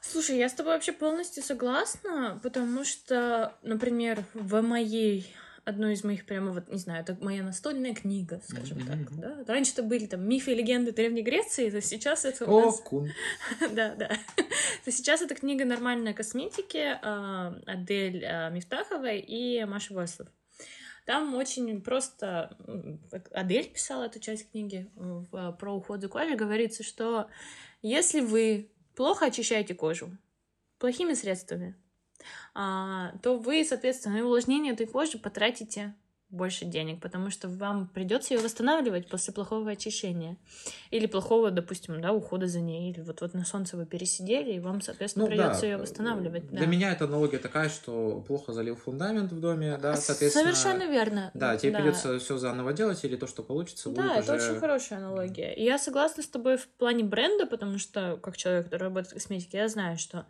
Слушай, 0.00 0.38
я 0.38 0.48
с 0.48 0.52
тобой 0.52 0.74
вообще 0.74 0.92
полностью 0.92 1.42
согласна, 1.42 2.40
потому 2.42 2.84
что, 2.84 3.56
например, 3.62 4.24
в 4.34 4.60
моей 4.60 5.32
одной 5.64 5.94
из 5.94 6.02
моих 6.02 6.26
прямо 6.26 6.50
вот, 6.52 6.68
не 6.68 6.78
знаю, 6.78 7.02
это 7.02 7.16
моя 7.20 7.42
настольная 7.42 7.94
книга, 7.94 8.40
скажем 8.48 8.78
Мгм, 8.78 8.86
так, 8.86 9.20
да. 9.20 9.52
Раньше 9.52 9.72
это 9.72 9.82
были 9.82 10.06
там 10.06 10.26
мифы 10.28 10.52
и 10.52 10.54
легенды 10.54 10.92
Древней 10.92 11.22
Греции, 11.22 11.70
то 11.70 11.80
сейчас 11.80 12.24
это 12.24 12.50
у 12.50 12.60
нас... 12.60 12.80
кун. 12.80 13.10
Да, 13.72 13.94
да. 13.94 14.10
То 14.84 14.90
сейчас 14.90 15.22
это 15.22 15.34
книга 15.34 15.64
нормальной 15.64 16.14
косметики 16.14 16.98
а, 17.00 17.54
Адель 17.66 18.24
а, 18.24 18.50
Мифтаховой 18.50 19.20
и 19.20 19.64
Маши 19.64 19.94
Вослов. 19.94 20.28
Там 21.06 21.34
очень 21.34 21.80
просто... 21.80 22.56
Адель 23.32 23.68
писала 23.68 24.04
эту 24.04 24.20
часть 24.20 24.50
книги 24.50 24.90
про 25.30 25.74
уход 25.74 26.00
за 26.00 26.08
кожей. 26.08 26.36
Говорится, 26.36 26.84
что 26.84 27.28
если 27.82 28.20
вы 28.20 28.70
плохо 28.94 29.26
очищаете 29.26 29.74
кожу 29.74 30.16
плохими 30.78 31.14
средствами, 31.14 31.76
а, 32.54 33.16
то 33.22 33.36
вы, 33.36 33.64
соответственно, 33.64 34.24
увлажнение 34.24 34.72
этой 34.72 34.86
кожи 34.86 35.18
потратите 35.18 35.94
больше 36.32 36.64
денег, 36.64 37.00
потому 37.00 37.30
что 37.30 37.48
вам 37.48 37.86
придется 37.86 38.32
ее 38.32 38.40
восстанавливать 38.40 39.08
после 39.08 39.34
плохого 39.34 39.70
очищения. 39.70 40.38
Или 40.90 41.06
плохого, 41.06 41.50
допустим, 41.50 42.00
да, 42.00 42.12
ухода 42.12 42.46
за 42.48 42.60
ней. 42.60 42.90
Или 42.90 43.02
вот, 43.02 43.20
вот 43.20 43.34
на 43.34 43.44
солнце 43.44 43.76
вы 43.76 43.84
пересидели, 43.84 44.52
и 44.52 44.58
вам, 44.58 44.80
соответственно, 44.80 45.26
придется 45.26 45.66
ее 45.66 45.76
восстанавливать. 45.76 46.48
Для 46.48 46.60
да. 46.60 46.66
меня 46.66 46.90
эта 46.90 47.04
аналогия 47.04 47.38
такая, 47.38 47.68
что 47.68 48.24
плохо 48.26 48.54
залил 48.54 48.76
фундамент 48.76 49.30
в 49.30 49.40
доме, 49.40 49.78
да, 49.80 49.94
соответственно... 49.94 50.54
Совершенно 50.54 50.90
верно. 50.90 51.30
Да, 51.34 51.56
тебе 51.56 51.76
придется 51.76 52.18
все 52.18 52.38
заново 52.38 52.72
делать, 52.72 53.04
или 53.04 53.16
то, 53.16 53.26
что 53.26 53.42
получится, 53.42 53.90
будет 53.90 54.02
Да, 54.02 54.16
это 54.16 54.34
уже... 54.34 54.50
очень 54.50 54.60
хорошая 54.60 54.98
аналогия. 55.00 55.52
И 55.52 55.62
я 55.62 55.78
согласна 55.78 56.22
с 56.22 56.28
тобой 56.28 56.56
в 56.56 56.66
плане 56.66 57.04
бренда, 57.04 57.46
потому 57.46 57.78
что, 57.78 58.18
как 58.22 58.38
человек, 58.38 58.64
который 58.64 58.84
работает 58.84 59.10
в 59.10 59.14
косметике, 59.14 59.58
я 59.58 59.68
знаю, 59.68 59.98
что 59.98 60.26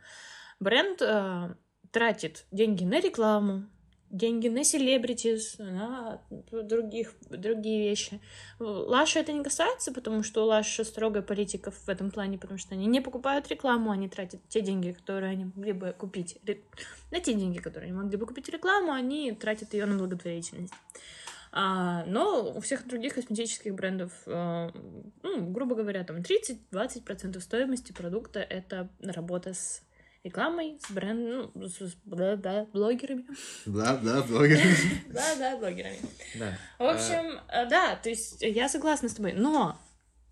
бренд 0.59 1.01
э, 1.01 1.55
тратит 1.93 2.45
деньги 2.51 2.83
на 2.85 3.01
рекламу, 3.01 3.67
деньги 4.13 4.49
на 4.49 4.63
селебритис, 4.63 5.57
на 5.59 6.21
других, 6.51 7.15
другие 7.31 7.89
вещи. 7.89 8.21
Лаша 8.61 9.21
это 9.21 9.33
не 9.33 9.43
касается, 9.43 9.91
потому 9.91 10.23
что 10.23 10.45
у 10.45 10.47
Лаши 10.47 10.85
строгая 10.85 11.23
политика 11.23 11.71
в 11.71 11.89
этом 11.89 12.11
плане, 12.11 12.39
потому 12.39 12.59
что 12.59 12.75
они 12.75 12.87
не 12.87 13.01
покупают 13.01 13.49
рекламу, 13.49 13.91
они 13.91 14.09
тратят 14.09 14.41
те 14.49 14.61
деньги, 14.61 14.93
которые 14.93 15.33
они 15.33 15.47
могли 15.47 15.73
бы 15.73 15.95
купить. 15.99 16.39
На 17.11 17.21
те 17.21 17.33
деньги, 17.33 17.59
которые 17.59 17.89
они 17.89 17.99
могли 17.99 18.17
бы 18.19 18.27
купить 18.27 18.49
рекламу, 18.51 18.93
они 18.93 19.33
тратят 19.33 19.73
ее 19.73 19.87
на 19.87 19.97
благотворительность. 19.97 20.75
А, 21.55 22.05
но 22.07 22.51
у 22.55 22.61
всех 22.61 22.87
других 22.87 23.15
косметических 23.15 23.75
брендов, 23.75 24.13
э, 24.25 24.71
ну, 25.23 25.51
грубо 25.51 25.75
говоря, 25.75 26.03
там 26.03 26.19
30-20% 26.19 27.39
стоимости 27.41 27.93
продукта 27.93 28.41
это 28.41 28.89
работа 29.03 29.53
с 29.53 29.83
рекламой, 30.25 30.79
с 30.87 30.91
брендом, 30.91 31.51
ну, 31.55 31.69
с, 31.69 31.77
с 31.81 31.97
бла- 32.07 32.37
бла- 32.37 32.67
блогерами. 32.73 33.25
Да, 33.67 33.97
да, 33.97 34.23
блогер. 34.23 34.61
Да, 35.09 35.35
да, 35.37 35.57
блогерами. 35.57 35.99
Да. 36.37 36.57
В 36.79 36.85
общем, 36.85 37.41
э, 37.49 37.67
да, 37.69 37.97
то 37.97 38.09
есть 38.09 38.41
я 38.41 38.69
согласна 38.69 39.09
с 39.09 39.15
тобой, 39.15 39.33
но 39.33 39.79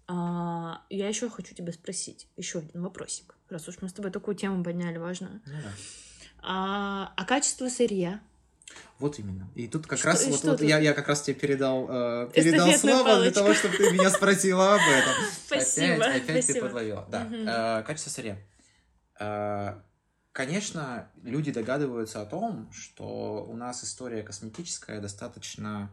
а, 0.07 0.82
я 0.91 1.09
еще 1.09 1.28
хочу 1.28 1.55
тебя 1.55 1.72
спросить, 1.72 2.28
еще 2.36 2.61
один 2.61 2.82
вопросик, 2.82 3.34
раз 3.49 3.66
уж 3.68 3.76
мы 3.80 3.88
с 3.88 3.93
тобой 3.93 4.11
такую 4.11 4.36
тему 4.36 4.62
подняли 4.62 4.99
важную. 4.99 5.41
Ну 5.47 5.53
да. 5.62 5.72
А, 6.43 7.12
а 7.16 7.24
качество 7.24 7.68
сырья? 7.68 8.20
Вот 9.01 9.18
именно. 9.18 9.49
И 9.57 9.66
тут 9.66 9.86
как 9.88 9.99
Что- 9.99 10.09
раз 10.09 10.24
вот, 10.26 10.45
вот 10.45 10.59
тут? 10.59 10.68
я, 10.68 10.78
я 10.78 10.93
как 10.95 11.09
раз 11.09 11.22
тебе 11.22 11.34
передал, 11.34 11.86
э, 11.91 12.30
передал 12.32 12.68
Эстафетную 12.68 12.78
слово 12.78 13.05
для 13.22 13.32
палочку. 13.32 13.34
того, 13.41 13.55
чтобы 13.55 13.76
ты 13.76 13.91
меня 13.91 14.11
спросила 14.11 14.74
об 14.74 14.80
этом. 14.80 15.12
Спасибо, 15.47 15.95
Опять, 16.05 16.22
опять 16.22 16.36
ты 16.36 16.43
спасибо. 16.43 16.66
подловила. 16.66 17.09
Да. 17.11 17.24
Мгм. 17.24 17.49
Э, 17.49 17.82
качество 17.82 18.11
сырья. 18.11 18.38
Э, 19.21 19.81
Конечно, 20.33 21.11
люди 21.23 21.51
догадываются 21.51 22.23
о 22.23 22.27
том, 22.27 22.71
что 22.73 23.45
у 23.49 23.57
нас 23.57 23.83
история 23.83 24.23
косметическая 24.23 25.01
достаточно... 25.01 25.91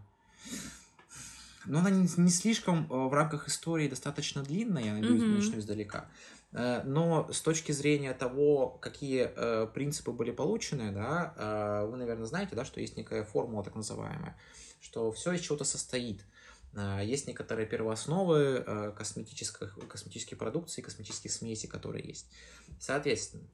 Но 1.66 1.80
она 1.80 1.90
не, 1.90 2.08
слишком 2.30 2.86
э, 2.90 2.96
в 2.96 3.14
рамках 3.14 3.48
истории 3.50 3.90
достаточно 3.90 4.44
длинная, 4.44 4.84
я 4.84 4.94
надеюсь, 4.94 5.24
Мгм. 5.24 5.36
начну 5.36 5.60
издалека. 5.60 6.06
Э, 6.54 6.84
Но 6.86 7.28
с 7.34 7.42
точки 7.42 7.72
зрения 7.72 8.14
того, 8.14 8.70
какие 8.70 9.30
э, 9.36 9.68
принципы 9.74 10.12
были 10.12 10.32
получены, 10.32 10.92
да, 10.92 11.34
э, 11.36 11.88
вы, 11.88 11.98
наверное, 11.98 12.28
знаете, 12.28 12.56
да, 12.56 12.64
что 12.64 12.80
есть 12.80 12.96
некая 12.96 13.24
формула 13.26 13.64
так 13.64 13.76
называемая, 13.76 14.38
что 14.80 15.12
все 15.12 15.34
из 15.34 15.42
чего-то 15.42 15.66
состоит. 15.66 16.24
Э, 16.78 17.02
Есть 17.04 17.28
некоторые 17.28 17.66
первоосновы 17.68 18.64
э, 18.66 18.92
косметических, 18.96 19.78
косметической 19.90 20.38
продукции, 20.38 20.82
косметических 20.82 21.32
смесей, 21.32 21.68
которые 21.68 22.06
есть. 22.06 22.30
Соответственно, 22.80 23.48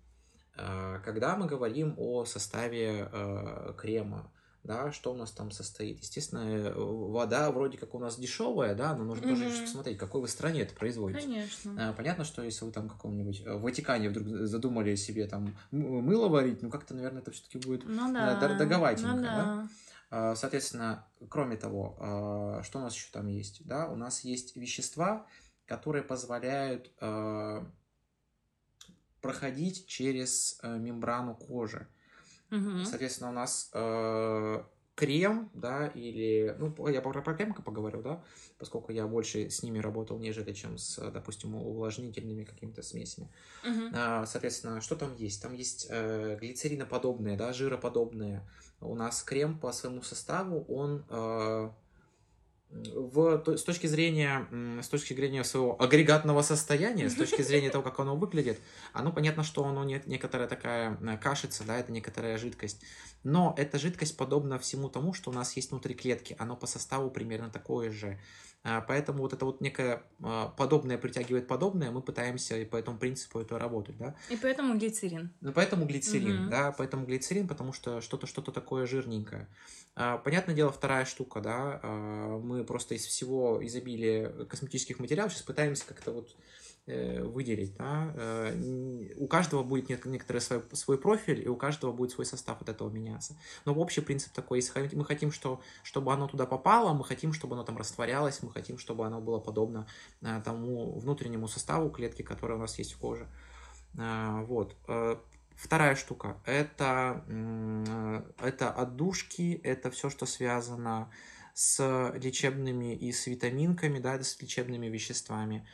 э, 0.57 0.99
когда 1.05 1.35
мы 1.37 1.47
говорим 1.47 1.95
о 1.97 2.25
составе 2.25 3.07
э, 3.11 3.73
крема, 3.77 4.29
да, 4.63 4.93
что 4.93 5.11
у 5.11 5.17
нас 5.17 5.31
там 5.31 5.51
состоит. 5.51 5.99
Естественно, 5.99 6.39
э, 6.39 6.73
вода 6.73 7.51
вроде 7.51 7.77
как 7.77 7.93
у 7.95 7.99
нас 7.99 8.17
дешевая, 8.17 8.75
да, 8.75 8.95
но 8.95 9.03
нужно 9.03 9.27
тоже 9.27 9.45
еще 9.45 9.63
посмотреть, 9.63 9.97
в 9.97 9.99
какой 9.99 10.21
вы 10.21 10.27
стране 10.29 10.61
это 10.61 10.73
производите. 10.73 11.21
Конечно. 11.21 11.89
А, 11.89 11.93
Понятно, 11.93 12.23
что 12.23 12.41
если 12.43 12.63
вы 12.63 12.71
там 12.71 12.87
в 12.87 12.93
каком-нибудь 12.93 13.41
в 13.45 13.61
Ватикане 13.61 14.09
вдруг 14.09 14.25
задумали 14.47 14.95
себе 14.95 15.27
там 15.27 15.53
мыло 15.71 16.29
варить, 16.29 16.61
ну 16.61 16.69
как-то, 16.69 16.93
наверное, 16.93 17.21
это 17.21 17.31
все-таки 17.31 17.57
будет 17.57 17.83
Ну 17.85 18.13
да. 18.13 18.39
дор- 18.39 18.57
дороговатенько, 18.57 19.11
ну 19.11 19.21
да? 19.21 19.35
да. 19.35 19.67
А, 20.15 20.35
Соответственно, 20.35 21.07
кроме 21.27 21.57
того, 21.57 21.97
а, 21.99 22.61
что 22.61 22.77
у 22.77 22.81
нас 22.83 22.93
еще 22.93 23.07
там 23.11 23.25
есть? 23.25 23.65
Да, 23.65 23.87
у 23.87 23.95
нас 23.95 24.23
есть 24.23 24.55
вещества, 24.55 25.25
которые 25.65 26.03
позволяют 26.03 26.91
а, 26.99 27.67
проходить 29.21 29.87
через 29.87 30.59
э, 30.61 30.77
мембрану 30.77 31.33
кожи. 31.33 31.87
Мгм. 32.49 32.85
Соответственно, 32.85 33.29
у 33.29 33.33
нас 33.33 33.71
крем, 34.95 35.49
да, 35.53 35.87
или... 35.87 36.55
Ну, 36.59 36.87
я 36.87 37.01
про, 37.01 37.21
про 37.21 37.33
крем 37.33 37.53
поговорю, 37.53 38.01
да, 38.01 38.23
поскольку 38.59 38.91
я 38.91 39.07
больше 39.07 39.49
с 39.49 39.63
ними 39.63 39.79
работал, 39.79 40.19
нежели 40.19 40.53
чем 40.53 40.77
с, 40.77 40.97
допустим, 41.11 41.55
увлажнительными 41.55 42.43
какими-то 42.43 42.83
смесями. 42.83 43.29
А, 43.93 44.25
Соответственно, 44.25 44.81
что 44.81 44.95
там 44.95 45.15
есть? 45.15 45.41
Там 45.41 45.53
есть 45.53 45.87
э, 45.89 46.37
глицериноподобные, 46.39 47.37
да, 47.37 47.53
жироподобные. 47.53 48.47
У 48.81 48.95
нас 48.95 49.23
крем 49.23 49.57
по 49.59 49.71
своему 49.71 50.01
составу, 50.01 50.63
он 50.65 51.05
э, 51.09 51.69
в, 52.95 53.37
то- 53.39 53.57
с 53.57 53.63
точки 53.63 53.87
зрения 53.87 54.47
с 54.81 54.87
точки 54.87 55.13
зрения 55.13 55.43
своего 55.43 55.81
агрегатного 55.81 56.41
состояния, 56.41 57.09
с 57.09 57.15
точки 57.15 57.41
зрения 57.41 57.69
того, 57.69 57.83
как 57.83 57.99
оно 57.99 58.15
выглядит, 58.15 58.59
оно 58.93 59.11
понятно, 59.11 59.43
что 59.43 59.65
оно 59.65 59.83
не, 59.83 60.01
некоторая 60.05 60.47
такая 60.47 60.97
э, 61.01 61.17
кашица, 61.17 61.63
да, 61.63 61.77
это 61.77 61.91
некоторая 61.91 62.37
жидкость. 62.37 62.81
Но 63.23 63.53
эта 63.57 63.79
жидкость 63.79 64.17
подобна 64.17 64.59
всему 64.59 64.89
тому, 64.89 65.13
что 65.13 65.31
у 65.31 65.33
нас 65.33 65.55
есть 65.55 65.71
внутри 65.71 65.93
клетки. 65.93 66.35
Оно 66.39 66.55
по 66.55 66.67
составу 66.67 67.09
примерно 67.09 67.49
такое 67.49 67.91
же. 67.91 68.19
А, 68.63 68.81
Поэтому 68.81 69.19
вот 69.19 69.33
это 69.33 69.45
вот 69.45 69.59
некое 69.61 70.03
а, 70.23 70.47
подобное 70.47 70.97
притягивает 70.97 71.47
подобное, 71.47 71.91
мы 71.91 72.01
пытаемся 72.01 72.65
по 72.65 72.77
этому 72.77 72.97
принципу 72.97 73.39
это 73.39 73.59
работать, 73.59 73.97
да. 73.97 74.15
И 74.29 74.37
поэтому 74.37 74.77
глицерин. 74.77 75.31
Ну, 75.41 75.51
поэтому 75.51 75.85
глицерин, 75.85 76.43
Мгм. 76.43 76.49
да, 76.49 76.71
поэтому 76.71 77.05
глицерин, 77.05 77.47
потому 77.47 77.73
что 77.73 77.99
что-то 77.99 78.25
что-то 78.25 78.51
такое 78.51 78.85
жирненькое. 78.85 79.49
А, 79.95 80.17
Понятное 80.17 80.55
дело, 80.55 80.71
вторая 80.71 81.05
штука, 81.05 81.41
да, 81.41 81.79
мы 81.83 82.63
просто 82.63 82.95
из 82.95 83.05
всего 83.05 83.59
изобилия 83.65 84.29
косметических 84.45 84.99
материалов 84.99 85.33
сейчас 85.33 85.43
пытаемся 85.43 85.85
как-то 85.85 86.11
вот 86.13 86.35
выделить, 86.85 87.75
да. 87.75 88.13
Э, 88.15 89.13
У 89.17 89.27
каждого 89.27 89.63
будет 89.63 89.89
нек- 89.89 90.07
некоторый 90.07 90.39
свой, 90.39 90.63
свой 90.73 90.97
профиль, 90.97 91.41
и 91.41 91.47
у 91.47 91.55
каждого 91.55 91.93
будет 91.93 92.11
свой 92.11 92.25
состав 92.25 92.61
от 92.61 92.69
этого 92.69 92.89
меняться. 92.89 93.37
Но 93.65 93.73
общий 93.73 94.01
принцип 94.01 94.33
такой, 94.33 94.59
если 94.59 94.95
мы 94.95 95.05
хотим, 95.05 95.31
что, 95.31 95.61
чтобы 95.83 96.11
оно 96.11 96.27
туда 96.27 96.45
попало, 96.45 96.93
мы 96.93 97.05
хотим, 97.05 97.31
чтобы 97.31 97.55
оно 97.55 97.63
там 97.63 97.77
растворялось, 97.77 98.43
мы 98.43 98.51
хотим, 98.51 98.77
чтобы 98.77 99.05
оно 99.05 99.21
было 99.21 99.39
подобно 99.39 99.87
э, 100.21 100.41
тому 100.43 100.99
внутреннему 100.99 101.47
составу 101.47 101.89
клетки, 101.89 102.21
которая 102.21 102.57
у 102.57 102.61
нас 102.61 102.77
есть 102.77 102.93
в 102.93 102.97
коже. 102.97 103.27
Вот. 103.93 104.75
Э, 104.87 105.17
Вторая 105.55 105.95
штука 105.95 106.41
это, 106.45 107.23
э, 107.27 108.23
это 108.39 108.71
отдушки, 108.71 109.61
это 109.63 109.91
все, 109.91 110.09
что 110.09 110.25
связано 110.25 111.11
с 111.53 112.11
лечебными 112.15 112.95
и 112.95 113.11
с 113.11 113.27
витаминками, 113.27 113.99
да, 113.99 114.21
с 114.21 114.41
лечебными 114.41 114.87
веществами. 114.87 115.67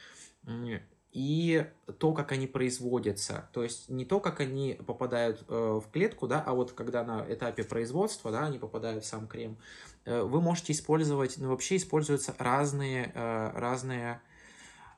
И 1.12 1.66
то, 1.98 2.14
как 2.14 2.32
они 2.32 2.46
производятся. 2.46 3.50
То 3.52 3.64
есть 3.64 3.90
не 3.90 4.06
то, 4.06 4.20
как 4.20 4.42
они 4.42 4.80
попадают 4.86 5.44
э, 5.48 5.80
в 5.84 5.90
клетку, 5.92 6.28
да, 6.28 6.44
а 6.46 6.54
вот 6.54 6.74
когда 6.74 7.04
на 7.04 7.26
этапе 7.28 7.64
производства, 7.64 8.32
да, 8.32 8.46
они 8.46 8.60
попадают 8.60 9.04
в 9.04 9.08
сам 9.08 9.28
крем. 9.28 9.58
Э, 10.06 10.22
Вы 10.22 10.40
можете 10.40 10.74
использовать, 10.74 11.38
ну 11.38 11.50
вообще 11.50 11.78
используются 11.78 12.36
разные, 12.38 13.12
э, 13.16 13.52
разные 13.56 14.22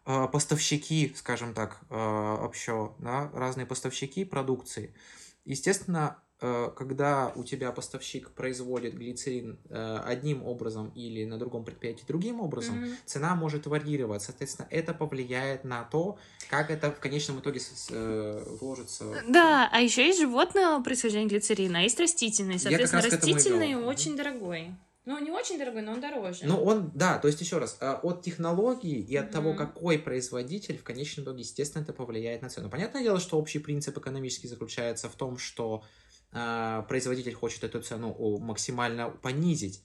э, 0.06 0.28
поставщики, 0.28 1.14
скажем 1.16 1.54
так, 1.54 1.80
э, 1.90 1.96
общо, 1.96 2.94
да, 3.00 3.32
разные 3.34 3.66
поставщики 3.66 4.26
продукции. 4.26 4.94
Естественно, 5.46 6.18
когда 6.76 7.32
у 7.36 7.44
тебя 7.44 7.72
поставщик 7.72 8.32
производит 8.32 8.96
глицерин 8.96 9.60
э, 9.70 9.98
одним 10.06 10.44
образом 10.44 10.92
или 10.96 11.24
на 11.26 11.38
другом 11.38 11.64
предприятии 11.64 12.04
другим 12.08 12.42
образом, 12.42 12.78
Мгм. 12.82 12.96
цена 13.06 13.36
может 13.36 13.68
варьировать. 13.68 14.22
Соответственно, 14.24 14.68
это 14.72 14.94
повлияет 14.94 15.64
на 15.64 15.84
то, 15.84 16.18
как 16.50 16.72
это 16.72 16.92
в 16.92 17.00
конечном 17.00 17.40
итоге 17.40 17.60
э, 17.90 18.44
вложится. 18.60 19.06
Да, 19.28 19.70
а 19.72 19.80
еще 19.82 20.06
есть 20.06 20.20
животного 20.20 20.82
происхождения 20.84 21.28
глицерина, 21.28 21.80
а 21.80 21.82
есть 21.84 22.00
растительный. 22.00 22.60
Соответственно, 22.60 23.04
растительный 23.04 23.76
очень 23.76 24.18
дорогой. 24.18 24.72
Ну, 25.04 25.18
не 25.20 25.32
очень 25.32 25.58
дорогой, 25.58 25.82
но 25.82 25.94
он 25.94 26.00
дороже. 26.00 26.42
Ну, 26.44 26.64
он, 26.64 26.92
да, 26.94 27.18
то 27.18 27.28
есть 27.28 27.42
еще 27.42 27.58
раз, 27.58 27.76
э, 27.82 27.92
от 28.04 28.22
технологии 28.22 29.00
и 29.00 29.16
от 29.16 29.32
того, 29.32 29.50
Мгм. 29.50 29.58
какой 29.58 29.98
производитель, 29.98 30.78
в 30.78 30.84
конечном 30.84 31.26
итоге, 31.26 31.40
естественно, 31.40 31.82
это 31.82 31.92
повлияет 31.92 32.44
на 32.44 32.50
цену. 32.50 32.70
Понятное 32.70 33.02
дело, 33.02 33.20
что 33.20 33.40
общий 33.40 33.58
принцип 33.58 33.98
экономический 33.98 34.48
заключается 34.48 35.10
в 35.10 35.16
том, 35.16 35.40
что 35.40 35.84
э, 35.84 36.01
производитель 36.32 37.34
хочет 37.34 37.64
эту 37.64 37.82
цену 37.82 38.38
максимально 38.40 39.10
понизить. 39.10 39.84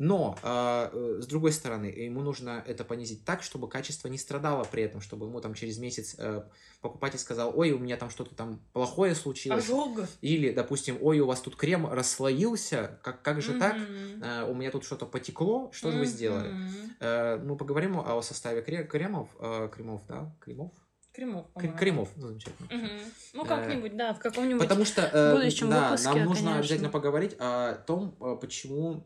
Но, 0.00 0.38
э, 0.42 0.90
э, 0.94 1.20
с 1.20 1.26
другой 1.26 1.52
стороны, 1.52 1.84
ему 1.84 2.22
нужно 2.22 2.64
это 2.66 2.84
понизить 2.84 3.22
так, 3.26 3.42
чтобы 3.42 3.68
качество 3.68 4.08
не 4.08 4.16
страдало 4.16 4.64
при 4.64 4.82
этом, 4.82 5.02
чтобы 5.02 5.26
ему 5.26 5.42
там 5.42 5.52
через 5.52 5.76
месяц 5.76 6.14
э, 6.16 6.42
покупатель 6.80 7.18
сказал, 7.18 7.52
ой, 7.54 7.72
у 7.72 7.78
меня 7.78 7.98
там 7.98 8.08
что-то 8.08 8.34
там 8.34 8.62
плохое 8.72 9.14
случилось. 9.14 9.62
Ожог. 9.62 10.00
Или, 10.22 10.52
допустим, 10.52 10.96
ой, 11.02 11.20
у 11.20 11.26
вас 11.26 11.42
тут 11.42 11.54
крем 11.54 11.86
расслоился, 11.86 12.98
как, 13.02 13.20
как 13.20 13.42
же 13.42 13.58
так? 13.58 13.76
Мгм. 13.76 14.22
Э, 14.22 14.50
у 14.50 14.54
меня 14.54 14.70
тут 14.70 14.84
что-то 14.84 15.04
потекло, 15.04 15.70
что 15.70 15.92
же 15.92 15.98
вы 15.98 16.06
сделали? 16.06 16.50
Мы 17.44 17.56
поговорим 17.58 17.98
о 18.00 18.22
составе 18.22 18.62
кре- 18.62 18.86
кремов, 18.86 19.28
кремов, 19.70 20.00
да, 20.08 20.34
кремов, 20.40 20.72
Кремов, 21.12 21.46
Кре- 21.46 21.52
по-моему. 21.54 21.78
кремов, 21.78 22.08
ну, 22.16 22.28
замечательно. 22.28 22.68
Мгм. 22.70 22.90
Ну, 23.34 23.44
Э, 23.44 23.48
как-нибудь, 23.48 23.96
да, 23.96 24.14
в 24.14 24.20
каком-нибудь... 24.20 24.62
Потому 24.62 24.84
что, 24.84 25.02
э, 25.02 25.34
будущем 25.34 25.70
да, 25.70 25.90
выпуске, 25.90 26.08
нам 26.08 26.18
нужно 26.18 26.34
конечно. 26.34 26.58
обязательно 26.58 26.88
поговорить 26.88 27.36
о 27.38 27.74
том, 27.74 28.16
э, 28.20 28.36
почему 28.40 29.04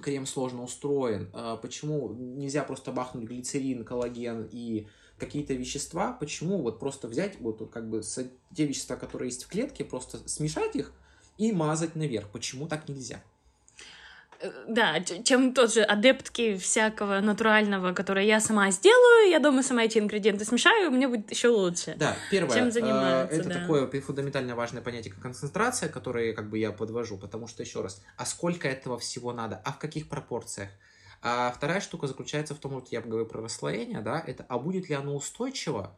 крем 0.00 0.26
сложно 0.26 0.62
устроен, 0.62 1.30
э, 1.34 1.58
почему 1.60 2.12
нельзя 2.14 2.64
просто 2.64 2.92
бахнуть 2.92 3.24
глицерин, 3.24 3.84
коллаген 3.84 4.48
и 4.50 4.88
какие-то 5.18 5.54
вещества, 5.54 6.12
почему 6.12 6.62
вот 6.62 6.80
просто 6.80 7.08
взять 7.08 7.38
вот 7.40 7.70
как 7.70 7.88
бы 7.88 8.02
те 8.02 8.66
вещества, 8.66 8.96
которые 8.96 9.28
есть 9.28 9.44
в 9.44 9.48
клетке, 9.48 9.84
просто 9.84 10.26
смешать 10.28 10.74
их 10.74 10.92
и 11.38 11.52
мазать 11.52 11.94
наверх. 11.94 12.28
Почему 12.30 12.66
так 12.66 12.88
нельзя? 12.88 13.22
Э, 14.40 14.50
Да, 14.68 15.00
чем 15.00 15.52
тот 15.54 15.72
же 15.72 15.82
адептки 15.82 16.56
всякого 16.56 17.20
натурального, 17.20 17.92
которое 17.92 18.26
я 18.26 18.40
сама 18.40 18.70
сделаю, 18.70 19.30
я 19.30 19.38
дома 19.40 19.62
сама 19.62 19.84
эти 19.84 19.98
ингредиенты 19.98 20.44
смешаю, 20.44 20.90
мне 20.90 21.08
будет 21.08 21.30
еще 21.30 21.48
лучше. 21.48 21.94
Да, 21.96 22.16
первое, 22.30 22.56
Чем 22.56 22.68
э, 22.68 22.70
занимаются, 22.70 23.36
это 23.40 23.48
да. 23.48 23.60
такое 23.60 24.00
фундаментально 24.00 24.54
важное 24.54 24.82
понятие, 24.82 25.12
как 25.12 25.22
концентрация, 25.22 25.88
которое 25.88 26.32
как 26.32 26.50
бы 26.50 26.58
я 26.58 26.72
подвожу, 26.72 27.18
потому 27.18 27.46
что, 27.46 27.62
еще 27.62 27.82
раз, 27.82 28.02
а 28.16 28.26
сколько 28.26 28.68
этого 28.68 28.98
всего 28.98 29.32
надо, 29.32 29.60
а 29.64 29.72
в 29.72 29.78
каких 29.78 30.08
пропорциях? 30.08 30.70
А 31.22 31.50
вторая 31.56 31.80
штука 31.80 32.06
заключается 32.06 32.54
в 32.54 32.58
том, 32.58 32.72
вот 32.72 32.88
я 32.88 33.00
говорю 33.00 33.24
про 33.26 33.40
расслоение, 33.42 34.00
да, 34.00 34.22
это, 34.26 34.44
а 34.48 34.58
будет 34.58 34.90
ли 34.90 34.94
оно 34.94 35.14
устойчиво, 35.14 35.96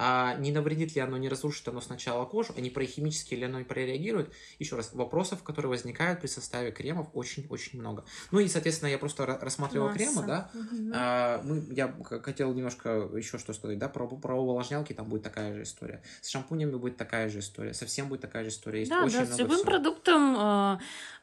а 0.00 0.34
не 0.38 0.52
навредит 0.52 0.94
ли 0.94 1.00
оно, 1.02 1.16
не 1.16 1.28
разрушит 1.28 1.66
оно 1.68 1.80
сначала 1.80 2.24
кожу, 2.24 2.54
а 2.56 2.60
не 2.60 2.70
прохимически 2.70 3.34
ли 3.34 3.42
оно 3.44 3.64
прореагирует. 3.64 4.32
Еще 4.60 4.76
раз, 4.76 4.92
вопросов, 4.94 5.42
которые 5.42 5.68
возникают 5.70 6.20
при 6.20 6.28
составе 6.28 6.70
кремов, 6.70 7.08
очень-очень 7.14 7.80
много. 7.80 8.04
Ну 8.30 8.38
и, 8.38 8.46
соответственно, 8.46 8.88
я 8.90 8.98
просто 8.98 9.24
ра- 9.24 9.40
рассматривал 9.40 9.86
Масса. 9.88 9.98
кремы, 9.98 10.22
да, 10.26 10.50
Мгм. 10.54 10.92
а, 10.94 11.42
мы, 11.42 11.66
я 11.74 11.94
хотел 12.22 12.54
немножко 12.54 12.90
еще 13.16 13.38
что 13.38 13.52
сказать, 13.52 13.78
да, 13.78 13.88
про, 13.88 14.06
про 14.06 14.40
увлажнялки 14.40 14.92
там 14.92 15.08
будет 15.08 15.24
такая 15.24 15.52
же 15.54 15.62
история. 15.64 16.00
С 16.22 16.28
шампунями 16.28 16.76
будет 16.76 16.96
такая 16.96 17.28
же 17.28 17.40
история, 17.40 17.74
совсем 17.74 18.08
будет 18.08 18.20
такая 18.20 18.44
же 18.44 18.50
история. 18.50 18.78
Есть 18.80 18.90
Да, 18.92 19.04
очень 19.04 19.18
да, 19.18 19.26
с 19.26 19.38
любым 19.38 19.56
всего. 19.58 19.70
продуктом 19.70 20.36
э, 20.38 20.78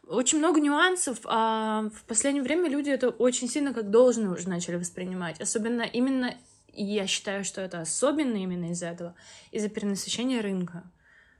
очень 0.07 0.37
много 0.39 0.59
нюансов, 0.59 1.19
а 1.23 1.89
в 1.95 2.03
последнее 2.03 2.43
время 2.43 2.69
люди 2.69 2.89
это 2.89 3.09
очень 3.09 3.47
сильно 3.47 3.73
как 3.73 3.89
должное 3.89 4.29
уже 4.29 4.49
начали 4.49 4.75
воспринимать. 4.75 5.39
Особенно 5.39 5.83
именно, 5.83 6.35
и 6.75 6.83
я 6.83 7.07
считаю, 7.07 7.43
что 7.43 7.61
это 7.61 7.81
особенно 7.81 8.37
именно 8.37 8.71
из-за 8.71 8.87
этого, 8.87 9.15
из-за 9.51 9.69
перенасыщения 9.69 10.41
рынка. 10.41 10.83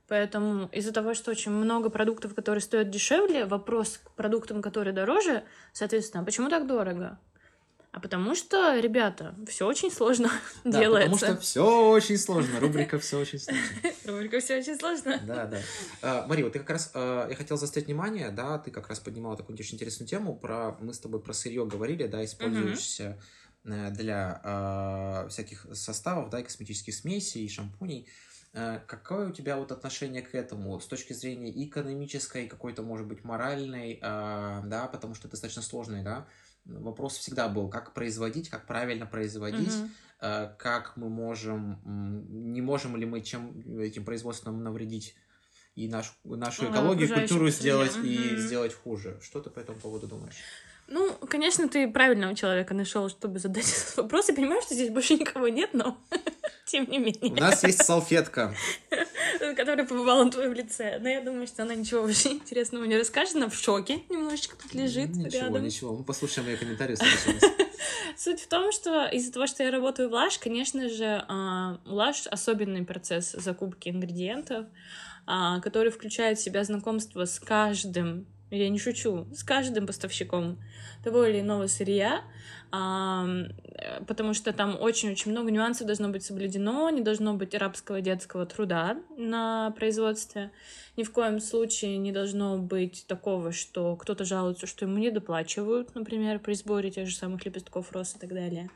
Поэтому 0.08 0.70
из-за 0.72 0.92
того, 0.92 1.14
что 1.16 1.32
очень 1.32 1.52
много 1.52 1.90
продуктов, 1.90 2.36
которые 2.36 2.62
стоят 2.62 2.90
дешевле, 2.90 3.46
вопрос 3.46 4.00
к 4.04 4.12
продуктам, 4.12 4.62
которые 4.62 4.94
дороже, 4.94 5.44
соответственно, 5.74 6.22
а 6.22 6.26
почему 6.26 6.50
так 6.50 6.68
дорого? 6.68 7.18
А 7.96 8.02
потому 8.02 8.36
что, 8.36 8.78
ребята, 8.78 9.34
все 9.48 9.66
очень 9.66 9.90
сложно 9.90 10.30
Да, 10.66 10.82
делается. 10.82 11.28
потому 11.28 11.38
что 11.38 11.42
все 11.42 11.90
очень 11.90 12.18
сложно, 12.18 12.60
рубрика 12.60 13.00
все 13.00 13.18
очень 13.18 13.40
сложно. 13.40 13.64
Рубрика 14.06 14.42
все 14.42 14.58
очень 14.58 14.78
сложно. 14.78 15.18
Да, 15.26 15.46
да. 15.46 15.60
А, 16.02 16.28
Мари, 16.28 16.44
вот 16.44 16.52
ты 16.52 16.60
как 16.60 16.72
раз, 16.72 16.92
а, 16.94 17.30
я 17.30 17.36
хотел 17.38 17.56
заострить 17.56 17.86
внимание, 17.86 18.32
да, 18.32 18.60
ты 18.60 18.70
как 18.70 18.90
раз 18.90 19.00
поднимала 19.00 19.38
такую 19.38 19.58
очень 19.58 19.76
интересную 19.76 20.10
тему, 20.10 20.36
про, 20.36 20.76
мы 20.82 20.94
с 20.94 21.00
тобой 21.00 21.22
про 21.22 21.32
сырье 21.32 21.66
говорили, 21.66 22.06
да, 22.06 22.26
использующееся 22.26 23.18
э, 23.18 23.22
для 23.66 24.42
а, 24.44 25.28
всяких 25.30 25.66
составов, 25.74 26.30
да, 26.30 26.40
и 26.40 26.44
косметических 26.44 26.94
смесей, 26.94 27.46
и 27.46 27.50
шампуней. 27.50 28.08
Э, 28.54 28.80
Какое 28.88 29.30
у 29.30 29.32
тебя 29.32 29.58
вот 29.58 29.72
отношение 29.72 30.22
к 30.22 30.34
этому 30.34 30.80
с 30.80 30.88
точки 30.88 31.14
зрения 31.14 31.52
и 31.52 31.68
экономической, 31.68 32.46
и 32.46 32.48
какой-то, 32.48 32.84
может 32.84 33.08
быть, 33.08 33.24
моральной, 33.24 33.94
э, 33.94 34.00
да, 34.02 34.88
потому 34.92 35.14
что 35.16 35.28
это 35.28 35.32
достаточно 35.32 35.62
сложный, 35.62 36.04
да, 36.04 36.28
вопрос 36.66 37.18
всегда 37.18 37.48
был, 37.50 37.70
как 37.70 37.94
производить, 37.94 38.50
как 38.50 38.66
правильно 38.66 39.06
производить, 39.06 39.74
э, 40.22 40.56
как 40.58 40.96
мы 40.96 41.10
можем, 41.10 41.82
не 42.54 42.62
можем 42.62 42.96
ли 42.96 43.06
мы 43.06 43.22
чем 43.22 43.80
этим 43.80 44.06
производством 44.06 44.64
навредить 44.64 45.16
и 45.76 45.90
нашу, 45.90 46.14
нашу 46.24 46.68
А, 46.68 46.72
экологию, 46.72 47.10
культуру 47.14 47.50
сделать 47.50 47.98
и 48.02 48.36
Мгм. 48.36 48.48
сделать 48.48 48.74
хуже. 48.74 49.20
Что 49.22 49.42
ты 49.42 49.50
по 49.50 49.60
этому 49.60 49.80
поводу 49.80 50.08
думаешь? 50.08 50.36
Ну, 50.88 51.12
конечно, 51.30 51.68
ты 51.68 51.88
правильного 51.88 52.36
человека 52.36 52.74
нашел, 52.74 53.10
чтобы 53.10 53.40
задать 53.40 53.66
этот 53.70 53.98
вопрос. 53.98 54.30
Я 54.30 54.36
понимаю, 54.36 54.62
что 54.62 54.74
здесь 54.76 54.90
больше 54.90 55.16
никого 55.16 55.48
нет, 55.48 55.72
но 55.74 55.98
тем 56.66 56.90
не 56.90 57.00
У 57.00 57.02
менее, 57.02 57.42
нас 57.42 57.64
есть 57.64 57.84
салфетка. 57.84 58.54
которая 59.56 59.86
побывала 59.86 60.24
на 60.24 60.32
твоем 60.32 60.54
лице. 60.54 61.00
Но 61.00 61.10
я 61.10 61.22
думаю, 61.22 61.48
что 61.48 61.64
она 61.64 61.76
ничего 61.76 62.04
уже 62.04 62.30
интересного 62.30 62.86
не 62.86 62.98
расскажет. 62.98 63.36
Она 63.36 63.50
в 63.50 63.56
шоке 63.56 64.02
немножечко 64.10 64.56
тут 64.62 64.74
лежит 64.74 65.10
Ничего, 65.16 65.46
рядом. 65.46 65.64
ничего. 65.64 65.96
Мы 65.96 66.04
послушаем 66.04 66.48
ее 66.50 66.58
комментарии. 66.58 66.98
Суть 68.18 68.42
в 68.42 68.48
том, 68.48 68.72
что 68.72 69.08
из-за 69.08 69.34
того, 69.34 69.48
что 69.48 69.64
я 69.64 69.72
работаю 69.72 70.10
в 70.10 70.14
Лаш, 70.14 70.38
конечно 70.40 70.88
же, 70.90 71.24
а, 71.28 71.80
у 71.86 71.94
Лаш 71.96 72.28
особенный 72.28 72.86
процесс 72.86 73.32
закупки 73.34 73.90
ингредиентов, 73.90 74.68
а, 75.26 75.60
который 75.60 75.92
включает 75.92 76.38
в 76.38 76.42
себя 76.44 76.64
знакомство 76.64 77.26
с 77.26 77.40
каждым, 77.40 78.26
я 78.52 78.70
не 78.70 78.80
шучу, 78.80 79.26
с 79.34 79.44
каждым 79.44 79.88
поставщиком 79.88 80.58
того 81.04 81.26
или 81.26 81.42
иного 81.42 81.68
сырья, 81.68 82.22
а, 82.72 83.28
потому 84.08 84.34
что 84.34 84.54
там 84.54 84.78
очень-очень 84.80 85.32
много 85.32 85.52
нюансов 85.52 85.88
должно 85.88 86.10
быть 86.10 86.24
соблюдено, 86.24 86.90
не 86.90 87.02
должно 87.02 87.34
быть 87.34 87.56
рабского 87.56 88.02
детского 88.02 88.46
труда 88.46 88.98
на 89.18 89.72
производстве, 89.72 90.52
ни 90.98 91.04
в 91.04 91.12
коем 91.12 91.40
случае 91.40 91.98
не 91.98 92.12
должно 92.12 92.58
быть 92.58 93.06
такого, 93.08 93.52
что 93.52 93.96
кто-то 93.96 94.26
жалуется, 94.26 94.68
что 94.68 94.86
ему 94.86 94.98
не 94.98 95.12
доплачивают, 95.12 95.96
например, 95.96 96.40
при 96.40 96.54
сборе 96.54 96.92
тех 96.92 97.08
же 97.08 97.16
самых 97.16 97.46
лепестков 97.46 97.92
роз 97.92 98.16
и 98.16 98.20
так 98.20 98.34
далее. 98.34 98.70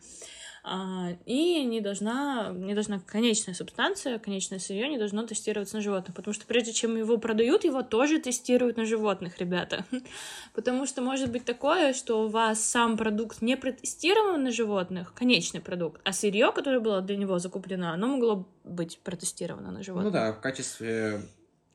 А, 0.71 1.13
И 1.25 1.63
не 1.63 1.81
должна, 1.81 2.51
не 2.53 2.75
должна 2.75 2.99
конечная 2.99 3.55
субстанция, 3.55 4.19
конечное 4.19 4.59
сырье 4.59 4.87
не 4.87 4.99
должно 4.99 5.23
тестироваться 5.25 5.77
на 5.77 5.81
животных, 5.81 6.15
потому 6.15 6.35
что 6.35 6.45
прежде 6.45 6.73
чем 6.73 6.95
его 6.95 7.17
продают, 7.17 7.63
его 7.63 7.81
тоже 7.81 8.19
тестируют 8.19 8.77
на 8.77 8.85
животных, 8.85 9.39
ребята. 9.39 9.83
Потому 10.53 10.85
что 10.85 11.01
может 11.01 11.31
быть 11.31 11.43
такое, 11.43 11.93
что 11.93 12.23
у 12.23 12.27
вас 12.27 12.63
сам 12.63 12.97
продукт 12.97 13.41
не 13.41 13.57
протестирован 13.57 14.43
на 14.43 14.51
животных, 14.51 15.11
конечный 15.15 15.59
продукт, 15.59 16.01
а 16.03 16.13
сырье, 16.13 16.51
которое 16.51 16.79
было 16.79 17.01
для 17.01 17.17
него 17.17 17.39
закуплено, 17.39 17.91
оно 17.91 18.07
могло 18.07 18.47
быть 18.63 18.99
протестировано 18.99 19.71
на 19.71 19.81
животных. 19.81 20.13
Ну 20.13 20.19
да, 20.19 20.33
в 20.33 20.39
качестве, 20.39 21.23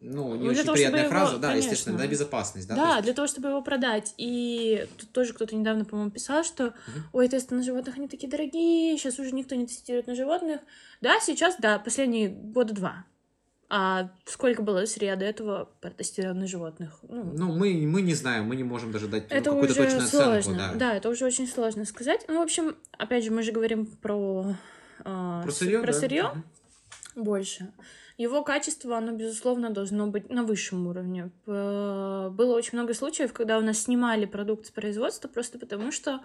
ну, 0.00 0.34
не 0.36 0.44
Ну, 0.44 0.50
очень 0.50 0.62
того, 0.64 0.74
приятная 0.74 1.08
фраза, 1.08 1.32
его- 1.32 1.40
да, 1.40 1.48
конечно. 1.48 1.70
естественно, 1.70 1.98
на 1.98 2.06
безопасность, 2.06 2.68
да. 2.68 2.74
Да, 2.74 2.82
то 2.82 2.90
есть- 2.92 3.04
для 3.04 3.12
того, 3.14 3.26
чтобы 3.28 3.48
его 3.48 3.62
продать. 3.62 4.14
И 4.18 4.86
тут 4.98 5.10
тоже 5.12 5.32
кто-то 5.32 5.56
недавно, 5.56 5.84
по-моему, 5.84 6.10
писал, 6.10 6.44
что 6.44 6.64
Мгм. 6.86 7.02
ой, 7.12 7.28
тесты 7.28 7.54
на 7.54 7.62
животных, 7.62 7.96
они 7.96 8.08
такие 8.08 8.28
дорогие, 8.30 8.96
сейчас 8.98 9.18
уже 9.18 9.32
никто 9.32 9.54
не 9.54 9.66
тестирует 9.66 10.06
на 10.06 10.14
животных. 10.14 10.60
Да, 11.00 11.20
сейчас, 11.20 11.56
да, 11.58 11.78
последние 11.78 12.28
года 12.28 12.74
два. 12.74 13.04
А 13.70 14.10
сколько 14.26 14.62
было 14.62 14.84
сырья 14.84 15.16
до 15.16 15.24
этого 15.24 15.70
протестировано 15.80 16.46
животных? 16.46 16.98
Ну, 17.08 17.24
Ну, 17.34 17.52
мы, 17.54 17.72
мы 17.86 18.02
не 18.02 18.12
знаем, 18.14 18.44
мы 18.44 18.56
не 18.56 18.62
можем 18.62 18.92
даже 18.92 19.08
дать 19.08 19.30
ну, 19.30 19.36
это 19.36 19.50
какую-то 19.50 19.72
уже 19.72 19.82
точную 19.84 20.06
сложно. 20.06 20.36
оценку, 20.38 20.78
да. 20.78 20.94
это 20.94 21.08
уже 21.08 21.24
очень 21.24 21.48
сложно 21.48 21.84
сказать. 21.86 22.26
Ну, 22.28 22.38
в 22.38 22.42
общем, 22.42 22.76
опять 22.98 23.24
же, 23.24 23.30
мы 23.30 23.42
же 23.42 23.52
говорим 23.52 23.86
про, 23.86 24.54
а, 25.02 25.42
Про 25.42 25.50
сырье, 25.50 25.80
про 25.80 25.92
да. 25.92 25.98
сырье 25.98 26.22
Мгм. 26.28 26.44
больше. 27.24 27.72
Его 28.16 28.44
качество, 28.44 28.96
оно, 28.96 29.12
безусловно, 29.12 29.70
должно 29.70 30.06
быть 30.06 30.30
на 30.30 30.44
высшем 30.44 30.86
уровне. 30.86 31.30
Было 31.46 32.54
очень 32.54 32.78
много 32.78 32.94
случаев, 32.94 33.32
когда 33.32 33.58
у 33.58 33.60
нас 33.60 33.82
снимали 33.82 34.24
продукт 34.24 34.66
с 34.66 34.70
производства 34.70 35.26
просто 35.26 35.58
потому, 35.58 35.90
что 35.90 36.20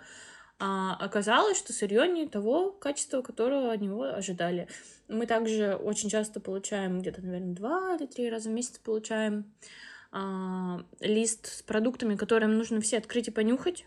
а, 0.60 0.96
оказалось, 1.00 1.58
что 1.58 1.72
сырье 1.72 2.08
не 2.08 2.28
того 2.28 2.72
качества, 2.72 3.22
которого 3.22 3.72
от 3.72 3.82
него 3.82 4.04
ожидали. 4.04 4.68
Мы 5.08 5.26
также 5.26 5.76
очень 5.76 6.10
часто 6.10 6.42
получаем, 6.42 7.00
где-то, 7.00 7.22
наверное, 7.22 7.56
два 7.56 7.96
или 7.96 8.06
три 8.06 8.30
раза 8.30 8.50
в 8.50 8.54
месяц 8.54 8.78
получаем 8.78 9.52
а, 10.12 10.84
лист 11.00 11.48
с 11.48 11.62
продуктами, 11.64 12.16
которые 12.16 12.50
нужно 12.50 12.82
все 12.82 12.98
открыть 12.98 13.30
и 13.30 13.32
понюхать, 13.32 13.86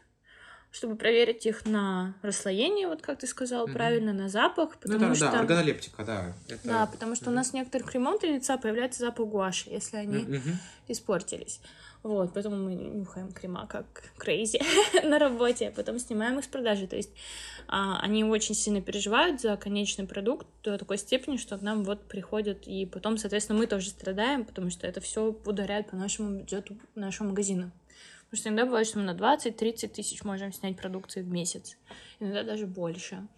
чтобы 0.73 0.97
проверить 0.97 1.45
их 1.45 1.67
на 1.67 2.17
расслоение, 2.23 2.89
вот 2.89 3.03
как 3.03 3.19
ты 3.19 3.27
сказал 3.27 3.67
Мгм. 3.67 3.75
правильно, 3.75 4.13
на 4.15 4.29
запах, 4.31 4.71
Ну, 4.73 4.79
потому 4.81 5.07
это, 5.07 5.15
что... 5.17 5.31
да, 5.31 5.41
органолептика, 5.41 6.05
да. 6.05 6.33
Это... 6.49 6.67
Да, 6.67 6.87
потому 6.87 7.15
что 7.15 7.27
у 7.27 7.29
Мгм. 7.29 7.37
нас 7.37 7.53
некоторых 7.53 7.93
для 7.93 8.35
лица 8.35 8.57
появляется 8.57 9.01
запах 9.01 9.29
гуаши, 9.29 9.69
если 9.69 9.99
они 9.99 10.25
Мгм. 10.25 10.59
испортились. 10.89 11.61
Вот, 12.03 12.33
поэтому 12.35 12.57
мы 12.57 12.75
нюхаем 12.75 13.31
крема 13.33 13.67
как 13.69 13.87
крейзи 14.17 14.61
на 15.07 15.19
работе, 15.21 15.69
а 15.69 15.73
потом 15.73 15.99
снимаем 16.01 16.39
их 16.39 16.45
с 16.47 16.49
продажи. 16.49 16.87
То 16.89 16.97
есть 16.97 17.11
а, 17.69 18.01
они 18.01 18.25
очень 18.25 18.57
сильно 18.57 18.81
переживают 18.81 19.41
за 19.41 19.57
конечный 19.57 20.07
продукт 20.07 20.47
до 20.65 20.79
такой 20.79 20.99
степени, 20.99 21.37
что 21.37 21.57
к 21.59 21.63
нам 21.63 21.85
вот 21.85 22.03
приходят, 22.09 22.67
и 22.67 22.87
потом, 22.87 23.19
соответственно, 23.19 23.59
мы 23.59 23.67
тоже 23.67 23.91
страдаем, 23.91 24.45
потому 24.45 24.71
что 24.71 24.87
это 24.87 25.01
все 25.01 25.37
ударяет 25.45 25.91
по 25.91 25.97
нашему 25.97 26.41
бюджету 26.41 26.77
нашего 26.97 27.29
магазина. 27.29 27.71
Потому 28.33 28.41
что 28.41 28.49
иногда 28.49 28.65
бывает, 28.65 28.87
что 28.87 28.99
мы 28.99 29.05
на 29.05 29.15
20-30 29.15 29.93
тысяч 29.93 30.25
можем 30.25 30.55
снять 30.55 30.79
продукции 30.79 31.21
в 31.21 31.29
месяц. 31.29 31.77
Иногда 32.19 32.43
даже 32.43 32.67
больше. 32.67 33.29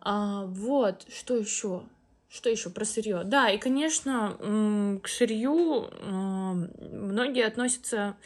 А, 0.00 0.46
вот, 0.46 1.04
что 1.14 1.36
еще? 1.36 1.82
Что 2.30 2.48
еще 2.48 2.70
про 2.70 2.86
сырье? 2.86 3.20
Да, 3.24 3.50
и, 3.50 3.58
конечно, 3.58 4.98
к 5.02 5.08
сырью 5.08 5.90
м, 6.00 6.70
многие 6.80 7.44
относятся, 7.44 8.16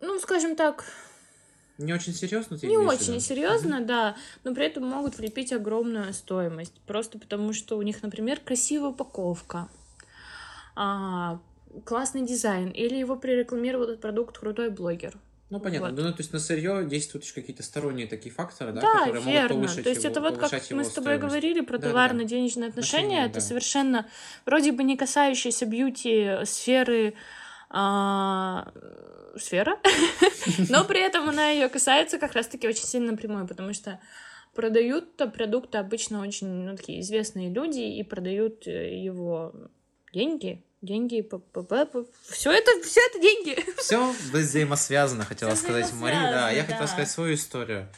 ну, 0.00 0.18
скажем 0.18 0.54
так, 0.54 0.84
Не 1.78 1.94
очень 1.94 2.12
серьезно 2.12 2.58
ты 2.58 2.66
не 2.66 2.76
очень 2.76 3.18
серьезно, 3.22 3.80
да, 3.80 4.16
но 4.44 4.54
при 4.54 4.66
этом 4.66 4.86
могут 4.86 5.16
влепить 5.16 5.54
огромную 5.54 6.12
стоимость. 6.12 6.78
Просто 6.82 7.18
потому, 7.18 7.54
что 7.54 7.78
у 7.78 7.82
них, 7.82 8.02
например, 8.02 8.40
красивая 8.40 8.90
упаковка, 8.90 9.70
а, 10.74 11.40
классный 11.84 12.22
дизайн, 12.26 12.70
или 12.70 12.94
его 12.96 13.16
прорекламировал 13.16 13.84
этот 13.84 14.00
продукт 14.00 14.38
крутой 14.38 14.70
блогер. 14.70 15.18
Ну, 15.48 15.60
понятно. 15.60 15.90
Вот. 15.90 15.96
Ну, 15.96 16.10
то 16.10 16.18
есть 16.18 16.32
на 16.32 16.40
сырье 16.40 16.84
действуют 16.84 17.24
еще 17.24 17.34
какие-то 17.34 17.62
сторонние 17.62 18.08
такие 18.08 18.34
факторы, 18.34 18.72
да, 18.72 18.80
Да, 18.80 18.92
которые 18.98 19.20
могут 19.20 19.32
верно. 19.32 19.48
повышать 19.56 19.84
То 19.84 19.90
есть 19.90 20.02
его- 20.02 20.10
это 20.10 20.20
вот 20.20 20.38
как 20.38 20.70
мы 20.72 20.84
с 20.84 20.92
тобой 20.92 21.18
говорили 21.18 21.60
про 21.60 21.78
товарно-денежные 21.78 22.68
отношения, 22.70 23.04
Отношения, 23.06 23.24
это 23.26 23.34
да. 23.34 23.40
совершенно 23.40 24.06
вроде 24.44 24.72
бы 24.72 24.82
не 24.82 24.96
касающиеся 24.96 25.66
бьюти 25.66 26.44
сферы 26.44 27.14
а, 27.70 28.72
сфера, 29.36 29.78
но 30.68 30.84
при 30.84 31.00
этом 31.00 31.28
она 31.28 31.50
ее 31.50 31.68
касается 31.68 32.18
как 32.18 32.32
раз-таки 32.32 32.66
очень 32.66 32.84
сильно 32.84 33.12
напрямую, 33.12 33.46
потому 33.46 33.72
что 33.72 34.00
продают 34.54 35.16
продукты 35.16 35.78
обычно 35.78 36.22
очень 36.22 36.48
ну, 36.48 36.76
такие 36.76 37.00
известные 37.00 37.50
люди 37.52 37.80
и 37.80 38.02
продают 38.02 38.66
э, 38.66 38.96
его 38.98 39.52
деньги, 40.12 40.64
деньги, 40.86 41.28
все 42.28 42.52
это, 42.52 42.82
все 42.82 43.00
это 43.10 43.20
деньги. 43.20 43.58
Все 43.78 44.12
взаимосвязано, 44.32 45.24
хотела 45.24 45.54
Всё 45.54 45.64
сказать 45.64 45.92
Мария. 45.94 46.22
Да, 46.22 46.50
я 46.50 46.64
да. 46.64 46.86
сказать 46.86 47.10
свою 47.10 47.34
историю. 47.34 47.88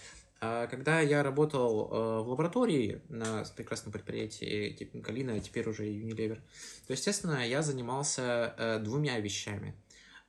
А, 0.41 0.66
Когда 0.68 1.01
я 1.01 1.22
работал 1.22 1.89
э, 1.91 2.22
в 2.22 2.28
лаборатории 2.28 3.03
на 3.09 3.45
прекрасном 3.57 3.93
предприятии 3.93 4.70
Калина, 5.03 5.34
а 5.34 5.41
теперь 5.41 5.68
уже 5.68 5.86
Unilever, 5.86 6.41
то, 6.86 6.93
естественно, 6.93 7.47
я 7.47 7.62
занимался 7.62 8.55
э, 8.57 8.78
двумя 8.78 9.18
вещами. 9.18 9.74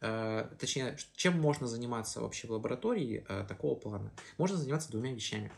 Э, 0.02 0.50
Точнее, 0.60 0.98
чем 1.16 1.40
можно 1.40 1.68
заниматься 1.68 2.22
вообще 2.22 2.48
в 2.48 2.52
лаборатории 2.52 3.24
э, 3.28 3.46
такого 3.48 3.76
плана? 3.76 4.12
Можно 4.38 4.58
заниматься 4.58 4.92
двумя 4.92 5.14
вещами. 5.14 5.52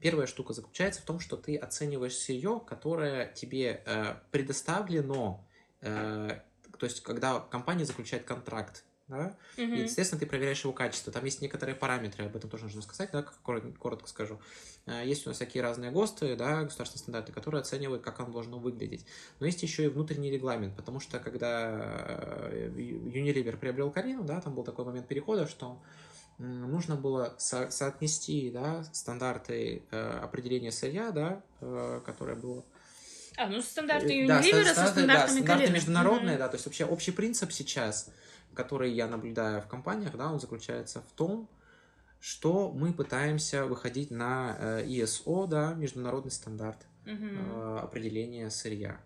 Первая 0.00 0.26
штука 0.26 0.52
заключается 0.52 1.00
в 1.00 1.04
том, 1.06 1.18
что 1.18 1.38
ты 1.38 1.56
оцениваешь 1.56 2.14
сырье, 2.14 2.60
которое 2.66 3.32
тебе 3.32 3.82
э, 3.86 4.16
предоставлено, 4.32 5.48
э, 5.84 6.40
то 6.78 6.86
есть 6.86 7.02
когда 7.02 7.40
компания 7.40 7.84
заключает 7.84 8.24
контракт, 8.24 8.84
да, 9.06 9.36
и, 9.56 9.82
естественно, 9.82 10.18
ты 10.18 10.24
проверяешь 10.26 10.64
его 10.64 10.72
качество. 10.72 11.12
Там 11.12 11.26
есть 11.26 11.42
некоторые 11.42 11.74
параметры, 11.74 12.24
об 12.24 12.34
этом 12.36 12.48
тоже 12.48 12.64
нужно 12.64 12.80
сказать, 12.80 13.10
да, 13.12 13.22
коротко, 13.22 14.08
скажу. 14.08 14.40
Э, 14.86 15.02
Есть 15.04 15.26
у 15.26 15.30
нас 15.30 15.36
всякие 15.36 15.62
разные 15.62 15.90
ГОСТы, 15.90 16.36
да, 16.36 16.62
государственные 16.62 17.02
стандарты, 17.02 17.32
которые 17.32 17.60
оценивают, 17.60 18.02
как 18.02 18.20
оно 18.20 18.32
должно 18.32 18.58
выглядеть. 18.58 19.04
Но 19.40 19.46
есть 19.46 19.62
еще 19.62 19.84
и 19.84 19.88
внутренний 19.88 20.30
регламент, 20.30 20.74
потому 20.74 21.00
что 21.00 21.20
когда 21.20 22.08
э, 22.50 22.70
Unilever 22.74 23.56
приобрел 23.58 23.90
Карину, 23.90 24.24
да, 24.24 24.40
там 24.40 24.54
был 24.54 24.64
такой 24.64 24.86
момент 24.86 25.06
перехода, 25.06 25.46
что 25.46 25.82
нужно 26.38 26.96
было 26.96 27.34
со- 27.38 27.70
соотнести, 27.70 28.50
да, 28.50 28.84
стандарты 28.92 29.82
э, 29.90 30.18
определения 30.22 30.72
сырья, 30.72 31.10
да, 31.10 31.42
э, 31.60 32.00
которое 32.04 32.36
было 32.36 32.64
А, 33.36 33.48
ну 33.48 33.60
стандарты 33.62 34.24
Э, 34.24 34.26
да, 34.26 34.40
Unilever 34.40 34.64
со 34.64 34.72
стандарты, 34.72 34.94
да, 35.06 35.28
стандартами 35.28 35.36
стандарты 35.36 35.72
международные, 35.72 36.30
Мгм. 36.30 36.38
да, 36.38 36.48
то 36.48 36.54
есть 36.54 36.66
вообще 36.66 36.84
общий 36.84 37.10
принцип 37.10 37.52
сейчас, 37.52 38.10
который 38.54 38.92
я 38.92 39.06
наблюдаю 39.08 39.60
в 39.60 39.66
компаниях, 39.66 40.16
да, 40.16 40.30
он 40.32 40.40
заключается 40.40 41.00
в 41.00 41.12
том, 41.16 41.48
что 42.20 42.70
мы 42.72 42.92
пытаемся 42.92 43.66
выходить 43.66 44.10
на 44.10 44.56
э, 44.58 44.84
ISO, 44.86 45.46
да, 45.46 45.74
международный 45.74 46.30
стандарт 46.30 46.86
э, 47.04 47.78
определения 47.82 48.50
сырья. 48.50 49.00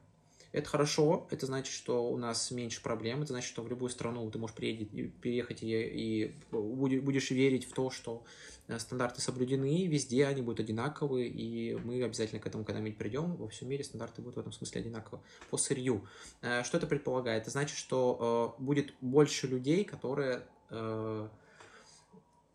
Это 0.53 0.69
хорошо, 0.69 1.27
это 1.31 1.45
значит, 1.47 1.75
что 1.75 2.11
у 2.11 2.17
нас 2.17 2.51
меньше 2.51 2.83
проблем, 2.83 3.19
это 3.23 3.33
значит, 3.33 3.51
что 3.51 3.63
в 3.63 3.69
любую 3.69 3.91
страну 3.91 4.31
ты 4.31 4.39
можешь 4.39 4.57
приехать, 4.57 4.95
и- 4.95 5.09
переехать 5.09 5.63
и, 5.63 5.67
и 5.67 6.35
будешь 6.51 7.31
верить 7.31 7.69
в 7.69 7.73
то, 7.75 7.91
что 7.91 8.25
э, 8.25 8.58
стандарты 8.77 9.21
соблюдены, 9.21 9.87
везде 9.87 10.27
они 10.27 10.43
будут 10.43 10.61
одинаковые, 10.61 11.29
и 11.29 11.75
мы 11.77 12.03
обязательно 12.03 12.41
к 12.41 12.47
этому 12.47 12.65
когда-нибудь 12.65 12.99
придем, 12.99 13.37
во 13.37 13.49
всем 13.49 13.69
мире 13.69 13.83
стандарты 13.83 14.21
будут 14.21 14.37
в 14.37 14.41
этом 14.41 14.53
смысле 14.53 14.83
одинаковы 14.83 15.21
по 15.51 15.57
сырью. 15.57 16.07
Э, 16.43 16.63
Что 16.65 16.77
это 16.77 16.87
предполагает? 16.87 17.43
Это 17.43 17.51
значит, 17.51 17.79
что 17.79 18.55
э, 18.59 18.63
будет 18.63 18.93
больше 19.01 19.47
людей, 19.47 19.85
которые 19.85 20.43
э, 20.71 21.29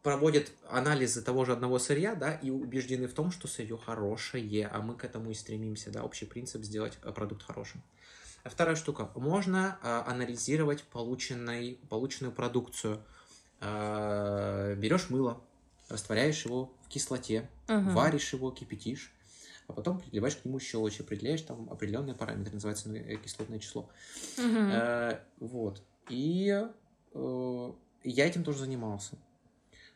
проводят 0.03 0.51
анализы 0.69 1.21
того 1.21 1.45
же 1.45 1.53
одного 1.53 1.79
сырья, 1.79 2.13
да, 2.13 2.33
и 2.33 2.49
убеждены 2.49 3.07
в 3.07 3.13
том, 3.13 3.31
что 3.31 3.47
сырье 3.47 3.77
хорошее, 3.77 4.67
а 4.67 4.81
мы 4.81 4.95
к 4.95 5.05
этому 5.05 5.31
и 5.31 5.33
стремимся, 5.33 5.91
да, 5.91 6.03
общий 6.03 6.25
принцип 6.25 6.61
сделать 6.61 6.99
э, 7.01 7.11
продукт 7.11 7.41
хорошим. 7.43 7.81
А 8.43 8.49
Вторая 8.49 8.75
штука. 8.75 9.09
Можно 9.15 9.79
э, 9.81 9.87
анализировать 10.05 10.83
полученный, 10.83 11.79
полученную 11.89 12.33
продукцию. 12.33 13.01
Э, 13.61 14.75
берешь 14.75 15.09
мыло, 15.09 15.41
растворяешь 15.93 16.45
его 16.45 16.73
в 16.83 16.89
кислоте, 16.89 17.49
Мгм. 17.67 17.93
варишь 17.93 18.33
его, 18.33 18.51
кипятишь, 18.51 19.13
а 19.67 19.73
потом 19.73 19.99
приливаешь 19.99 20.35
к 20.35 20.45
нему 20.45 20.59
щелочь, 20.59 20.99
определяешь 20.99 21.41
там 21.41 21.69
определенные 21.71 22.15
параметры, 22.15 22.53
называется 22.53 22.89
ну, 22.89 22.95
э, 22.95 23.15
кислотное 23.17 23.59
число. 23.59 23.89
Мгм. 24.37 24.69
Э, 24.71 25.19
вот. 25.39 25.81
И 26.09 26.63
э, 27.13 27.71
я 28.03 28.27
этим 28.27 28.43
тоже 28.43 28.59
занимался. 28.59 29.17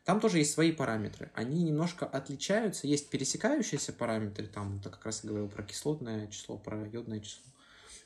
Там 0.05 0.21
тоже 0.21 0.37
есть 0.37 0.53
свои 0.53 0.71
параметры. 0.71 1.31
Они 1.33 1.63
немножко 1.63 2.05
отличаются. 2.05 2.87
Есть 2.87 3.09
пересекающиеся 3.09 3.91
параметры, 3.91 4.47
там, 4.47 4.79
ты 4.79 4.89
как 4.89 5.05
раз 5.05 5.25
и 5.25 5.27
говорил 5.27 5.49
про 5.49 5.63
кислотное 5.63 6.27
число, 6.27 6.57
про 6.57 6.87
йодное 6.87 7.19
число. 7.19 7.43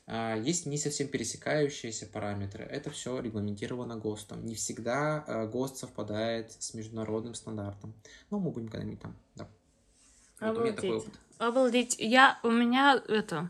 А, 0.07 0.35
Есть 0.35 0.65
не 0.65 0.77
совсем 0.77 1.07
пересекающиеся 1.07 2.05
параметры. 2.07 2.63
Это 2.63 2.89
все 2.89 3.19
регламентировано 3.19 3.95
ГОСТом. 3.97 4.45
Не 4.45 4.55
всегда 4.55 5.23
э, 5.27 5.47
ГОСТ 5.47 5.77
совпадает 5.77 6.51
с 6.51 6.73
международным 6.73 7.33
стандартом. 7.33 7.93
Но 8.29 8.39
мы 8.39 8.51
будем 8.51 8.67
когда-нибудь 8.67 9.01
там. 9.01 9.15
Да. 9.35 9.47
Вот 10.41 10.57
у 10.57 10.61
меня 10.61 10.73
такой 10.73 10.89
Обалдеть. 10.89 11.07
опыт. 11.07 11.19
Обалдеть. 11.37 11.95
Я, 11.99 12.39
у 12.43 12.49
меня, 12.49 13.01
это, 13.07 13.49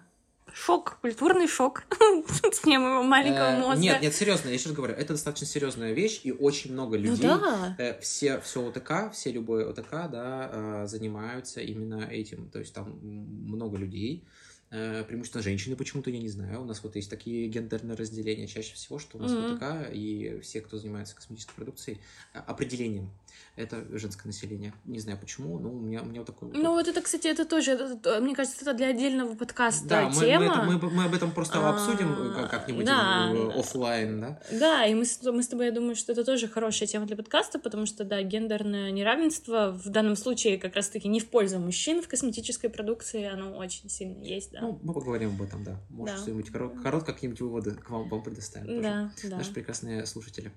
шок, 0.54 0.98
культурный 1.02 1.48
шок 1.48 1.84
с 2.52 2.66
моего 2.66 3.04
маленького 3.04 3.52
Э, 3.56 3.60
мозга. 3.60 3.82
Нет, 3.82 4.02
нет, 4.02 4.14
серьезно, 4.14 4.50
я 4.50 4.58
сейчас 4.58 4.74
говорю, 4.74 4.94
это 4.94 5.14
достаточно 5.14 5.48
серьезная 5.48 5.94
вещь, 5.94 6.22
и 6.24 6.32
очень 6.32 6.74
много 6.74 6.98
Ну 6.98 7.04
людей 7.04 7.28
да. 7.28 7.76
Э, 7.78 8.00
все, 8.02 8.40
все 8.42 8.68
ОТК, 8.68 9.12
все 9.14 9.32
любой 9.32 9.66
ОТК, 9.70 9.92
да, 10.12 10.50
э, 10.52 10.88
занимаются 10.88 11.62
именно 11.62 12.04
этим. 12.10 12.50
То 12.50 12.60
есть 12.60 12.74
там 12.74 13.00
много 13.02 13.78
людей, 13.78 14.26
преимущественно 14.72 15.44
женщины 15.44 15.76
почему-то, 15.76 16.10
я 16.10 16.20
не 16.20 16.30
знаю. 16.30 16.62
У 16.62 16.66
нас 16.66 16.82
вот 16.82 16.96
есть 16.96 17.10
такие 17.10 17.48
гендерные 17.50 17.98
разделения 17.98 18.48
чаще 18.48 18.74
всего, 18.74 19.00
что 19.00 19.18
у 19.18 19.22
нас 19.22 19.32
Мгм. 19.32 19.58
в 19.60 19.62
ОТК 19.62 19.92
и 19.94 20.40
все, 20.42 20.62
кто 20.62 20.78
занимается 20.78 21.16
косметической 21.16 21.56
продукцией, 21.56 22.00
э, 22.34 22.40
определением. 22.40 23.10
Это 23.56 23.86
женское 23.98 24.28
население. 24.30 24.74
Не 24.86 25.00
знаю 25.00 25.18
почему, 25.20 25.60
но 25.60 25.70
у 25.70 25.80
меня, 25.80 26.02
у 26.02 26.06
меня 26.06 26.22
вот 26.22 26.28
такой 26.28 26.48
вот 26.50 26.58
Ну 26.58 26.72
вот 26.72 26.88
это, 26.88 27.02
кстати, 27.02 27.28
это 27.28 27.46
тоже, 27.46 27.72
это, 27.74 28.20
мне 28.22 28.34
кажется, 28.36 28.58
это 28.62 28.74
для 28.74 28.88
отдельного 28.88 29.36
подкаста 29.36 29.88
Да, 29.88 30.02
мы, 30.10 30.16
мы, 30.16 30.22
тема. 30.22 30.46
это- 30.46 30.64
мы, 30.64 30.90
мы 30.92 31.04
об 31.06 31.14
этом 31.14 31.32
просто 31.32 31.60
А, 31.60 31.70
обсудим 31.74 32.14
э, 32.14 32.34
как- 32.34 32.50
как-нибудь 32.52 32.86
да. 32.86 33.32
э, 33.34 33.60
оффлайн, 33.60 34.22
да? 34.22 34.40
Да, 34.52 34.86
и 34.86 34.94
мы 34.94 35.04
мы 35.34 35.44
с 35.44 35.48
тобой, 35.48 35.66
я 35.68 35.72
думаю, 35.72 35.96
что 35.96 36.14
это 36.14 36.24
тоже 36.24 36.48
хорошая 36.48 36.88
тема 36.88 37.06
для 37.06 37.16
подкаста, 37.16 37.60
потому 37.60 37.86
что, 37.86 38.04
да, 38.04 38.22
гендерное 38.24 38.92
неравенство 38.92 39.72
в 39.72 39.90
данном 39.90 40.16
случае 40.16 40.58
как 40.58 40.76
раз-таки 40.76 41.08
не 41.08 41.20
в 41.20 41.30
пользу 41.30 41.60
мужчин 41.60 42.02
в 42.02 42.08
косметической 42.08 42.70
продукции, 42.70 43.24
оно 43.26 43.58
очень 43.58 43.90
сильно 43.90 44.24
есть, 44.24 44.52
да. 44.52 44.62
Ну, 44.62 44.80
мы 44.82 44.94
поговорим 44.94 45.30
об 45.36 45.42
этом, 45.42 45.64
да. 45.64 45.80
Может, 45.90 46.16
Да. 46.16 46.22
что-нибудь 46.22 46.50
коро- 46.52 46.82
корот, 46.82 47.04
какие-нибудь 47.04 47.42
выводы 47.42 47.72
к 47.72 47.90
вам, 47.90 48.08
вам 48.10 48.24
предоставим. 48.24 48.68
тоже. 48.68 48.82
да, 48.82 49.12
да. 49.30 49.38
Наши 49.38 49.54
прекрасные 49.54 50.06
слушатели. 50.06 50.52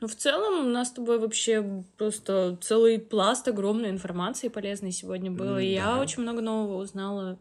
Ну, 0.00 0.08
в 0.08 0.14
целом, 0.14 0.66
у 0.66 0.68
нас 0.70 0.88
с 0.88 0.92
тобой 0.92 1.18
вообще 1.18 1.64
просто 1.96 2.58
целый 2.60 2.98
пласт 2.98 3.48
огромной 3.48 3.88
информации 3.90 4.48
полезной 4.48 4.92
сегодня 4.92 5.30
был. 5.30 5.54
М, 5.54 5.58
И 5.60 5.66
я 5.66 5.94
да. 5.94 6.00
очень 6.00 6.22
много 6.22 6.42
нового 6.42 6.82
узнала. 6.82 7.38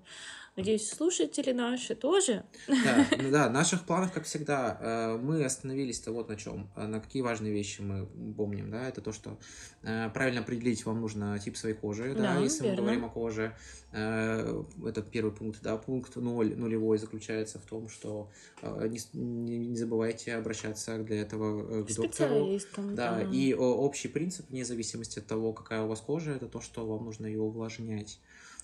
Надеюсь, 0.55 0.89
слушатели 0.89 1.51
наши 1.51 1.95
тоже. 1.95 2.45
Да, 2.67 3.05
ну 3.21 3.29
да, 3.29 3.49
наших 3.49 3.85
планов, 3.85 4.13
как 4.13 4.23
всегда, 4.23 4.77
э, 4.79 5.17
мы 5.17 5.43
остановились-то 5.43 6.13
вот 6.13 6.29
на 6.29 6.37
чем. 6.37 6.69
На 6.77 7.01
какие 7.01 7.21
важные 7.21 7.51
вещи 7.51 7.81
мы 7.81 8.05
помним, 8.35 8.71
да, 8.71 8.87
это 8.87 9.01
то, 9.01 9.11
что 9.11 9.37
э, 9.83 10.09
правильно 10.13 10.39
определить 10.41 10.85
вам 10.85 11.01
нужно 11.01 11.37
тип 11.39 11.57
своей 11.57 11.75
кожи, 11.75 12.13
да, 12.15 12.35
Да, 12.35 12.39
если 12.39 12.61
мы 12.63 12.67
верно. 12.69 12.81
говорим 12.83 13.05
о 13.05 13.09
коже. 13.09 13.53
Э, 13.91 14.63
Это 14.85 15.01
первый 15.01 15.33
пункт, 15.33 15.59
да. 15.61 15.75
Пункт 15.75 16.15
ноль, 16.15 16.55
нулевой 16.55 16.97
заключается 16.99 17.59
в 17.59 17.63
том, 17.65 17.89
что 17.89 18.29
э, 18.61 18.87
не, 18.87 19.57
не- 19.57 19.75
забывайте 19.75 20.35
обращаться 20.35 20.97
для 20.99 21.21
этого 21.21 21.81
э, 21.81 21.83
к 21.83 21.87
доктору. 21.87 22.07
Специалистам. 22.13 22.95
Да, 22.95 23.21
и 23.21 23.53
общий 23.53 24.07
принцип, 24.07 24.49
вне 24.49 24.63
зависимости 24.63 25.19
от 25.19 25.27
того, 25.27 25.51
какая 25.51 25.81
у 25.81 25.87
вас 25.89 25.99
кожа, 25.99 26.31
это 26.31 26.47
то, 26.47 26.61
что 26.61 26.85
вам 26.85 27.03
нужно 27.03 27.25
ее 27.25 27.41
увлажнять. 27.41 28.19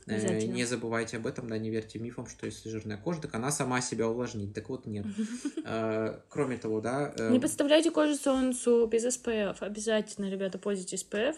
Э. 0.07 0.45
Не 0.45 0.65
забывайте 0.65 1.17
об 1.17 1.27
этом, 1.27 1.47
да, 1.47 1.57
не 1.57 1.69
верьте 1.69 1.99
мифам, 1.99 2.25
что 2.27 2.45
если 2.45 2.69
жирная 2.69 2.97
кожа, 2.97 3.21
так 3.21 3.35
она 3.35 3.51
сама 3.51 3.81
себя 3.81 4.07
увлажнит. 4.07 4.53
Так 4.53 4.69
вот, 4.69 4.85
нет. 4.85 5.05
Э, 5.63 6.19
Кроме 6.29 6.57
того, 6.57 6.81
да... 6.81 7.13
э, 7.17 7.29
Не 7.31 7.39
подставляйте 7.39 7.91
кожу 7.91 8.15
солнцу 8.15 8.87
без 8.87 9.05
SPF. 9.05 9.57
Обязательно, 9.59 10.29
ребята, 10.29 10.57
пользуйтесь 10.57 11.05
SPF. 11.09 11.35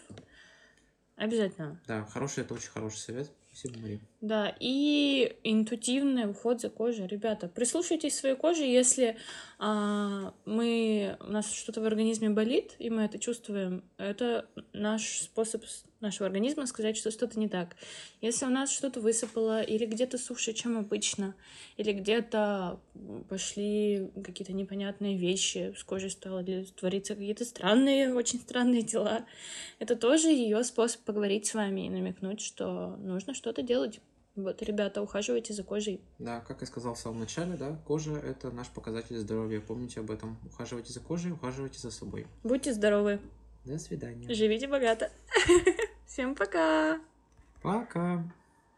Обязательно. 1.16 1.80
Да, 1.88 2.06
хороший, 2.06 2.44
это 2.44 2.54
очень 2.54 2.70
хороший 2.70 2.98
совет. 2.98 3.32
Спасибо, 3.52 3.80
Мария. 3.82 4.00
Да, 4.22 4.56
и 4.60 5.38
интуитивный 5.44 6.28
уход 6.30 6.60
за 6.62 6.70
кожей. 6.70 7.06
Ребята, 7.06 7.48
прислушайтесь 7.48 8.16
к 8.16 8.20
своей 8.20 8.36
коже, 8.36 8.64
если 8.64 9.18
мы, 9.64 11.18
у 11.22 11.32
нас 11.32 11.52
что-то 11.52 11.80
в 11.82 11.86
организме 11.86 12.30
болит, 12.30 12.76
и 12.80 12.90
мы 12.90 13.04
это 13.04 13.18
чувствуем, 13.18 13.84
это 13.98 14.46
наш 14.74 15.22
способ 15.22 15.64
нашего 16.02 16.26
организма 16.28 16.66
сказать, 16.66 16.98
что 16.98 17.12
что-то 17.12 17.40
не 17.40 17.48
так. 17.48 17.78
Если 18.20 18.46
у 18.46 18.50
нас 18.50 18.72
что-то 18.72 19.00
высыпало, 19.00 19.62
или 19.62 19.86
где-то 19.86 20.18
суше, 20.18 20.52
чем 20.54 20.78
обычно, 20.78 21.34
или 21.78 21.94
где-то 21.94 22.80
пошли 23.30 24.12
какие-то 24.24 24.52
непонятные 24.54 25.18
вещи 25.18 25.74
с 25.78 25.84
кожей 25.84 26.10
стало, 26.10 26.44
или 26.44 26.66
твориться 26.66 27.16
какие-то 27.16 27.46
странные, 27.46 28.14
очень 28.14 28.40
странные 28.40 28.82
дела, 28.82 29.26
это 29.80 29.96
тоже 29.96 30.28
ее 30.28 30.64
способ 30.64 31.02
поговорить 31.04 31.46
с 31.46 31.54
вами 31.54 31.88
и 31.88 31.90
намекнуть, 31.90 32.42
что 32.42 32.98
нужно 32.98 33.34
что-то 33.34 33.62
делать. 33.62 34.02
Вот, 34.36 34.64
ребята, 34.64 35.02
ухаживайте 35.02 35.54
за 35.54 35.64
кожей. 35.64 36.02
Да, 36.18 36.40
как 36.42 36.62
я 36.62 36.68
сказал 36.68 36.96
в 36.96 37.00
самом 37.00 37.20
начале, 37.20 37.56
да, 37.56 37.78
кожа– 37.86 38.14
это 38.24 38.50
наш 38.50 38.68
показатель 38.68 39.18
здоровья. 39.18 39.62
Помните 39.62 40.00
об 40.00 40.10
этом. 40.10 40.38
Ухаживайте 40.46 40.92
за 40.92 41.02
кожей, 41.02 41.32
ухаживайте 41.32 41.80
за 41.80 41.92
собой. 41.92 42.26
Будьте 42.44 42.74
здоровы, 42.74 43.20
До 43.64 43.78
свидания. 43.78 44.34
живите 44.34 44.68
богато. 44.68 45.12
Всем 46.08 46.34
пока! 46.34 47.00
Пока. 47.62 48.24